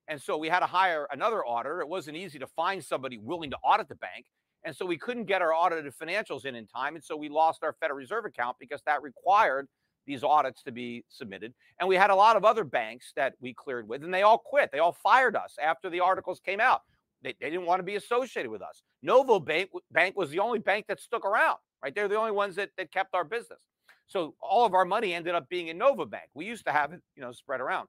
And 0.08 0.18
so 0.22 0.38
we 0.38 0.48
had 0.48 0.60
to 0.60 0.66
hire 0.66 1.06
another 1.10 1.44
auditor. 1.44 1.82
It 1.82 1.88
wasn't 1.88 2.16
easy 2.16 2.38
to 2.38 2.46
find 2.46 2.82
somebody 2.82 3.18
willing 3.18 3.50
to 3.50 3.58
audit 3.58 3.90
the 3.90 3.96
bank. 3.96 4.24
And 4.64 4.74
so 4.74 4.86
we 4.86 4.96
couldn't 4.96 5.24
get 5.24 5.42
our 5.42 5.52
audited 5.52 5.92
financials 5.94 6.44
in 6.46 6.54
in 6.54 6.66
time. 6.66 6.94
And 6.94 7.04
so 7.04 7.16
we 7.16 7.28
lost 7.28 7.62
our 7.62 7.74
Federal 7.74 7.98
Reserve 7.98 8.24
account 8.24 8.56
because 8.58 8.80
that 8.86 9.02
required 9.02 9.68
these 10.06 10.22
audits 10.22 10.62
to 10.62 10.72
be 10.72 11.04
submitted. 11.08 11.54
And 11.80 11.88
we 11.88 11.96
had 11.96 12.10
a 12.10 12.14
lot 12.14 12.36
of 12.36 12.44
other 12.44 12.64
banks 12.64 13.12
that 13.16 13.34
we 13.40 13.54
cleared 13.54 13.88
with, 13.88 14.04
and 14.04 14.12
they 14.12 14.22
all 14.22 14.38
quit. 14.38 14.70
They 14.72 14.78
all 14.78 14.96
fired 15.02 15.36
us 15.36 15.56
after 15.62 15.90
the 15.90 16.00
articles 16.00 16.40
came 16.40 16.60
out. 16.60 16.82
They, 17.22 17.34
they 17.40 17.50
didn't 17.50 17.66
want 17.66 17.80
to 17.80 17.84
be 17.84 17.96
associated 17.96 18.50
with 18.50 18.62
us. 18.62 18.82
Novo 19.02 19.40
Bank, 19.40 19.70
Bank 19.90 20.16
was 20.16 20.30
the 20.30 20.40
only 20.40 20.58
bank 20.58 20.86
that 20.88 21.00
stuck 21.00 21.24
around, 21.24 21.56
right? 21.82 21.94
They're 21.94 22.08
the 22.08 22.18
only 22.18 22.32
ones 22.32 22.56
that, 22.56 22.70
that 22.76 22.92
kept 22.92 23.14
our 23.14 23.24
business. 23.24 23.60
So 24.06 24.34
all 24.40 24.66
of 24.66 24.74
our 24.74 24.84
money 24.84 25.14
ended 25.14 25.34
up 25.34 25.48
being 25.48 25.68
in 25.68 25.78
Nova 25.78 26.04
Bank. 26.04 26.28
We 26.34 26.44
used 26.44 26.66
to 26.66 26.72
have 26.72 26.92
it, 26.92 27.00
you 27.16 27.22
know, 27.22 27.32
spread 27.32 27.60
around. 27.60 27.88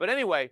But 0.00 0.08
anyway, 0.08 0.50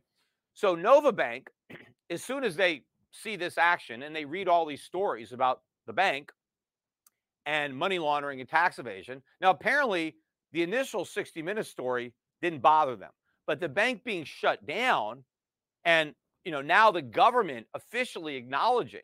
so 0.54 0.76
Nova 0.76 1.10
Bank, 1.12 1.48
as 2.10 2.22
soon 2.22 2.44
as 2.44 2.54
they 2.54 2.82
see 3.10 3.36
this 3.36 3.58
action 3.58 4.02
and 4.02 4.14
they 4.14 4.24
read 4.24 4.48
all 4.48 4.66
these 4.66 4.82
stories 4.82 5.32
about 5.32 5.60
the 5.86 5.92
bank 5.92 6.32
and 7.46 7.76
money 7.76 7.98
laundering 7.98 8.40
and 8.40 8.48
tax 8.48 8.78
evasion. 8.78 9.22
Now, 9.40 9.50
apparently, 9.50 10.16
the 10.52 10.62
initial 10.62 11.04
60 11.04 11.42
minute 11.42 11.66
story 11.66 12.12
didn't 12.42 12.60
bother 12.60 12.96
them, 12.96 13.12
but 13.46 13.60
the 13.60 13.68
bank 13.68 14.04
being 14.04 14.24
shut 14.24 14.66
down 14.66 15.24
and 15.84 16.14
you 16.44 16.52
know, 16.52 16.62
now 16.62 16.90
the 16.90 17.02
government 17.02 17.66
officially 17.74 18.36
acknowledging 18.36 19.02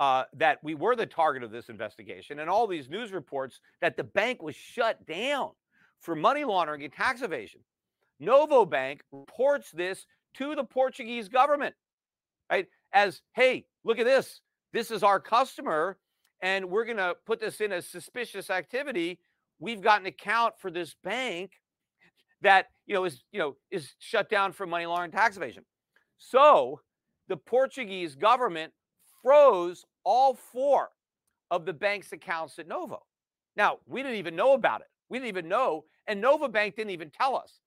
uh, 0.00 0.24
that 0.34 0.58
we 0.62 0.74
were 0.74 0.96
the 0.96 1.06
target 1.06 1.42
of 1.42 1.50
this 1.50 1.68
investigation 1.68 2.40
and 2.40 2.50
all 2.50 2.66
these 2.66 2.88
news 2.88 3.12
reports 3.12 3.60
that 3.80 3.96
the 3.96 4.04
bank 4.04 4.42
was 4.42 4.56
shut 4.56 5.04
down 5.06 5.50
for 6.00 6.14
money 6.14 6.44
laundering 6.44 6.82
and 6.82 6.92
tax 6.92 7.22
evasion. 7.22 7.60
Novo 8.20 8.64
Bank 8.64 9.02
reports 9.12 9.70
this 9.70 10.06
to 10.34 10.54
the 10.54 10.64
Portuguese 10.64 11.28
government, 11.28 11.74
right? 12.50 12.66
As, 12.94 13.20
hey, 13.34 13.66
look 13.84 13.98
at 13.98 14.06
this. 14.06 14.40
This 14.72 14.90
is 14.90 15.02
our 15.02 15.20
customer, 15.20 15.98
and 16.40 16.70
we're 16.70 16.84
going 16.84 16.96
to 16.96 17.14
put 17.26 17.40
this 17.40 17.60
in 17.60 17.72
as 17.72 17.86
suspicious 17.86 18.50
activity. 18.50 19.18
We've 19.58 19.82
got 19.82 20.00
an 20.00 20.06
account 20.06 20.54
for 20.58 20.70
this 20.70 20.94
bank 21.04 21.52
that 22.40 22.66
you 22.86 22.94
know 22.94 23.04
is 23.04 23.22
you 23.32 23.38
know 23.38 23.56
is 23.70 23.94
shut 23.98 24.28
down 24.28 24.52
for 24.52 24.66
money 24.66 24.86
laundering 24.86 25.10
tax 25.10 25.36
evasion. 25.36 25.64
So 26.18 26.80
the 27.28 27.36
Portuguese 27.36 28.14
government 28.14 28.72
froze 29.22 29.84
all 30.04 30.34
four 30.34 30.90
of 31.50 31.64
the 31.64 31.72
bank's 31.72 32.12
accounts 32.12 32.58
at 32.58 32.68
Novo. 32.68 33.02
Now, 33.56 33.78
we 33.86 34.02
didn't 34.02 34.18
even 34.18 34.36
know 34.36 34.52
about 34.52 34.80
it. 34.80 34.88
We 35.08 35.18
didn't 35.18 35.28
even 35.28 35.48
know, 35.48 35.84
and 36.06 36.20
Nova 36.20 36.48
Bank 36.48 36.76
didn't 36.76 36.90
even 36.90 37.10
tell 37.10 37.36
us. 37.36 37.60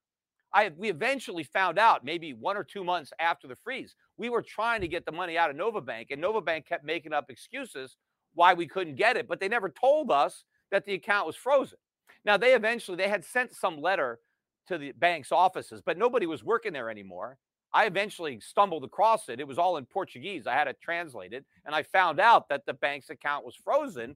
I 0.53 0.71
we 0.75 0.89
eventually 0.89 1.43
found 1.43 1.77
out 1.77 2.03
maybe 2.05 2.33
one 2.33 2.57
or 2.57 2.63
two 2.63 2.83
months 2.83 3.11
after 3.19 3.47
the 3.47 3.55
freeze. 3.55 3.95
We 4.17 4.29
were 4.29 4.41
trying 4.41 4.81
to 4.81 4.87
get 4.87 5.05
the 5.05 5.11
money 5.11 5.37
out 5.37 5.49
of 5.49 5.55
Nova 5.55 5.81
Bank, 5.81 6.09
and 6.11 6.21
Nova 6.21 6.41
Bank 6.41 6.65
kept 6.65 6.85
making 6.85 7.13
up 7.13 7.29
excuses 7.29 7.97
why 8.33 8.53
we 8.53 8.67
couldn't 8.67 8.95
get 8.95 9.17
it, 9.17 9.27
but 9.27 9.39
they 9.39 9.47
never 9.47 9.69
told 9.69 10.11
us 10.11 10.43
that 10.71 10.85
the 10.85 10.93
account 10.93 11.27
was 11.27 11.35
frozen. 11.35 11.77
Now 12.25 12.37
they 12.37 12.53
eventually 12.53 12.97
they 12.97 13.09
had 13.09 13.25
sent 13.25 13.53
some 13.53 13.81
letter 13.81 14.19
to 14.67 14.77
the 14.77 14.91
bank's 14.93 15.31
offices, 15.31 15.81
but 15.85 15.97
nobody 15.97 16.25
was 16.25 16.43
working 16.43 16.73
there 16.73 16.89
anymore. 16.89 17.37
I 17.73 17.85
eventually 17.85 18.39
stumbled 18.39 18.83
across 18.83 19.29
it. 19.29 19.39
It 19.39 19.47
was 19.47 19.57
all 19.57 19.77
in 19.77 19.85
Portuguese. 19.85 20.47
I 20.47 20.53
had 20.53 20.67
it 20.67 20.77
translated, 20.81 21.45
and 21.65 21.75
I 21.75 21.83
found 21.83 22.19
out 22.19 22.49
that 22.49 22.65
the 22.65 22.73
bank's 22.73 23.09
account 23.09 23.45
was 23.45 23.55
frozen 23.55 24.15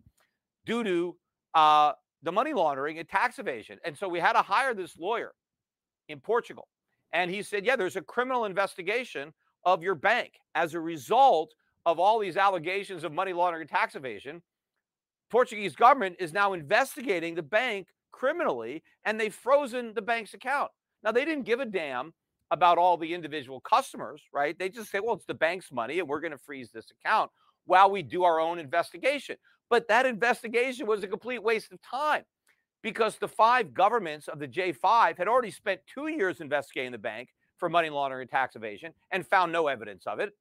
due 0.66 0.84
to 0.84 1.18
uh, 1.54 1.92
the 2.24 2.32
money 2.32 2.54
laundering 2.54 3.00
and 3.00 3.08
tax 3.08 3.40
evasion. 3.40 3.78
And 3.84 3.98
so 3.98 4.08
we 4.08 4.20
had 4.20 4.34
to 4.34 4.42
hire 4.42 4.74
this 4.74 4.98
lawyer 4.98 5.34
in 6.12 6.20
Portugal. 6.20 6.68
And 7.14 7.30
he 7.30 7.44
said, 7.44 7.66
Yeah, 7.66 7.76
there's 7.76 7.96
a 7.96 8.02
criminal 8.02 8.46
investigation 8.46 9.34
of 9.66 9.84
your 9.84 9.96
bank 9.96 10.34
as 10.56 10.74
a 10.74 10.80
result 10.80 11.54
of 11.86 12.00
all 12.00 12.20
these 12.20 12.38
allegations 12.38 13.04
of 13.04 13.12
money 13.12 13.34
laundering 13.34 13.62
and 13.62 13.70
tax 13.70 13.96
evasion. 13.96 14.42
Portuguese 15.30 15.76
government 15.76 16.16
is 16.20 16.34
now 16.34 16.54
investigating 16.54 17.36
the 17.36 17.44
bank 17.44 17.88
criminally 18.12 18.84
and 19.06 19.20
they've 19.20 19.34
frozen 19.34 19.94
the 19.94 20.02
bank's 20.02 20.34
account. 20.34 20.70
Now 21.04 21.12
they 21.12 21.26
didn't 21.26 21.46
give 21.46 21.60
a 21.60 21.66
damn 21.66 22.14
about 22.52 22.78
all 22.78 22.98
the 22.98 23.14
individual 23.14 23.62
customers, 23.62 24.22
right? 24.34 24.58
They 24.60 24.70
just 24.70 24.92
say, 24.92 25.00
well, 25.00 25.16
it's 25.16 25.26
the 25.26 25.34
bank's 25.34 25.72
money 25.72 26.00
and 26.00 26.08
we're 26.08 26.20
going 26.20 26.32
to 26.32 26.38
freeze 26.38 26.70
this 26.72 26.92
account 26.92 27.32
while 27.66 27.90
we 27.90 28.04
do 28.04 28.24
our 28.24 28.40
own 28.40 28.60
investigation. 28.60 29.38
But 29.70 29.88
that 29.88 30.06
investigation 30.06 30.86
was 30.86 31.02
a 31.04 31.08
complete 31.08 31.42
waste 31.42 31.72
of 31.72 31.82
time 31.82 32.24
because 32.82 33.18
the 33.18 33.28
five 33.28 33.74
governments 33.74 34.28
of 34.28 34.40
the 34.40 34.48
J5 34.48 35.18
had 35.18 35.28
already 35.28 35.52
spent 35.52 35.82
two 35.86 36.08
years 36.08 36.42
investigating 36.42 36.92
the 36.92 36.98
bank 36.98 37.30
for 37.58 37.70
money 37.70 37.90
laundering 37.90 38.22
and 38.22 38.30
tax 38.30 38.56
evasion 38.56 38.94
and 39.12 39.26
found 39.26 39.52
no 39.52 39.68
evidence 39.68 40.08
of 40.08 40.20
it. 40.20 40.32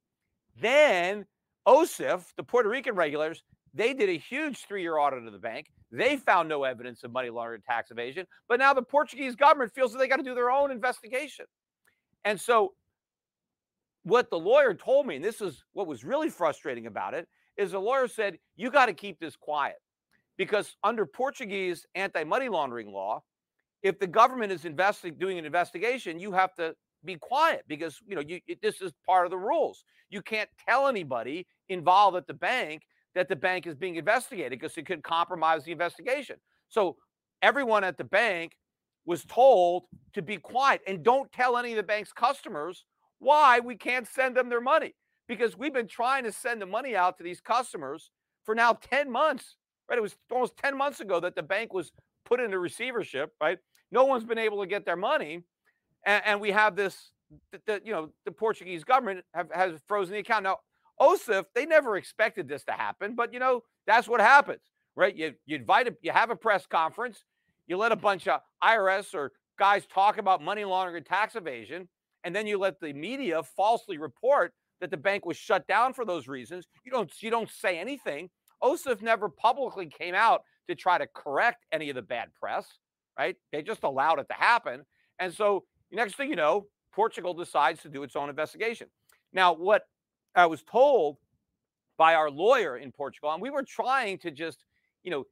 Then 0.59 1.25
OSIF, 1.67 2.23
the 2.35 2.43
Puerto 2.43 2.69
Rican 2.69 2.95
regulators, 2.95 3.43
they 3.73 3.93
did 3.93 4.09
a 4.09 4.17
huge 4.17 4.65
three 4.65 4.81
year 4.81 4.97
audit 4.97 5.25
of 5.25 5.31
the 5.31 5.39
bank. 5.39 5.67
They 5.91 6.17
found 6.17 6.49
no 6.49 6.63
evidence 6.63 7.03
of 7.03 7.11
money 7.11 7.29
laundering 7.29 7.57
and 7.57 7.63
tax 7.63 7.91
evasion. 7.91 8.25
But 8.47 8.59
now 8.59 8.73
the 8.73 8.81
Portuguese 8.81 9.35
government 9.35 9.73
feels 9.73 9.91
that 9.91 9.99
they 9.99 10.07
got 10.07 10.17
to 10.17 10.23
do 10.23 10.35
their 10.35 10.51
own 10.51 10.71
investigation. 10.71 11.45
And 12.23 12.39
so, 12.39 12.73
what 14.03 14.29
the 14.29 14.39
lawyer 14.39 14.73
told 14.73 15.05
me, 15.05 15.17
and 15.17 15.25
this 15.25 15.41
is 15.41 15.63
what 15.73 15.87
was 15.87 16.03
really 16.03 16.29
frustrating 16.29 16.87
about 16.87 17.13
it, 17.13 17.27
is 17.57 17.71
the 17.71 17.79
lawyer 17.79 18.07
said, 18.07 18.37
You 18.55 18.71
got 18.71 18.87
to 18.87 18.93
keep 18.93 19.19
this 19.19 19.35
quiet. 19.35 19.75
Because 20.37 20.75
under 20.83 21.05
Portuguese 21.05 21.85
anti 21.95 22.23
money 22.23 22.49
laundering 22.49 22.91
law, 22.91 23.23
if 23.83 23.99
the 23.99 24.07
government 24.07 24.51
is 24.51 24.61
doing 24.61 25.37
an 25.37 25.45
investigation, 25.45 26.19
you 26.19 26.31
have 26.31 26.53
to 26.55 26.75
be 27.03 27.15
quiet 27.15 27.63
because 27.67 27.99
you 28.07 28.15
know 28.15 28.21
you, 28.21 28.39
it, 28.47 28.61
this 28.61 28.81
is 28.81 28.91
part 29.05 29.25
of 29.25 29.31
the 29.31 29.37
rules. 29.37 29.83
You 30.09 30.21
can't 30.21 30.49
tell 30.67 30.87
anybody 30.87 31.47
involved 31.69 32.15
at 32.17 32.27
the 32.27 32.33
bank 32.33 32.83
that 33.15 33.27
the 33.27 33.35
bank 33.35 33.67
is 33.67 33.75
being 33.75 33.95
investigated 33.95 34.59
because 34.59 34.77
it 34.77 34.85
could 34.85 35.03
compromise 35.03 35.63
the 35.63 35.71
investigation. 35.71 36.37
So 36.69 36.97
everyone 37.41 37.83
at 37.83 37.97
the 37.97 38.03
bank 38.03 38.53
was 39.05 39.25
told 39.25 39.83
to 40.13 40.21
be 40.21 40.37
quiet 40.37 40.81
and 40.87 41.03
don't 41.03 41.31
tell 41.31 41.57
any 41.57 41.71
of 41.71 41.77
the 41.77 41.83
bank's 41.83 42.13
customers 42.13 42.85
why 43.19 43.59
we 43.59 43.75
can't 43.75 44.07
send 44.07 44.37
them 44.37 44.49
their 44.49 44.61
money 44.61 44.93
because 45.27 45.57
we've 45.57 45.73
been 45.73 45.87
trying 45.87 46.23
to 46.23 46.31
send 46.31 46.61
the 46.61 46.65
money 46.65 46.95
out 46.95 47.17
to 47.17 47.23
these 47.23 47.41
customers 47.41 48.11
for 48.45 48.55
now 48.55 48.73
10 48.73 49.11
months 49.11 49.57
right 49.91 49.99
it 49.99 50.01
was 50.01 50.15
almost 50.31 50.57
10 50.57 50.75
months 50.75 50.99
ago 50.99 51.19
that 51.19 51.35
the 51.35 51.43
bank 51.43 51.73
was 51.73 51.91
put 52.25 52.39
into 52.39 52.57
receivership 52.57 53.31
right 53.39 53.59
no 53.91 54.05
one's 54.05 54.23
been 54.23 54.39
able 54.39 54.61
to 54.61 54.67
get 54.67 54.85
their 54.85 54.95
money 54.95 55.43
and, 56.05 56.23
and 56.25 56.41
we 56.41 56.51
have 56.51 56.75
this 56.75 57.11
the, 57.51 57.61
the, 57.67 57.81
you 57.85 57.91
know 57.91 58.09
the 58.25 58.31
portuguese 58.31 58.83
government 58.83 59.23
have, 59.33 59.49
has 59.53 59.79
frozen 59.87 60.13
the 60.13 60.19
account 60.19 60.43
now 60.43 60.57
osif 60.99 61.45
they 61.53 61.65
never 61.65 61.97
expected 61.97 62.47
this 62.47 62.63
to 62.63 62.71
happen 62.71 63.13
but 63.15 63.31
you 63.31 63.39
know 63.39 63.61
that's 63.85 64.07
what 64.07 64.19
happens 64.19 64.61
right 64.95 65.15
you, 65.15 65.33
you 65.45 65.55
invite 65.55 65.87
a, 65.87 65.95
you 66.01 66.11
have 66.11 66.31
a 66.31 66.35
press 66.35 66.65
conference 66.65 67.23
you 67.67 67.77
let 67.77 67.91
a 67.91 67.95
bunch 67.95 68.27
of 68.27 68.41
IRS 68.63 69.13
or 69.13 69.31
guys 69.57 69.85
talk 69.85 70.17
about 70.17 70.41
money 70.41 70.65
laundering 70.65 70.97
and 70.97 71.05
tax 71.05 71.35
evasion, 71.35 71.87
and 72.23 72.35
then 72.35 72.47
you 72.47 72.57
let 72.57 72.79
the 72.79 72.91
media 72.93 73.41
falsely 73.43 73.97
report 73.97 74.53
that 74.79 74.91
the 74.91 74.97
bank 74.97 75.25
was 75.25 75.37
shut 75.37 75.67
down 75.67 75.93
for 75.93 76.03
those 76.03 76.27
reasons. 76.27 76.67
You 76.83 76.91
don't 76.91 77.11
you 77.21 77.29
don't 77.29 77.49
say 77.49 77.79
anything. 77.79 78.29
OSIF 78.63 79.01
never 79.01 79.29
publicly 79.29 79.87
came 79.87 80.15
out 80.15 80.43
to 80.67 80.75
try 80.75 80.97
to 80.97 81.07
correct 81.07 81.65
any 81.71 81.89
of 81.89 81.95
the 81.95 82.01
bad 82.01 82.29
press, 82.33 82.65
right? 83.17 83.35
They 83.51 83.61
just 83.61 83.83
allowed 83.83 84.19
it 84.19 84.27
to 84.29 84.35
happen. 84.35 84.85
And 85.19 85.33
so 85.33 85.65
next 85.91 86.15
thing 86.15 86.29
you 86.29 86.35
know, 86.35 86.67
Portugal 86.93 87.33
decides 87.33 87.81
to 87.81 87.89
do 87.89 88.03
its 88.03 88.15
own 88.15 88.29
investigation. 88.29 88.87
Now, 89.33 89.53
what 89.53 89.83
I 90.35 90.45
was 90.45 90.63
told 90.63 91.17
by 92.01 92.15
our 92.15 92.31
lawyer 92.31 92.77
in 92.77 92.91
Portugal. 92.91 93.31
And 93.31 93.39
we 93.39 93.51
were 93.51 93.61
trying 93.61 94.17
to 94.17 94.31
just, 94.31 94.65
you 95.03 95.11
know, 95.11 95.25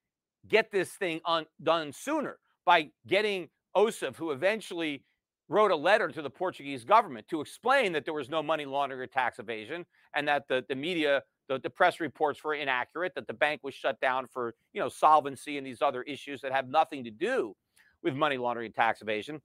get 0.47 0.71
this 0.71 0.89
thing 0.91 1.19
on, 1.25 1.47
done 1.63 1.91
sooner 1.91 2.37
by 2.63 2.91
getting 3.07 3.49
Osif, 3.75 4.15
who 4.15 4.29
eventually 4.29 5.03
wrote 5.47 5.71
a 5.71 5.75
letter 5.75 6.09
to 6.09 6.21
the 6.21 6.29
Portuguese 6.29 6.83
government 6.83 7.27
to 7.29 7.41
explain 7.41 7.91
that 7.93 8.05
there 8.05 8.13
was 8.13 8.29
no 8.29 8.43
money 8.43 8.65
laundering 8.65 9.01
or 9.01 9.07
tax 9.07 9.39
evasion 9.39 9.83
and 10.15 10.27
that 10.27 10.47
the, 10.47 10.63
the 10.69 10.75
media, 10.75 11.23
the, 11.49 11.59
the 11.59 11.69
press 11.69 11.99
reports 11.99 12.41
were 12.43 12.53
inaccurate, 12.53 13.13
that 13.15 13.27
the 13.27 13.33
bank 13.33 13.61
was 13.63 13.73
shut 13.73 13.99
down 13.99 14.27
for, 14.27 14.53
you 14.71 14.79
know, 14.79 14.87
solvency 14.87 15.57
and 15.57 15.67
these 15.67 15.81
other 15.81 16.03
issues 16.03 16.39
that 16.41 16.53
have 16.53 16.69
nothing 16.69 17.03
to 17.03 17.11
do 17.11 17.55
with 18.01 18.15
money 18.15 18.37
laundering 18.37 18.67
and 18.67 18.75
tax 18.75 19.01
evasion. 19.01 19.41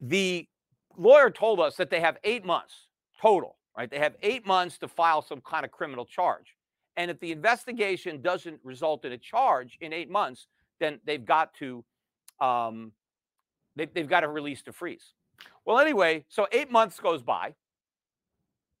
The 0.00 0.46
lawyer 0.96 1.30
told 1.30 1.60
us 1.60 1.76
that 1.76 1.90
they 1.90 2.00
have 2.00 2.16
eight 2.24 2.44
months 2.44 2.86
total, 3.20 3.56
right? 3.76 3.90
They 3.90 3.98
have 3.98 4.14
eight 4.22 4.46
months 4.46 4.78
to 4.78 4.88
file 4.88 5.20
some 5.20 5.40
kind 5.40 5.64
of 5.64 5.72
criminal 5.72 6.06
charge. 6.06 6.54
And 6.96 7.10
if 7.10 7.20
the 7.20 7.32
investigation 7.32 8.22
doesn't 8.22 8.60
result 8.62 9.04
in 9.04 9.12
a 9.12 9.18
charge 9.18 9.76
in 9.80 9.92
eight 9.92 10.10
months, 10.10 10.46
then 10.80 11.00
they've 11.04 11.24
got 11.24 11.52
to 11.54 11.84
um, 12.40 12.92
they, 13.74 13.86
they've 13.86 14.08
got 14.08 14.20
to 14.20 14.28
release 14.28 14.62
the 14.62 14.72
freeze. 14.72 15.12
Well, 15.64 15.78
anyway, 15.78 16.24
so 16.28 16.46
eight 16.52 16.70
months 16.70 16.98
goes 17.00 17.22
by. 17.22 17.54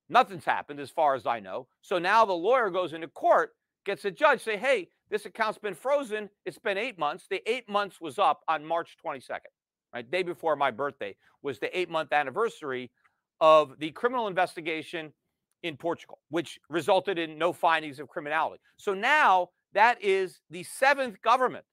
Nothing's 0.08 0.44
happened 0.44 0.80
as 0.80 0.90
far 0.90 1.14
as 1.14 1.26
I 1.26 1.40
know. 1.40 1.66
So 1.82 1.98
now 1.98 2.24
the 2.24 2.32
lawyer 2.32 2.70
goes 2.70 2.92
into 2.92 3.08
court, 3.08 3.50
gets 3.84 4.04
a 4.04 4.10
judge 4.10 4.42
say, 4.42 4.56
"Hey, 4.56 4.88
this 5.10 5.26
account's 5.26 5.58
been 5.58 5.74
frozen. 5.74 6.30
It's 6.44 6.58
been 6.58 6.78
eight 6.78 6.98
months. 6.98 7.26
The 7.28 7.42
eight 7.50 7.68
months 7.68 8.00
was 8.00 8.18
up 8.18 8.42
on 8.48 8.64
March 8.64 8.96
22nd, 9.04 9.52
right? 9.92 10.08
Day 10.08 10.22
before 10.22 10.56
my 10.56 10.70
birthday 10.70 11.16
was 11.42 11.58
the 11.58 11.76
eight 11.76 11.88
month 11.90 12.12
anniversary 12.12 12.90
of 13.40 13.78
the 13.78 13.90
criminal 13.92 14.26
investigation 14.26 15.12
in 15.62 15.76
Portugal, 15.76 16.20
which 16.30 16.58
resulted 16.68 17.18
in 17.18 17.38
no 17.38 17.52
findings 17.52 17.98
of 17.98 18.08
criminality. 18.08 18.60
So 18.76 18.94
now 18.94 19.50
that 19.72 20.02
is 20.02 20.40
the 20.50 20.62
seventh 20.64 21.20
government 21.22 21.64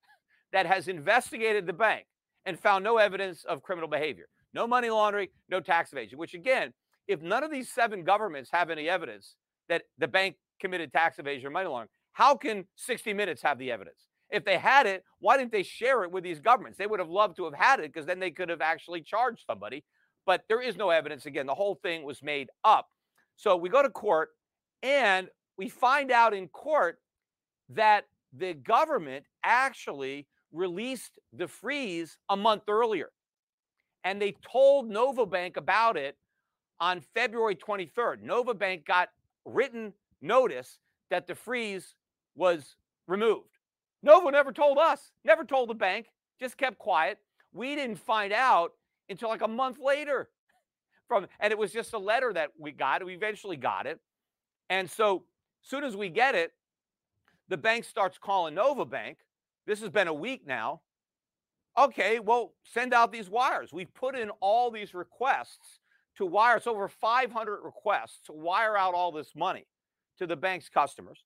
that 0.52 0.66
has 0.66 0.88
investigated 0.88 1.66
the 1.66 1.74
bank 1.74 2.06
and 2.46 2.60
found 2.60 2.84
no 2.84 2.98
evidence 2.98 3.44
of 3.46 3.64
criminal 3.64 3.90
behavior. 3.90 4.28
No 4.54 4.68
money 4.68 4.90
laundering, 4.90 5.30
no 5.50 5.60
tax 5.60 5.92
evasion, 5.92 6.18
which 6.20 6.34
again, 6.34 6.74
if 7.08 7.22
none 7.22 7.44
of 7.44 7.52
these 7.52 7.72
seven 7.72 8.04
governments 8.04 8.50
have 8.52 8.70
any 8.70 8.90
evidence 8.90 9.36
that 9.70 9.84
the 9.98 10.08
bank 10.08 10.36
committed 10.60 10.92
tax 10.92 11.20
evasion 11.20 11.48
or 11.48 11.52
money 11.52 11.68
laundering, 11.68 11.90
how 12.14 12.36
can 12.36 12.66
60 12.76 13.14
Minutes 13.14 13.42
have 13.42 13.58
the 13.58 13.72
evidence? 13.72 14.08
If 14.30 14.46
they 14.46 14.58
had 14.58 14.88
it, 14.88 15.04
why 15.20 15.38
didn't 15.38 15.52
they 15.52 15.64
share 15.64 16.04
it 16.04 16.12
with 16.12 16.24
these 16.24 16.40
governments? 16.40 16.78
They 16.78 16.88
would 16.88 17.00
have 17.00 17.10
loved 17.10 17.36
to 17.38 17.46
have 17.46 17.54
had 17.54 17.80
it 17.80 17.94
because 17.94 18.06
then 18.06 18.20
they 18.20 18.32
could 18.32 18.50
have 18.50 18.62
actually 18.62 19.02
charged 19.02 19.44
somebody. 19.48 19.84
But 20.26 20.44
there 20.48 20.62
is 20.62 20.76
no 20.76 20.90
evidence. 20.90 21.26
Again, 21.26 21.46
the 21.46 21.54
whole 21.54 21.76
thing 21.76 22.04
was 22.04 22.24
made 22.24 22.50
up. 22.64 22.88
So 23.36 23.56
we 23.56 23.70
go 23.70 23.84
to 23.84 23.90
court 23.90 24.30
and 24.82 25.28
we 25.58 25.70
find 25.70 26.12
out 26.12 26.34
in 26.34 26.48
court 26.48 27.00
that 27.70 28.06
the 28.32 28.54
government 28.54 29.26
actually 29.44 30.28
released 30.52 31.20
the 31.34 31.48
freeze 31.48 32.18
a 32.30 32.38
month 32.38 32.64
earlier. 32.68 33.10
And 34.04 34.22
they 34.22 34.36
told 34.52 34.90
Novobank 34.90 35.58
about 35.58 35.98
it 35.98 36.18
on 36.84 37.00
February 37.14 37.56
23rd. 37.56 38.22
Nova 38.22 38.54
Bank 38.54 38.86
got 38.86 39.08
written 39.46 39.94
notice 40.22 40.80
that 41.10 41.28
the 41.28 41.34
freeze 41.34 41.96
was 42.36 42.76
removed. 43.08 43.58
Nova 44.02 44.30
never 44.30 44.52
told 44.52 44.78
us, 44.78 45.14
never 45.24 45.46
told 45.46 45.70
the 45.70 45.76
bank, 45.76 46.08
just 46.42 46.58
kept 46.58 46.78
quiet. 46.78 47.20
We 47.54 47.76
didn't 47.76 48.00
find 48.00 48.34
out 48.34 48.74
until 49.08 49.30
like 49.30 49.42
a 49.42 49.48
month 49.48 49.78
later 49.82 50.28
from 51.08 51.28
and 51.40 51.54
it 51.54 51.58
was 51.58 51.72
just 51.72 51.94
a 51.94 51.98
letter 51.98 52.34
that 52.34 52.50
we 52.60 52.74
got. 52.74 53.06
We 53.06 53.14
eventually 53.14 53.56
got 53.56 53.88
it. 53.88 54.02
And 54.70 54.92
so 54.92 55.24
soon 55.62 55.86
as 55.86 55.96
we 55.96 56.10
get 56.10 56.36
it, 56.36 56.52
the 57.48 57.56
bank 57.56 57.86
starts 57.86 58.18
calling 58.18 58.56
Nova 58.56 58.84
Bank. 58.84 59.20
this 59.66 59.80
has 59.80 59.90
been 59.90 60.10
a 60.10 60.14
week 60.14 60.46
now. 60.46 60.82
Okay, 61.78 62.20
well, 62.20 62.56
send 62.66 62.94
out 62.94 63.14
these 63.14 63.30
wires. 63.30 63.72
We've 63.72 63.94
put 63.94 64.18
in 64.18 64.32
all 64.42 64.70
these 64.70 64.94
requests 64.94 65.80
to 66.18 66.26
wire. 66.26 66.58
It's 66.58 66.68
over 66.68 66.88
500 66.88 67.62
requests 67.64 68.20
to 68.26 68.34
wire 68.34 68.78
out 68.78 68.94
all 68.94 69.12
this 69.12 69.32
money 69.36 69.68
to 70.20 70.28
the 70.28 70.36
bank's 70.36 70.70
customers. 70.70 71.24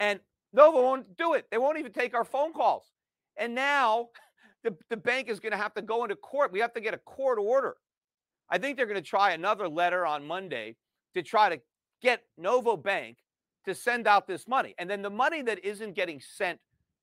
And 0.00 0.20
Novo 0.52 0.82
won't 0.82 1.16
do 1.16 1.34
it. 1.34 1.46
They 1.50 1.58
won't 1.58 1.78
even 1.78 1.92
take 1.92 2.14
our 2.14 2.24
phone 2.24 2.52
calls. 2.52 2.84
And 3.36 3.54
now 3.54 4.08
the, 4.64 4.76
the 4.90 4.96
bank 4.96 5.28
is 5.28 5.40
going 5.40 5.52
to 5.52 5.58
have 5.58 5.74
to 5.74 5.82
go 5.82 6.04
into 6.04 6.16
court. 6.16 6.52
We 6.52 6.60
have 6.60 6.72
to 6.74 6.80
get 6.80 6.94
a 6.94 6.98
court 6.98 7.38
order. 7.38 7.76
I 8.50 8.58
think 8.58 8.76
they're 8.76 8.86
going 8.86 8.96
to 8.96 9.02
try 9.02 9.32
another 9.32 9.68
letter 9.68 10.06
on 10.06 10.26
Monday 10.26 10.76
to 11.14 11.22
try 11.22 11.50
to 11.50 11.60
get 12.00 12.22
Novo 12.38 12.76
Bank 12.76 13.18
to 13.66 13.74
send 13.74 14.06
out 14.06 14.26
this 14.26 14.48
money. 14.48 14.74
And 14.78 14.88
then 14.88 15.02
the 15.02 15.10
money 15.10 15.42
that 15.42 15.62
isn't 15.64 15.94
getting 15.94 16.20
sent 16.20 16.58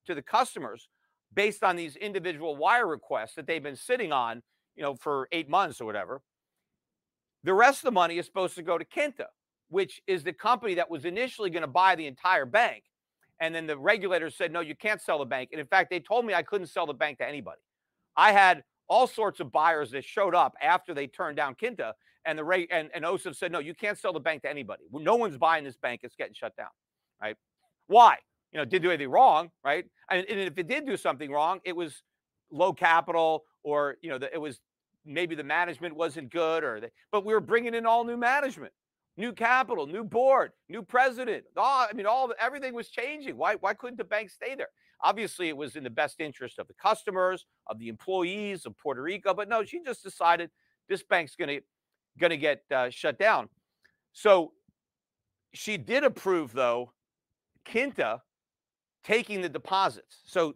to 0.06 0.14
the 0.14 0.22
customers 0.22 0.88
based 1.32 1.62
on 1.62 1.76
these 1.76 1.96
individual 1.96 2.56
wire 2.56 2.86
requests 2.86 3.34
that 3.34 3.46
they've 3.46 3.62
been 3.62 3.76
sitting 3.76 4.12
on, 4.12 4.42
you 4.74 4.82
know, 4.82 4.94
for 4.94 5.28
eight 5.30 5.48
months 5.48 5.80
or 5.80 5.84
whatever. 5.84 6.22
The 7.46 7.54
rest 7.54 7.78
of 7.78 7.84
the 7.84 7.92
money 7.92 8.18
is 8.18 8.26
supposed 8.26 8.54
to 8.56 8.62
go 8.62 8.76
to 8.76 8.84
Qenta, 8.84 9.26
which 9.68 10.02
is 10.06 10.22
the 10.22 10.32
company 10.32 10.74
that 10.74 10.90
was 10.90 11.06
initially 11.06 11.48
going 11.48 11.62
to 11.62 11.68
buy 11.68 11.94
the 11.94 12.06
entire 12.06 12.44
bank. 12.44 12.84
And 13.40 13.54
then 13.54 13.66
the 13.66 13.78
regulators 13.78 14.34
said, 14.34 14.52
no, 14.52 14.60
you 14.60 14.74
can't 14.74 15.00
sell 15.00 15.18
the 15.18 15.24
bank. 15.24 15.50
And 15.52 15.60
in 15.60 15.66
fact, 15.66 15.88
they 15.90 16.00
told 16.00 16.26
me 16.26 16.34
I 16.34 16.42
couldn't 16.42 16.66
sell 16.66 16.86
the 16.86 16.94
bank 16.94 17.18
to 17.18 17.26
anybody. 17.26 17.60
I 18.16 18.32
had 18.32 18.62
all 18.88 19.06
sorts 19.06 19.40
of 19.40 19.50
buyers 19.50 19.90
that 19.92 20.04
showed 20.04 20.34
up 20.34 20.54
after 20.62 20.92
they 20.92 21.06
turned 21.06 21.38
down 21.38 21.54
Qenta. 21.54 21.92
And 22.26 22.38
the 22.38 22.66
and, 22.70 22.90
and 22.92 23.04
OSIF 23.04 23.36
said, 23.36 23.52
no, 23.52 23.60
you 23.60 23.74
can't 23.74 23.98
sell 23.98 24.12
the 24.12 24.20
bank 24.20 24.42
to 24.42 24.50
anybody. 24.50 24.82
No 24.92 25.16
one's 25.16 25.38
buying 25.38 25.64
this 25.64 25.76
bank. 25.76 26.00
It's 26.02 26.16
getting 26.16 26.34
shut 26.34 26.54
down. 26.56 26.68
Right. 27.22 27.36
Why? 27.86 28.18
you 28.52 28.58
know, 28.58 28.64
didn't 28.64 28.82
do 28.82 28.90
anything 28.90 29.10
wrong, 29.10 29.50
right? 29.64 29.84
And, 30.10 30.24
and 30.28 30.40
if 30.40 30.56
it 30.56 30.66
did 30.66 30.86
do 30.86 30.96
something 30.96 31.30
wrong, 31.30 31.60
it 31.64 31.76
was 31.76 32.02
low 32.50 32.72
capital 32.72 33.44
or, 33.62 33.96
you 34.00 34.08
know, 34.08 34.18
the, 34.18 34.32
it 34.32 34.40
was 34.40 34.60
maybe 35.06 35.34
the 35.34 35.44
management 35.44 35.94
wasn't 35.94 36.30
good 36.30 36.64
or, 36.64 36.80
they, 36.80 36.90
but 37.12 37.24
we 37.24 37.32
were 37.32 37.40
bringing 37.40 37.74
in 37.74 37.86
all 37.86 38.04
new 38.04 38.16
management, 38.16 38.72
new 39.16 39.32
capital, 39.32 39.86
new 39.86 40.04
board, 40.04 40.52
new 40.68 40.82
president. 40.82 41.44
All, 41.56 41.86
I 41.88 41.92
mean, 41.94 42.06
all 42.06 42.32
everything 42.40 42.74
was 42.74 42.88
changing. 42.88 43.36
Why, 43.36 43.54
why 43.54 43.74
couldn't 43.74 43.98
the 43.98 44.04
bank 44.04 44.30
stay 44.30 44.54
there? 44.54 44.68
Obviously, 45.02 45.48
it 45.48 45.56
was 45.56 45.76
in 45.76 45.84
the 45.84 45.90
best 45.90 46.20
interest 46.20 46.58
of 46.58 46.66
the 46.68 46.74
customers, 46.74 47.46
of 47.66 47.78
the 47.78 47.88
employees 47.88 48.66
of 48.66 48.76
Puerto 48.78 49.02
Rico. 49.02 49.34
But 49.34 49.48
no, 49.48 49.64
she 49.64 49.80
just 49.84 50.02
decided 50.02 50.50
this 50.88 51.02
bank's 51.02 51.36
going 51.36 51.48
to 51.48 51.60
going 52.18 52.30
to 52.30 52.36
get 52.38 52.62
uh, 52.74 52.88
shut 52.88 53.18
down. 53.18 53.48
So 54.12 54.52
she 55.52 55.76
did 55.76 56.02
approve, 56.02 56.52
though, 56.52 56.92
Qenta 57.66 58.20
taking 59.04 59.42
the 59.42 59.48
deposits. 59.48 60.20
So 60.24 60.54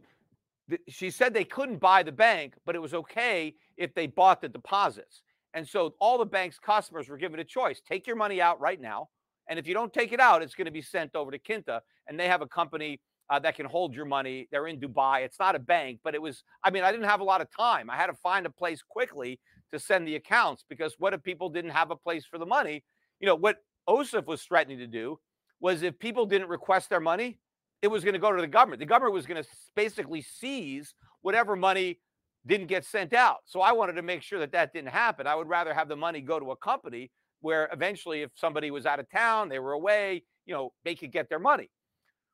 th- 0.68 0.80
she 0.88 1.11
said 1.11 1.34
they 1.34 1.44
couldn't 1.44 1.78
buy 1.78 2.03
the 2.03 2.12
bank, 2.12 2.55
but 2.64 2.74
it 2.74 2.80
was 2.80 2.94
okay 2.94 3.55
if 3.81 3.95
they 3.95 4.07
bought 4.07 4.41
the 4.41 4.49
deposits. 4.49 5.22
And 5.55 5.66
so 5.66 5.95
all 5.99 6.18
the 6.18 6.26
bank's 6.26 6.59
customers 6.61 7.09
were 7.09 7.16
given 7.16 7.41
a 7.41 7.45
choice 7.45 7.81
take 7.81 8.07
your 8.07 8.14
money 8.14 8.41
out 8.41 8.61
right 8.61 8.81
now. 8.81 9.09
And 9.49 9.59
if 9.59 9.66
you 9.66 9.74
don't 9.74 9.93
take 9.93 10.12
it 10.12 10.20
out, 10.20 10.43
it's 10.43 10.55
going 10.55 10.66
to 10.66 10.70
be 10.70 10.83
sent 10.83 11.16
over 11.16 11.33
to 11.33 11.39
Qenta. 11.39 11.81
And 12.07 12.20
they 12.20 12.28
have 12.28 12.43
a 12.43 12.47
company 12.47 13.01
uh, 13.31 13.39
that 13.41 13.57
can 13.57 13.66
hold 13.66 13.95
your 13.95 14.05
money. 14.05 14.47
They're 14.53 14.68
in 14.68 14.78
Dubai. 14.78 15.22
It's 15.22 15.41
not 15.41 15.57
a 15.57 15.59
bank, 15.59 16.01
but 16.05 16.14
it 16.14 16.22
was, 16.22 16.45
I 16.62 16.70
mean, 16.70 16.85
I 16.85 16.93
didn't 16.93 17.07
have 17.07 17.20
a 17.20 17.24
lot 17.24 17.41
of 17.41 17.49
time. 17.57 17.91
I 17.91 17.97
had 17.97 18.07
to 18.07 18.14
find 18.14 18.47
a 18.47 18.51
place 18.51 18.83
quickly 18.89 19.41
to 19.72 19.78
send 19.78 20.07
the 20.07 20.16
accounts 20.16 20.64
because 20.68 20.95
what 20.99 21.14
if 21.14 21.22
people 21.22 21.49
didn't 21.49 21.70
have 21.70 21.91
a 21.91 21.97
place 21.97 22.24
for 22.24 22.39
the 22.39 22.47
money? 22.47 22.85
You 23.18 23.26
know, 23.26 23.35
what 23.35 23.57
OSIF 23.89 24.26
was 24.26 24.43
threatening 24.43 24.78
to 24.78 24.87
do 24.87 25.18
was 25.61 25.83
if 25.83 25.99
people 25.99 26.26
didn't 26.26 26.49
request 26.49 26.91
their 26.91 27.01
money, 27.01 27.39
it 27.83 27.89
was 27.89 28.05
going 28.05 28.14
to 28.14 28.20
go 28.20 28.33
to 28.33 28.41
the 28.41 28.47
government. 28.47 28.81
The 28.81 28.87
government 28.87 29.14
was 29.14 29.26
going 29.26 29.43
to 29.43 29.49
basically 29.74 30.22
seize 30.22 30.95
whatever 31.22 31.57
money 31.57 31.99
didn't 32.47 32.68
get 32.68 32.84
sent 32.84 33.12
out. 33.12 33.38
So 33.45 33.61
I 33.61 33.72
wanted 33.72 33.95
to 33.95 34.03
make 34.03 34.22
sure 34.22 34.38
that 34.38 34.53
that 34.53 34.72
didn't 34.72 34.91
happen. 34.91 35.26
I 35.26 35.34
would 35.34 35.49
rather 35.49 35.74
have 35.74 35.88
the 35.88 35.97
money 35.97 36.20
go 36.20 36.41
to 36.41 36.53
a 36.53 36.57
company 36.57 37.11
where 37.41 37.68
eventually, 37.72 38.22
if 38.22 38.30
somebody 38.34 38.70
was 38.70 38.86
out 38.86 39.01
of 39.01 39.11
town, 39.11 39.49
they 39.49 39.59
were 39.59 39.72
away, 39.72 40.22
you 40.47 40.55
know, 40.55 40.72
they 40.84 40.95
could 40.95 41.12
get 41.12 41.28
their 41.28 41.38
money, 41.38 41.70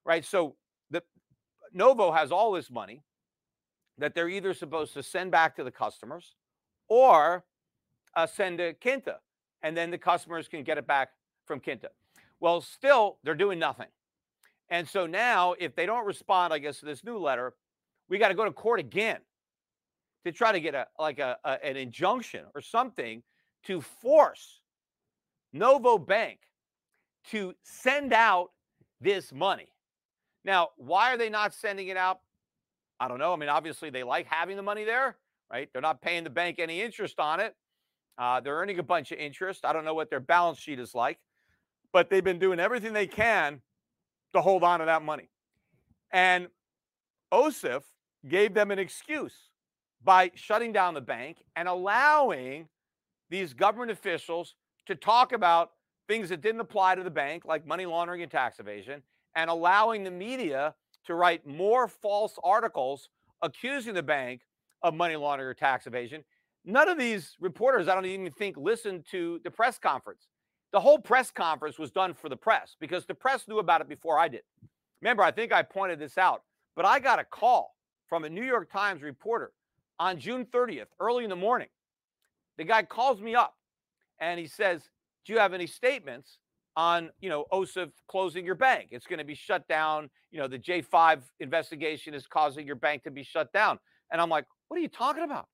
right? 0.05 0.25
So 0.25 0.57
the 0.91 1.03
Novo 1.73 2.13
has 2.13 2.33
all 2.33 2.53
this 2.53 2.71
money 2.71 3.03
that 3.99 4.15
they're 4.15 4.29
either 4.29 4.53
supposed 4.53 4.95
to 4.95 5.03
send 5.03 5.31
back 5.31 5.57
to 5.57 5.65
the 5.65 5.71
customers 5.71 6.35
or 6.89 7.45
uh, 8.17 8.27
send 8.27 8.59
to 8.59 8.75
Qenta, 8.75 9.17
and 9.63 9.77
then 9.77 9.91
the 9.91 9.99
customers 9.99 10.49
can 10.49 10.63
get 10.63 10.79
it 10.79 10.87
back 10.87 11.11
from 11.47 11.61
Qenta. 11.61 11.89
Well, 12.41 12.61
still, 12.61 13.19
they're 13.25 13.35
doing 13.35 13.59
nothing. 13.59 13.89
And 14.69 14.89
so 14.89 15.07
now, 15.07 15.55
if 15.59 15.77
they 15.77 15.87
don't 15.87 16.05
respond, 16.05 16.53
I 16.53 16.59
guess, 16.59 16.81
to 16.81 16.87
this 16.87 17.05
new 17.05 17.19
letter, 17.19 17.55
we 18.09 18.19
got 18.19 18.29
to 18.29 18.35
go 18.35 18.45
to 18.45 18.53
court 18.53 18.81
again 18.81 19.19
to 20.25 20.33
try 20.33 20.53
to 20.53 20.61
get 20.61 20.75
a 20.75 20.87
like 20.99 21.19
a, 21.19 21.37
a, 21.45 21.65
an 21.65 21.77
injunction 21.77 22.45
or 22.55 22.61
something 22.61 23.23
to 23.65 23.81
force 23.81 24.61
Novo 25.53 25.99
Bank 25.99 26.41
to 27.31 27.55
send 27.63 28.13
out 28.13 28.51
this 29.01 29.33
money. 29.33 29.73
Now, 30.45 30.69
why 30.77 31.13
are 31.13 31.17
they 31.19 31.29
not 31.29 31.53
sending 31.55 31.89
it 31.89 31.97
out? 31.97 32.21
I 33.01 33.09
don't 33.09 33.19
know. 33.19 33.33
I 33.33 33.37
mean, 33.37 33.49
obviously 33.49 33.91
they 33.91 34.05
like 34.05 34.27
having 34.27 34.57
the 34.57 34.63
money 34.63 34.85
there, 34.85 35.17
right? 35.53 35.69
They're 35.73 35.83
not 35.83 36.01
paying 36.01 36.25
the 36.25 36.31
bank 36.31 36.59
any 36.59 36.81
interest 36.81 37.19
on 37.19 37.41
it. 37.41 37.55
Uh, 38.17 38.41
they're 38.41 38.55
earning 38.57 38.79
a 38.79 38.83
bunch 38.83 39.13
of 39.13 39.19
interest. 39.19 39.65
I 39.65 39.73
don't 39.73 39.85
know 39.85 39.95
what 39.95 40.09
their 40.09 40.21
balance 40.21 40.59
sheet 40.59 40.79
is 40.79 40.95
like. 40.95 41.19
but 41.93 42.11
they've 42.11 42.23
been 42.25 42.39
doing 42.39 42.61
everything 42.61 42.93
they 42.93 43.07
can 43.07 43.61
to 44.35 44.41
hold 44.43 44.63
on 44.63 44.81
to 44.81 44.87
that 44.87 45.03
money. 45.03 45.31
And 46.13 46.49
OSIF 47.33 47.83
gave 48.29 48.55
them 48.55 48.71
an 48.71 48.79
excuse 48.79 49.35
by 50.07 50.31
shutting 50.37 50.73
down 50.73 50.95
the 50.95 51.01
bank 51.01 51.43
and 51.57 51.67
allowing 51.67 52.69
these 53.29 53.53
government 53.53 53.91
officials 53.91 54.55
to 54.87 54.95
talk 54.95 55.33
about 55.33 55.73
things 56.07 56.29
that 56.29 56.41
didn't 56.41 56.61
apply 56.61 56.95
to 56.95 57.03
the 57.03 57.11
bank, 57.11 57.45
like 57.45 57.67
money 57.67 57.85
laundering 57.85 58.23
and 58.23 58.31
tax 58.31 58.61
evasion, 58.61 59.03
and 59.35 59.51
allowing 59.51 60.05
the 60.05 60.11
media 60.11 60.73
to 61.05 61.15
write 61.15 61.45
more 61.45 61.89
false 61.89 62.39
articles 62.45 63.09
accusing 63.43 63.95
the 63.95 64.03
bank 64.03 64.43
of 64.83 64.95
money 64.95 65.17
laundering 65.17 65.49
or 65.49 65.55
tax 65.55 65.89
evasion. 65.89 66.23
None 66.65 66.89
of 66.89 66.99
these 66.99 67.37
reporters, 67.41 67.89
I 67.89 67.95
don't 67.95 68.07
even 68.07 68.31
think, 68.31 68.57
listened 68.57 69.07
to 69.11 69.41
the 69.43 69.51
press 69.51 69.77
conference. 69.77 70.29
The 70.73 70.81
whole 70.81 70.99
press 71.01 71.33
conference 71.33 71.81
was 71.81 71.91
done 71.91 72.15
for 72.15 72.29
the 72.29 72.37
press 72.37 72.77
because 72.79 73.07
the 73.07 73.15
press 73.15 73.49
knew 73.49 73.59
about 73.59 73.81
it 73.81 73.89
before 73.89 74.21
I 74.21 74.29
did. 74.29 74.43
Remember, 75.03 75.25
I 75.25 75.33
think 75.33 75.53
I 75.53 75.63
pointed 75.63 75.99
this 75.99 76.17
out, 76.17 76.43
but 76.77 76.85
I 76.85 77.01
got 77.01 77.19
a 77.19 77.25
call 77.25 77.75
from 78.09 78.23
a 78.25 78.31
New 78.31 78.45
York 78.45 78.71
Times 78.71 79.03
reporter 79.03 79.51
on 79.99 80.19
June 80.19 80.47
30th, 80.47 80.87
early 81.01 81.25
in 81.25 81.31
the 81.31 81.37
morning. 81.37 81.69
The 82.59 82.65
guy 82.65 82.83
calls 82.83 83.21
me 83.21 83.35
up 83.35 83.55
and 84.21 84.39
he 84.39 84.47
says, 84.47 84.83
Do 85.25 85.33
you 85.33 85.39
have 85.39 85.53
any 85.53 85.67
statements 85.67 86.39
on, 86.77 87.11
you 87.21 87.29
know, 87.29 87.47
OSIF 87.53 87.91
closing 88.09 88.45
your 88.45 88.55
bank? 88.55 88.89
It's 88.91 89.07
going 89.07 89.19
to 89.19 89.25
be 89.25 89.35
shut 89.35 89.67
down. 89.69 90.11
You 90.31 90.41
know, 90.41 90.49
the 90.49 90.59
J5 90.59 91.23
investigation 91.41 92.15
is 92.15 92.27
causing 92.27 92.67
your 92.67 92.77
bank 92.77 93.05
to 93.05 93.11
be 93.11 93.23
shut 93.23 93.53
down. 93.53 93.79
And 94.11 94.21
I'm 94.21 94.31
like, 94.31 94.47
What 94.69 94.79
are 94.79 94.83
you 94.83 94.89
talking 94.89 95.25
about? 95.25 95.49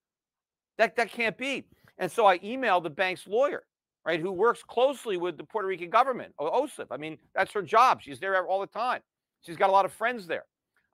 That, 0.79 0.97
that 0.97 1.11
can't 1.11 1.37
be. 1.37 1.65
And 1.99 2.11
so 2.11 2.27
I 2.27 2.39
emailed 2.39 2.83
the 2.85 2.91
bank's 2.91 3.27
lawyer, 3.27 3.65
right, 4.07 4.19
who 4.19 4.33
works 4.33 4.63
closely 4.63 5.17
with 5.17 5.37
the 5.37 5.45
Puerto 5.45 5.69
Rican 5.69 5.91
government, 5.91 6.33
OSIF. 6.41 6.87
I 6.91 6.97
mean, 6.97 7.19
that's 7.35 7.53
her 7.53 7.63
job. 7.63 8.01
She's 8.01 8.19
there 8.19 8.47
all 8.47 8.61
the 8.61 8.67
time. 8.67 9.03
She's 9.43 9.57
got 9.57 9.69
a 9.69 9.73
lot 9.73 9.85
of 9.85 9.93
friends 9.93 10.27
there. 10.27 10.45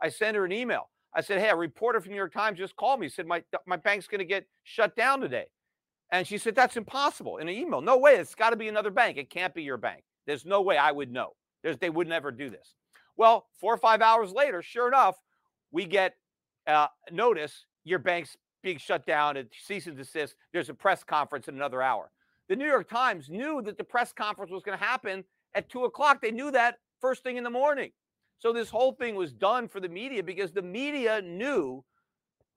I 0.03 0.09
send 0.09 0.36
her 0.36 0.44
an 0.44 0.53
email. 0.53 0.88
I 1.14 1.20
said, 1.20 1.40
Hey, 1.40 1.48
a 1.48 1.56
reporter 1.56 2.00
from 2.00 2.12
New 2.12 2.16
York 2.16 2.32
Times 2.32 2.59
just 2.59 2.76
called 2.76 3.00
me. 3.00 3.06
He 3.06 3.11
said, 3.11 3.26
My, 3.26 3.42
my 3.66 3.76
bank's 3.76 4.06
going 4.06 4.20
to 4.20 4.24
get 4.24 4.46
shut 4.64 4.96
down 4.96 5.20
today. 5.20 5.46
And 6.12 6.26
she 6.26 6.38
said, 6.38 6.54
That's 6.54 6.76
impossible 6.76 7.38
in 7.38 7.48
an 7.48 7.54
email. 7.54 7.80
No 7.80 7.98
way. 7.98 8.16
It's 8.16 8.34
got 8.34 8.50
to 8.50 8.56
be 8.56 8.68
another 8.68 8.90
bank. 8.90 9.16
It 9.16 9.30
can't 9.30 9.54
be 9.54 9.62
your 9.62 9.76
bank. 9.76 10.04
There's 10.26 10.44
no 10.44 10.61
way 10.62 10.76
I 10.76 10.92
would 10.92 11.11
know. 11.11 11.34
There's, 11.62 11.78
they 11.78 11.90
would 11.90 12.09
never 12.09 12.30
do 12.30 12.50
this. 12.50 12.74
Well, 13.16 13.46
four 13.61 13.74
or 13.74 13.78
five 13.78 14.00
hours 14.00 14.32
later, 14.32 14.62
sure 14.62 14.88
enough, 14.88 15.16
we 15.72 15.86
get 15.86 16.14
uh, 16.66 16.86
notice 17.11 17.64
your 17.84 17.98
bank's 17.98 18.36
being 18.62 18.78
shut 18.78 19.06
down 19.06 19.36
and 19.36 19.48
cease 19.66 19.86
and 19.86 19.96
desist. 19.96 20.34
There's 20.52 20.68
a 20.68 20.74
press 20.74 21.02
conference 21.02 21.48
in 21.48 21.54
another 21.54 21.82
hour. 21.82 22.11
The 22.48 22.56
New 22.56 22.66
York 22.66 22.88
Times 22.88 23.28
knew 23.28 23.62
that 23.62 23.76
the 23.76 23.84
press 23.84 24.12
conference 24.12 24.50
was 24.50 24.62
going 24.62 24.78
to 24.78 24.84
happen 24.84 25.24
at 25.54 25.68
two 25.68 25.84
o'clock. 25.84 26.20
They 26.20 26.30
knew 26.30 26.50
that 26.52 26.76
first 27.00 27.22
thing 27.22 27.36
in 27.36 27.44
the 27.44 27.50
morning. 27.50 27.90
So 28.39 28.53
this 28.53 28.70
whole 28.70 28.93
thing 28.93 29.16
was 29.16 29.32
done 29.32 29.68
for 29.68 29.80
the 29.80 29.89
media 29.89 30.22
because 30.22 30.53
the 30.53 30.62
media 30.62 31.20
knew 31.20 31.84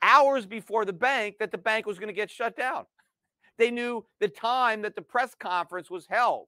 hours 0.02 0.46
before 0.46 0.86
the 0.86 0.94
bank 0.94 1.36
that 1.40 1.52
the 1.52 1.58
bank 1.58 1.86
was 1.86 1.98
going 1.98 2.08
to 2.08 2.14
get 2.14 2.30
shut 2.30 2.56
down. 2.56 2.86
They 3.58 3.72
knew 3.72 4.06
the 4.20 4.28
time 4.28 4.82
that 4.84 4.96
the 4.96 5.02
press 5.02 5.36
conference 5.36 5.90
was 5.90 6.08
held. 6.08 6.48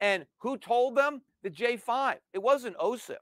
And 0.00 0.26
who 0.38 0.56
told 0.56 0.96
them? 0.96 1.22
The 1.42 1.50
J5. 1.50 2.16
It 2.32 2.42
wasn't 2.42 2.76
OSIF. 2.78 3.16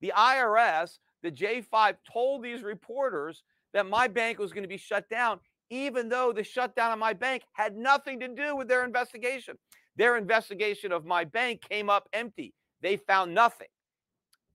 The 0.00 0.12
IRS, 0.16 0.98
the 1.22 1.30
J5 1.30 1.96
told 2.10 2.42
these 2.42 2.62
reporters 2.62 3.42
that 3.72 3.86
my 3.86 4.08
bank 4.08 4.38
was 4.38 4.52
going 4.52 4.64
to 4.64 4.68
be 4.68 4.76
shut 4.76 5.08
down, 5.08 5.40
even 5.70 6.08
though 6.08 6.32
the 6.32 6.44
shutdown 6.44 6.92
of 6.92 6.98
my 6.98 7.12
bank 7.12 7.42
had 7.52 7.76
nothing 7.76 8.20
to 8.20 8.28
do 8.28 8.56
with 8.56 8.68
their 8.68 8.84
investigation. 8.84 9.56
Their 9.96 10.16
investigation 10.16 10.92
of 10.92 11.04
my 11.04 11.24
bank 11.24 11.62
came 11.68 11.88
up 11.88 12.08
empty. 12.12 12.54
They 12.82 12.96
found 12.96 13.34
nothing. 13.34 13.68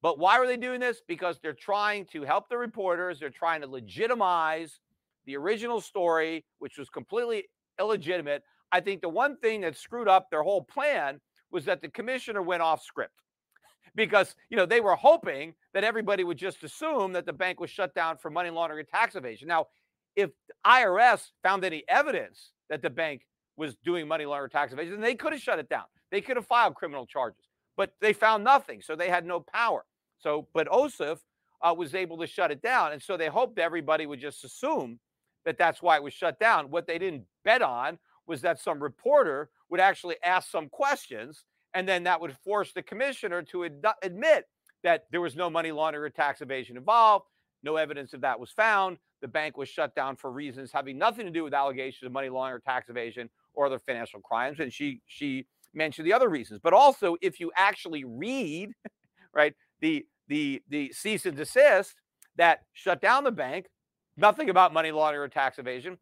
But 0.01 0.17
why 0.17 0.37
are 0.37 0.47
they 0.47 0.57
doing 0.57 0.79
this? 0.79 1.01
Because 1.07 1.39
they're 1.41 1.53
trying 1.53 2.05
to 2.07 2.23
help 2.23 2.49
the 2.49 2.57
reporters. 2.57 3.19
They're 3.19 3.29
trying 3.29 3.61
to 3.61 3.67
legitimize 3.67 4.79
the 5.25 5.37
original 5.37 5.79
story, 5.79 6.43
which 6.59 6.77
was 6.77 6.89
completely 6.89 7.45
illegitimate. 7.79 8.43
I 8.71 8.79
think 8.79 9.01
the 9.01 9.09
one 9.09 9.37
thing 9.37 9.61
that 9.61 9.77
screwed 9.77 10.07
up 10.07 10.29
their 10.29 10.43
whole 10.43 10.63
plan 10.63 11.19
was 11.51 11.65
that 11.65 11.81
the 11.81 11.89
commissioner 11.89 12.41
went 12.41 12.61
off 12.61 12.81
script 12.83 13.13
because 13.95 14.35
you 14.49 14.57
know 14.57 14.65
they 14.65 14.81
were 14.81 14.95
hoping 14.95 15.53
that 15.73 15.83
everybody 15.83 16.23
would 16.23 16.37
just 16.37 16.63
assume 16.63 17.13
that 17.13 17.25
the 17.25 17.33
bank 17.33 17.59
was 17.59 17.69
shut 17.69 17.93
down 17.93 18.17
for 18.17 18.29
money 18.29 18.49
laundering 18.49 18.79
and 18.79 18.87
tax 18.87 19.15
evasion. 19.15 19.47
Now, 19.47 19.67
if 20.15 20.31
IRS 20.65 21.27
found 21.43 21.63
any 21.63 21.83
evidence 21.87 22.51
that 22.69 22.81
the 22.81 22.89
bank 22.89 23.25
was 23.57 23.75
doing 23.83 24.07
money 24.07 24.25
laundering 24.25 24.45
and 24.45 24.51
tax 24.51 24.73
evasion, 24.73 24.93
then 24.93 25.01
they 25.01 25.15
could 25.15 25.33
have 25.33 25.41
shut 25.41 25.59
it 25.59 25.69
down. 25.69 25.83
They 26.09 26.21
could 26.21 26.37
have 26.37 26.47
filed 26.47 26.75
criminal 26.75 27.05
charges, 27.05 27.45
but 27.77 27.93
they 28.01 28.13
found 28.13 28.43
nothing, 28.43 28.81
so 28.81 28.95
they 28.95 29.09
had 29.09 29.25
no 29.25 29.39
power. 29.39 29.85
So, 30.21 30.47
but 30.53 30.67
OSIF 30.67 31.19
uh, 31.61 31.73
was 31.75 31.95
able 31.95 32.17
to 32.17 32.27
shut 32.27 32.51
it 32.51 32.61
down. 32.61 32.93
And 32.93 33.01
so 33.01 33.17
they 33.17 33.27
hoped 33.27 33.59
everybody 33.59 34.05
would 34.05 34.19
just 34.19 34.43
assume 34.43 34.99
that 35.45 35.57
that's 35.57 35.81
why 35.81 35.95
it 35.95 36.03
was 36.03 36.13
shut 36.13 36.39
down. 36.39 36.69
What 36.69 36.87
they 36.87 36.97
didn't 36.97 37.25
bet 37.43 37.61
on 37.61 37.97
was 38.27 38.41
that 38.41 38.59
some 38.59 38.81
reporter 38.81 39.49
would 39.69 39.79
actually 39.79 40.15
ask 40.23 40.49
some 40.49 40.69
questions, 40.69 41.45
and 41.73 41.87
then 41.87 42.03
that 42.03 42.21
would 42.21 42.35
force 42.43 42.71
the 42.73 42.83
commissioner 42.83 43.41
to 43.43 43.65
ad- 43.65 43.85
admit 44.03 44.45
that 44.83 45.05
there 45.11 45.21
was 45.21 45.35
no 45.35 45.49
money 45.49 45.71
laundering 45.71 46.05
or 46.05 46.09
tax 46.09 46.41
evasion 46.41 46.77
involved. 46.77 47.25
No 47.63 47.75
evidence 47.75 48.13
of 48.13 48.21
that 48.21 48.39
was 48.39 48.51
found. 48.51 48.97
The 49.21 49.27
bank 49.27 49.57
was 49.57 49.69
shut 49.69 49.95
down 49.95 50.15
for 50.15 50.31
reasons 50.31 50.71
having 50.71 50.97
nothing 50.97 51.25
to 51.25 51.31
do 51.31 51.43
with 51.43 51.53
allegations 51.53 52.07
of 52.07 52.11
money 52.11 52.29
laundering 52.29 52.61
tax 52.61 52.89
evasion 52.89 53.29
or 53.53 53.67
other 53.67 53.77
financial 53.79 54.19
crimes. 54.19 54.59
And 54.59 54.73
she 54.73 55.01
she 55.05 55.45
mentioned 55.73 56.07
the 56.07 56.13
other 56.13 56.29
reasons. 56.29 56.59
But 56.63 56.73
also, 56.73 57.17
if 57.21 57.39
you 57.39 57.51
actually 57.55 58.03
read, 58.03 58.71
right, 59.33 59.53
the 59.79 60.05
the 60.31 60.61
the 60.69 60.91
cease 60.93 61.25
and 61.25 61.35
desist 61.35 61.95
that 62.37 62.61
shut 62.71 63.01
down 63.01 63.25
the 63.25 63.31
bank. 63.31 63.67
Nothing 64.15 64.49
about 64.49 64.73
money 64.73 64.91
laundering 64.91 65.25
or 65.25 65.27
tax 65.27 65.59
evasion. 65.59 65.97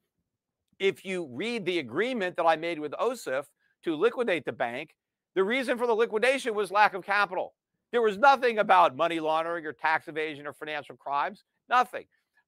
If 0.77 1.03
you 1.03 1.27
read 1.31 1.65
the 1.65 1.79
agreement 1.79 2.37
that 2.37 2.45
I 2.45 2.55
made 2.55 2.79
with 2.79 2.91
OSIF 2.93 3.45
to 3.83 3.95
liquidate 3.95 4.45
the 4.45 4.51
bank, 4.51 4.95
the 5.35 5.43
reason 5.43 5.77
for 5.77 5.87
the 5.87 5.95
liquidation 5.95 6.53
was 6.53 6.69
lack 6.69 6.93
of 6.93 7.03
capital. 7.03 7.55
There 7.91 8.03
was 8.03 8.19
nothing 8.19 8.59
about 8.59 8.95
money 8.95 9.19
laundering 9.19 9.65
or 9.65 9.73
tax 9.73 10.07
evasion 10.07 10.45
or 10.45 10.53
financial 10.53 10.95
crimes, 10.95 11.43
nothing. 11.67 12.05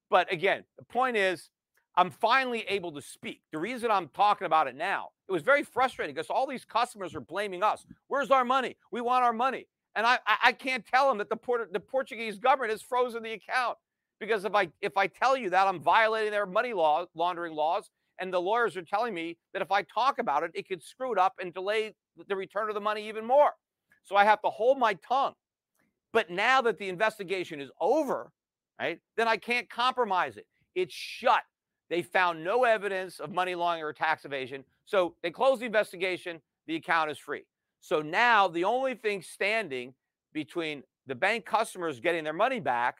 But 0.08 0.32
again, 0.32 0.62
the 0.78 0.84
point 0.84 1.16
is, 1.16 1.50
I'm 1.96 2.10
finally 2.10 2.64
able 2.68 2.92
to 2.92 3.02
speak. 3.02 3.42
The 3.50 3.58
reason 3.58 3.90
I'm 3.90 4.08
talking 4.14 4.46
about 4.46 4.68
it 4.68 4.76
now, 4.76 5.08
it 5.28 5.32
was 5.32 5.42
very 5.42 5.64
frustrating 5.64 6.14
because 6.14 6.30
all 6.30 6.46
these 6.46 6.64
customers 6.64 7.14
are 7.14 7.20
blaming 7.20 7.62
us. 7.64 7.84
Where's 8.06 8.30
our 8.30 8.44
money? 8.44 8.76
We 8.92 9.00
want 9.00 9.24
our 9.24 9.32
money. 9.32 9.66
And 9.94 10.06
I, 10.06 10.18
I 10.42 10.52
can't 10.52 10.84
tell 10.86 11.08
them 11.08 11.18
that 11.18 11.28
the, 11.28 11.36
Port- 11.36 11.72
the 11.72 11.80
Portuguese 11.80 12.38
government 12.38 12.70
has 12.70 12.80
frozen 12.80 13.22
the 13.22 13.32
account 13.32 13.76
because 14.18 14.44
if 14.44 14.54
I 14.54 14.68
if 14.80 14.96
I 14.96 15.08
tell 15.08 15.36
you 15.36 15.50
that 15.50 15.66
I'm 15.66 15.80
violating 15.80 16.30
their 16.30 16.46
money 16.46 16.72
law 16.72 17.04
laundering 17.14 17.54
laws, 17.54 17.90
and 18.18 18.32
the 18.32 18.40
lawyers 18.40 18.76
are 18.76 18.82
telling 18.82 19.12
me 19.14 19.36
that 19.52 19.62
if 19.62 19.72
I 19.72 19.82
talk 19.82 20.18
about 20.18 20.44
it, 20.44 20.52
it 20.54 20.68
could 20.68 20.82
screw 20.82 21.12
it 21.12 21.18
up 21.18 21.34
and 21.40 21.52
delay 21.52 21.94
the 22.28 22.36
return 22.36 22.68
of 22.68 22.74
the 22.74 22.80
money 22.80 23.08
even 23.08 23.26
more. 23.26 23.50
So 24.04 24.14
I 24.16 24.24
have 24.24 24.40
to 24.42 24.50
hold 24.50 24.78
my 24.78 24.94
tongue. 24.94 25.34
But 26.12 26.30
now 26.30 26.60
that 26.62 26.78
the 26.78 26.88
investigation 26.88 27.60
is 27.60 27.70
over, 27.80 28.30
right, 28.80 29.00
then 29.16 29.26
I 29.26 29.38
can't 29.38 29.68
compromise 29.68 30.36
it. 30.36 30.46
It's 30.74 30.94
shut. 30.94 31.42
They 31.90 32.02
found 32.02 32.44
no 32.44 32.64
evidence 32.64 33.18
of 33.18 33.32
money 33.32 33.54
laundering 33.54 33.84
or 33.84 33.92
tax 33.92 34.24
evasion. 34.24 34.64
So 34.84 35.14
they 35.22 35.30
closed 35.30 35.60
the 35.60 35.66
investigation. 35.66 36.40
The 36.66 36.76
account 36.76 37.10
is 37.10 37.18
free. 37.18 37.44
So 37.82 38.00
now 38.00 38.46
the 38.46 38.64
only 38.64 38.94
thing 38.94 39.22
standing 39.22 39.92
between 40.32 40.84
the 41.06 41.16
bank 41.16 41.44
customers 41.44 41.98
getting 41.98 42.22
their 42.22 42.32
money 42.32 42.60
back 42.60 42.98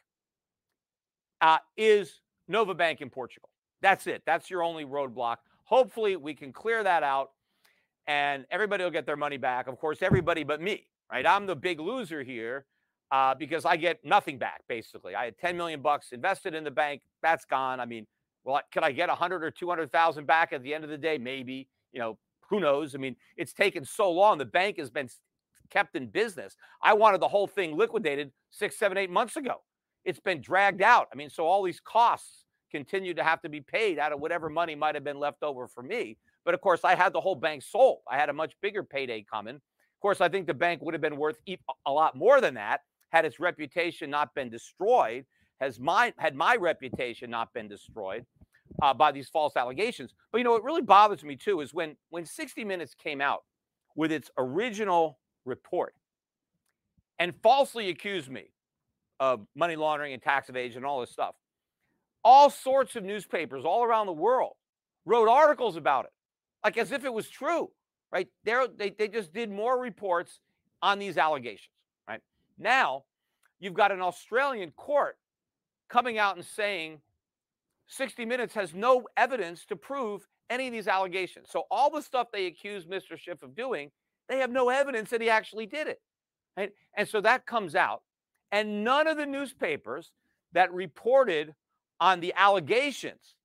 uh, 1.41 1.59
is 1.77 2.21
Nova 2.49 2.75
Bank 2.75 3.01
in 3.01 3.09
Portugal. 3.09 3.49
That's 3.81 4.09
it. 4.09 4.23
That's 4.27 4.51
your 4.51 4.63
only 4.63 4.85
roadblock. 4.85 5.37
Hopefully, 5.65 6.17
we 6.17 6.35
can 6.35 6.53
clear 6.53 6.83
that 6.83 7.05
out 7.05 7.31
and 8.09 8.45
everybody 8.51 8.83
will 8.83 8.91
get 8.91 9.07
their 9.07 9.17
money 9.17 9.37
back. 9.37 9.69
Of 9.69 9.79
course, 9.79 10.03
everybody 10.03 10.43
but 10.43 10.61
me, 10.61 10.89
right? 11.11 11.25
I'm 11.25 11.47
the 11.47 11.57
big 11.57 11.79
loser 11.79 12.25
here 12.25 12.67
uh, 13.13 13.37
because 13.37 13.65
I 13.65 13.77
get 13.77 14.05
nothing 14.05 14.37
back, 14.37 14.63
basically. 14.69 15.15
I 15.15 15.27
had 15.27 15.39
10 15.39 15.57
million 15.57 15.81
bucks 15.81 16.09
invested 16.11 16.55
in 16.55 16.65
the 16.65 16.71
bank. 16.73 17.03
That's 17.23 17.45
gone. 17.45 17.79
I 17.79 17.87
mean, 17.87 18.07
well, 18.43 18.61
could 18.73 18.83
I 18.83 18.91
get 18.91 19.09
100 19.09 19.45
or 19.45 19.53
200,000 19.53 20.27
back 20.27 20.53
at 20.53 20.65
the 20.65 20.75
end 20.75 20.83
of 20.83 20.91
the 20.91 20.99
day? 20.99 21.19
Maybe. 21.19 21.69
You 21.93 22.01
know, 22.01 22.19
who 22.53 22.61
knows? 22.61 22.95
I 22.95 22.99
mean, 22.99 23.17
it's 23.39 23.55
taken 23.55 23.83
so 23.83 24.11
long. 24.11 24.37
The 24.37 24.45
bank 24.45 24.77
has 24.79 24.91
been 24.91 25.09
kept 25.71 25.97
in 25.97 26.07
business. 26.07 26.55
I 26.83 26.93
wanted 26.93 27.23
the 27.23 27.29
whole 27.29 27.47
thing 27.47 27.75
liquidated 27.77 28.31
six, 28.51 28.79
seven, 28.79 28.99
eight 28.99 29.11
months 29.11 29.37
ago. 29.37 29.63
It's 30.05 30.21
been 30.21 30.43
dragged 30.43 30.83
out. 30.83 31.09
I 31.11 31.17
mean, 31.17 31.31
so 31.31 31.47
all 31.47 31.63
these 31.63 31.81
costs 31.81 32.45
continue 32.71 33.15
to 33.15 33.25
have 33.25 33.41
to 33.41 33.49
be 33.49 33.63
paid 33.63 33.99
out 33.99 34.13
of 34.13 34.21
whatever 34.21 34.51
money 34.51 34.75
might 34.75 34.95
have 34.95 35.03
been 35.03 35.19
left 35.19 35.43
over 35.43 35.67
for 35.67 35.83
me. 35.83 36.19
But 36.45 36.53
of 36.53 36.61
course, 36.61 36.81
I 36.85 36.95
had 36.95 37.15
the 37.15 37.21
whole 37.23 37.37
bank 37.37 37.63
sold. 37.63 38.01
I 38.11 38.19
had 38.19 38.29
a 38.29 38.35
much 38.35 38.53
bigger 38.61 38.83
payday 38.83 39.25
coming. 39.33 39.55
Of 39.55 40.01
course, 40.03 40.21
I 40.21 40.29
think 40.29 40.47
the 40.47 40.53
bank 40.53 40.83
would 40.83 40.93
have 40.93 41.01
been 41.01 41.17
worth 41.17 41.39
a 41.87 41.91
lot 41.91 42.17
more 42.17 42.43
than 42.43 42.55
that 42.55 42.81
had 43.13 43.25
its 43.25 43.41
reputation 43.41 44.11
not 44.11 44.35
been 44.35 44.51
destroyed. 44.51 45.25
Has 45.61 45.81
my 45.81 46.13
had 46.19 46.35
my 46.35 46.57
reputation 46.57 47.31
not 47.31 47.53
been 47.55 47.69
destroyed? 47.69 48.27
Uh, 48.81 48.95
by 48.95 49.13
these 49.13 49.29
false 49.29 49.57
allegations. 49.57 50.15
But 50.31 50.39
you 50.39 50.45
know, 50.45 50.53
what 50.53 50.65
really 50.65 50.83
bothers 50.83 51.25
me 51.25 51.37
too 51.37 51.61
is 51.61 51.75
when 51.75 51.97
when 52.11 52.25
60 52.25 52.65
Minutes 52.65 52.95
came 52.95 53.21
out 53.21 53.43
with 53.95 54.13
its 54.13 54.31
original 54.39 55.19
report 55.45 55.95
and 57.19 57.35
falsely 57.43 57.89
accused 57.89 58.31
me 58.31 58.47
of 59.21 59.47
money 59.55 59.77
laundering 59.77 60.13
and 60.13 60.23
tax 60.23 60.49
evasion 60.49 60.79
and 60.79 60.87
all 60.87 61.01
this 61.01 61.11
stuff. 61.11 61.35
All 62.25 62.51
sorts 62.51 62.97
of 62.97 63.05
newspapers 63.05 63.65
all 63.65 63.85
around 63.85 64.07
the 64.07 64.13
world 64.13 64.55
wrote 65.05 65.29
articles 65.29 65.77
about 65.77 66.05
it, 66.05 66.13
like 66.65 66.79
as 66.79 66.93
if 66.93 67.05
it 67.05 67.13
was 67.13 67.29
true, 67.29 67.71
right? 68.11 68.29
They're, 68.45 68.67
they 68.69 68.91
they 68.91 69.09
just 69.09 69.33
did 69.33 69.51
more 69.51 69.81
reports 69.81 70.41
on 70.83 70.99
these 70.99 71.17
allegations, 71.19 71.75
right? 72.09 72.21
Now, 72.59 73.05
you've 73.61 73.75
got 73.75 73.93
an 73.93 74.01
Australian 74.01 74.71
court 74.73 75.17
coming 75.89 76.19
out 76.19 76.37
and 76.37 76.45
saying 76.45 77.01
60 77.93 78.25
Minutes 78.25 78.55
has 78.55 78.75
no 78.75 79.07
evidence 79.17 79.65
to 79.67 79.77
prove 79.77 80.27
any 80.49 80.67
of 80.67 80.73
these 80.73 80.89
allegations. 80.89 81.49
So 81.51 81.65
all 81.71 81.91
the 81.91 82.03
stuff 82.03 82.29
they 82.33 82.47
accuse 82.47 82.87
Mr. 82.87 83.19
Schiff 83.19 83.43
of 83.43 83.55
doing, 83.55 83.91
they 84.29 84.39
have 84.39 84.51
no 84.51 84.71
evidence 84.71 85.11
that 85.11 85.21
he 85.21 85.29
actually 85.29 85.67
did 85.67 85.89
it. 85.89 86.01
And 86.97 87.09
so 87.09 87.21
that 87.21 87.47
comes 87.47 87.75
out, 87.75 88.03
and 88.51 88.85
none 88.85 89.07
of 89.07 89.17
the 89.17 89.27
newspapers 89.27 90.13
that 90.53 90.73
reported 90.73 91.55
on 92.01 92.21
the 92.21 92.35
allegations 92.37 93.37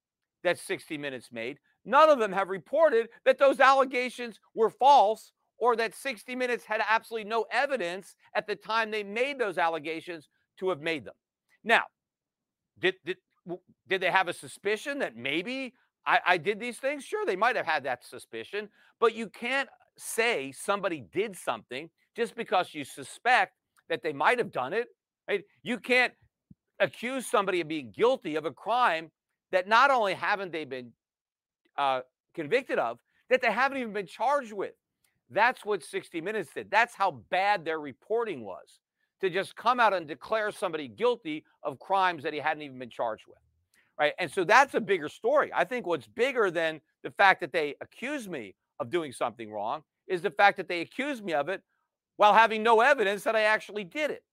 that 0.44 0.60
60 0.60 0.98
Minutes 0.98 1.30
made, 1.32 1.60
none 1.86 2.10
of 2.10 2.20
them 2.20 2.34
have 2.34 2.50
reported 2.50 3.08
that 3.26 3.38
those 3.38 3.60
allegations 3.60 4.40
were 4.54 4.70
false 4.70 5.32
or 5.58 5.76
that 5.76 5.96
60 5.96 6.36
Minutes 6.36 6.66
had 6.66 6.82
absolutely 6.88 7.30
no 7.30 7.46
evidence 7.52 8.16
at 8.34 8.48
the 8.48 8.56
time 8.56 8.92
they 8.92 9.04
made 9.04 9.40
those 9.40 9.58
allegations 9.58 10.28
to 10.60 10.70
have 10.70 10.82
made 10.82 11.06
them. 11.06 11.16
Now, 11.64 11.84
did, 12.80 12.96
did, 13.06 13.18
did 13.88 14.02
they 14.02 14.12
have 14.12 14.28
a 14.28 14.34
suspicion 14.34 15.00
that 15.00 15.16
maybe 15.16 15.74
I, 16.06 16.20
I 16.26 16.38
did 16.38 16.60
these 16.60 16.78
things? 16.78 17.04
Sure, 17.04 17.26
they 17.26 17.36
might 17.36 17.56
have 17.56 17.66
had 17.66 17.84
that 17.84 18.06
suspicion, 18.06 18.70
but 19.00 19.16
you 19.16 19.30
can't 19.30 19.70
say 19.98 20.52
somebody 20.52 21.04
did 21.12 21.36
something 21.36 21.90
just 22.16 22.36
because 22.36 22.74
you 22.74 22.84
suspect 22.84 23.54
that 23.90 24.04
they 24.04 24.14
might 24.14 24.38
have 24.38 24.52
done 24.52 24.74
it. 24.74 24.88
Right? 25.28 25.44
You 25.64 25.80
can't 25.80 26.14
accuse 26.80 27.26
somebody 27.26 27.62
of 27.62 27.68
being 27.68 27.92
guilty 27.96 28.36
of 28.36 28.46
a 28.46 28.52
crime 28.52 29.12
that 29.52 29.68
not 29.68 29.92
only 29.92 30.14
haven't 30.14 30.52
they 30.52 30.66
been 30.66 30.92
uh, 31.78 32.02
convicted 32.34 32.80
of, 32.80 33.00
that 33.30 33.42
they 33.42 33.52
haven't 33.52 33.78
even 33.78 33.94
been 33.94 34.08
charged 34.08 34.54
with. 34.54 34.74
That's 35.30 35.66
what 35.66 35.84
60 35.84 36.22
Minutes 36.22 36.52
did. 36.54 36.72
That's 36.72 36.96
how 36.96 37.24
bad 37.30 37.66
their 37.66 37.80
reporting 37.80 38.44
was 38.44 38.80
to 39.22 39.30
just 39.30 39.56
come 39.56 39.80
out 39.80 39.94
and 39.94 40.08
declare 40.08 40.52
somebody 40.52 40.88
guilty 40.88 41.44
of 41.64 41.80
crimes 41.80 42.24
that 42.24 42.34
he 42.34 42.40
hadn't 42.40 42.64
even 42.64 42.80
been 42.80 42.90
charged 42.90 43.26
with. 43.28 43.38
Right. 44.00 44.14
And 44.20 44.32
so 44.32 44.44
that's 44.44 44.76
a 44.76 44.80
bigger 44.80 45.10
story. 45.10 45.52
I 45.56 45.64
think 45.64 45.88
what's 45.88 46.06
bigger 46.06 46.52
than 46.52 46.82
the 47.04 47.10
fact 47.10 47.42
that 47.42 47.52
they 47.52 47.76
accuse 47.82 48.30
me 48.30 48.54
of 48.80 48.92
doing 48.92 49.12
something 49.12 49.52
wrong 49.52 49.82
is 50.08 50.22
the 50.22 50.30
fact 50.30 50.58
that 50.58 50.68
they 50.68 50.82
accuse 50.82 51.22
me 51.22 51.34
of 51.34 51.50
it 51.50 51.64
while 52.18 52.34
having 52.34 52.62
no 52.62 52.82
evidence 52.82 53.24
that 53.24 53.36
I 53.36 53.42
actually 53.42 53.84
did 53.84 54.12
it. 54.12 54.24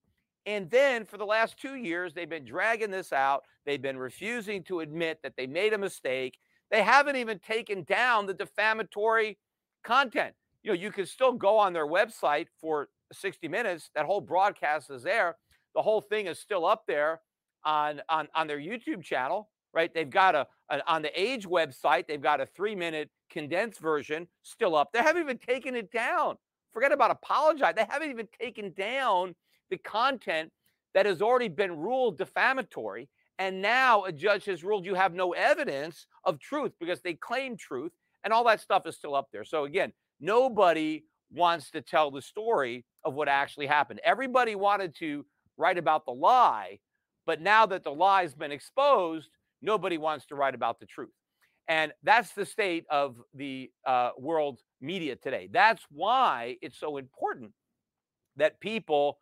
And 0.47 0.71
then 0.71 1.07
for 1.07 1.17
the 1.17 1.25
last 1.25 1.59
two 1.59 1.77
years, 1.77 2.13
they've 2.13 2.29
been 2.29 2.45
dragging 2.45 2.91
this 2.91 3.13
out. 3.13 3.45
They've 3.65 3.81
been 3.81 3.97
refusing 3.97 4.63
to 4.65 4.81
admit 4.81 5.21
that 5.23 5.35
they 5.37 5.47
made 5.47 5.73
a 5.73 5.79
mistake. 5.79 6.39
They 6.71 6.83
haven't 6.83 7.17
even 7.17 7.39
taken 7.39 7.85
down 7.85 8.27
the 8.27 8.35
defamatory 8.35 9.39
content. 9.83 10.35
You 10.63 10.71
know, 10.71 10.75
you 10.75 10.91
can 10.91 11.07
still 11.07 11.33
go 11.33 11.57
on 11.59 11.73
their 11.73 11.87
website 11.87 12.47
for 12.61 12.89
60 13.13 13.49
minutes. 13.49 13.91
That 13.95 14.07
whole 14.07 14.21
broadcast 14.21 14.91
is 14.91 15.03
there. 15.03 15.37
The 15.75 15.83
whole 15.83 16.01
thing 16.01 16.27
is 16.27 16.39
still 16.39 16.65
up 16.65 16.85
there 16.87 17.21
on 17.65 18.01
on, 18.09 18.29
on 18.35 18.47
their 18.47 18.59
YouTube 18.59 19.03
channel, 19.03 19.51
right? 19.73 19.93
They've 19.93 20.09
got 20.09 20.35
a, 20.35 20.47
a 20.71 20.81
on 20.91 21.03
the 21.03 21.21
Age 21.21 21.47
website. 21.47 22.07
They've 22.07 22.21
got 22.21 22.41
a 22.41 22.47
three 22.47 22.75
minute 22.75 23.11
condensed 23.31 23.81
version 23.81 24.29
still 24.43 24.77
up. 24.77 24.93
They 24.93 25.01
haven't 25.01 25.23
even 25.23 25.39
taken 25.39 25.75
it 25.75 25.91
down. 25.91 26.37
Forget 26.73 26.93
about 26.93 27.11
apologize. 27.11 27.75
They 27.77 27.87
haven't 27.89 28.11
even 28.11 28.29
taken 28.41 28.73
down 28.73 29.35
the 29.71 29.79
content 29.79 30.51
that 30.95 31.07
has 31.07 31.23
already 31.23 31.49
been 31.49 31.77
ruled 31.77 32.19
defamatory. 32.19 33.09
And 33.39 33.61
now 33.61 34.05
a 34.05 34.13
judge 34.13 34.45
has 34.45 34.63
ruled 34.63 34.85
you 34.85 34.95
have 34.95 35.13
no 35.13 35.33
evidence 35.33 36.07
of 36.25 36.39
truth 36.39 36.73
because 36.79 37.01
they 37.01 37.15
claim 37.15 37.57
truth, 37.57 37.93
and 38.23 38.33
all 38.33 38.45
that 38.45 38.61
stuff 38.61 38.87
is 38.87 38.97
still 38.97 39.15
up 39.15 39.29
there. 39.33 39.45
So 39.45 39.65
again, 39.65 39.93
nobody 40.21 41.05
wants 41.33 41.71
to 41.73 41.81
tell 41.81 42.11
the 42.11 42.23
story 42.23 42.85
of 43.05 43.15
what 43.15 43.29
actually 43.29 43.67
happened. 43.67 44.01
Everybody 44.05 44.55
wanted 44.55 44.95
to 44.97 45.25
write 45.57 45.79
about 45.79 46.05
the 46.05 46.13
lie, 46.13 46.79
but 47.27 47.41
now 47.41 47.67
that 47.67 47.85
the 47.85 47.93
lie's 47.93 48.35
been 48.35 48.53
exposed, 48.53 49.31
nobody 49.63 49.99
wants 49.99 50.27
to 50.27 50.35
write 50.35 50.55
about 50.55 50.81
the 50.81 50.87
truth. 50.87 51.13
And 51.69 51.93
that's 52.03 52.33
the 52.33 52.45
state 52.45 52.85
of 52.91 53.17
the 53.33 53.71
uh, 53.87 54.11
world 54.19 54.61
media 54.81 55.17
today. 55.17 55.49
That's 55.51 55.83
why 55.91 56.57
it's 56.61 56.79
so 56.79 56.99
important 56.99 57.53
that 58.37 58.61
people 58.61 59.19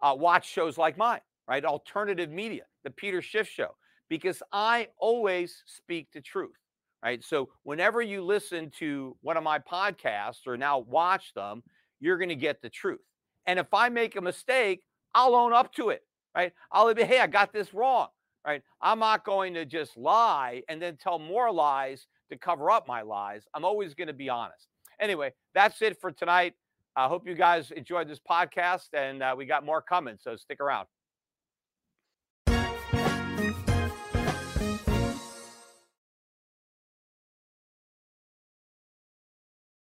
uh, 0.00 0.14
watch 0.16 0.48
shows 0.48 0.78
like 0.78 0.96
mine, 0.96 1.20
right? 1.46 1.64
Alternative 1.64 2.30
media, 2.30 2.62
the 2.84 2.90
Peter 2.90 3.20
Schiff 3.20 3.48
Show, 3.48 3.76
because 4.08 4.42
I 4.52 4.88
always 4.98 5.62
speak 5.66 6.08
the 6.12 6.20
truth 6.20 6.56
right? 7.02 7.22
So 7.24 7.48
whenever 7.64 8.00
you 8.00 8.22
listen 8.22 8.70
to 8.78 9.16
one 9.22 9.36
of 9.36 9.42
my 9.42 9.58
podcasts 9.58 10.46
or 10.46 10.56
now 10.56 10.78
watch 10.78 11.34
them, 11.34 11.62
you're 12.00 12.18
going 12.18 12.28
to 12.28 12.36
get 12.36 12.62
the 12.62 12.70
truth. 12.70 13.00
And 13.46 13.58
if 13.58 13.72
I 13.72 13.88
make 13.88 14.16
a 14.16 14.20
mistake, 14.20 14.82
I'll 15.14 15.34
own 15.34 15.52
up 15.52 15.72
to 15.74 15.90
it, 15.90 16.02
right? 16.34 16.52
I'll 16.70 16.92
be, 16.94 17.04
hey, 17.04 17.20
I 17.20 17.26
got 17.26 17.52
this 17.52 17.74
wrong, 17.74 18.08
right? 18.46 18.62
I'm 18.80 18.98
not 18.98 19.24
going 19.24 19.54
to 19.54 19.64
just 19.64 19.96
lie 19.96 20.62
and 20.68 20.80
then 20.80 20.96
tell 20.96 21.18
more 21.18 21.52
lies 21.52 22.06
to 22.30 22.38
cover 22.38 22.70
up 22.70 22.86
my 22.86 23.02
lies. 23.02 23.44
I'm 23.54 23.64
always 23.64 23.94
going 23.94 24.08
to 24.08 24.14
be 24.14 24.28
honest. 24.28 24.68
Anyway, 25.00 25.32
that's 25.54 25.82
it 25.82 26.00
for 26.00 26.10
tonight. 26.12 26.54
I 26.94 27.08
hope 27.08 27.26
you 27.26 27.34
guys 27.34 27.70
enjoyed 27.70 28.08
this 28.08 28.20
podcast 28.20 28.88
and 28.92 29.22
uh, 29.22 29.34
we 29.36 29.46
got 29.46 29.64
more 29.64 29.82
coming. 29.82 30.18
So 30.20 30.36
stick 30.36 30.60
around. 30.60 30.86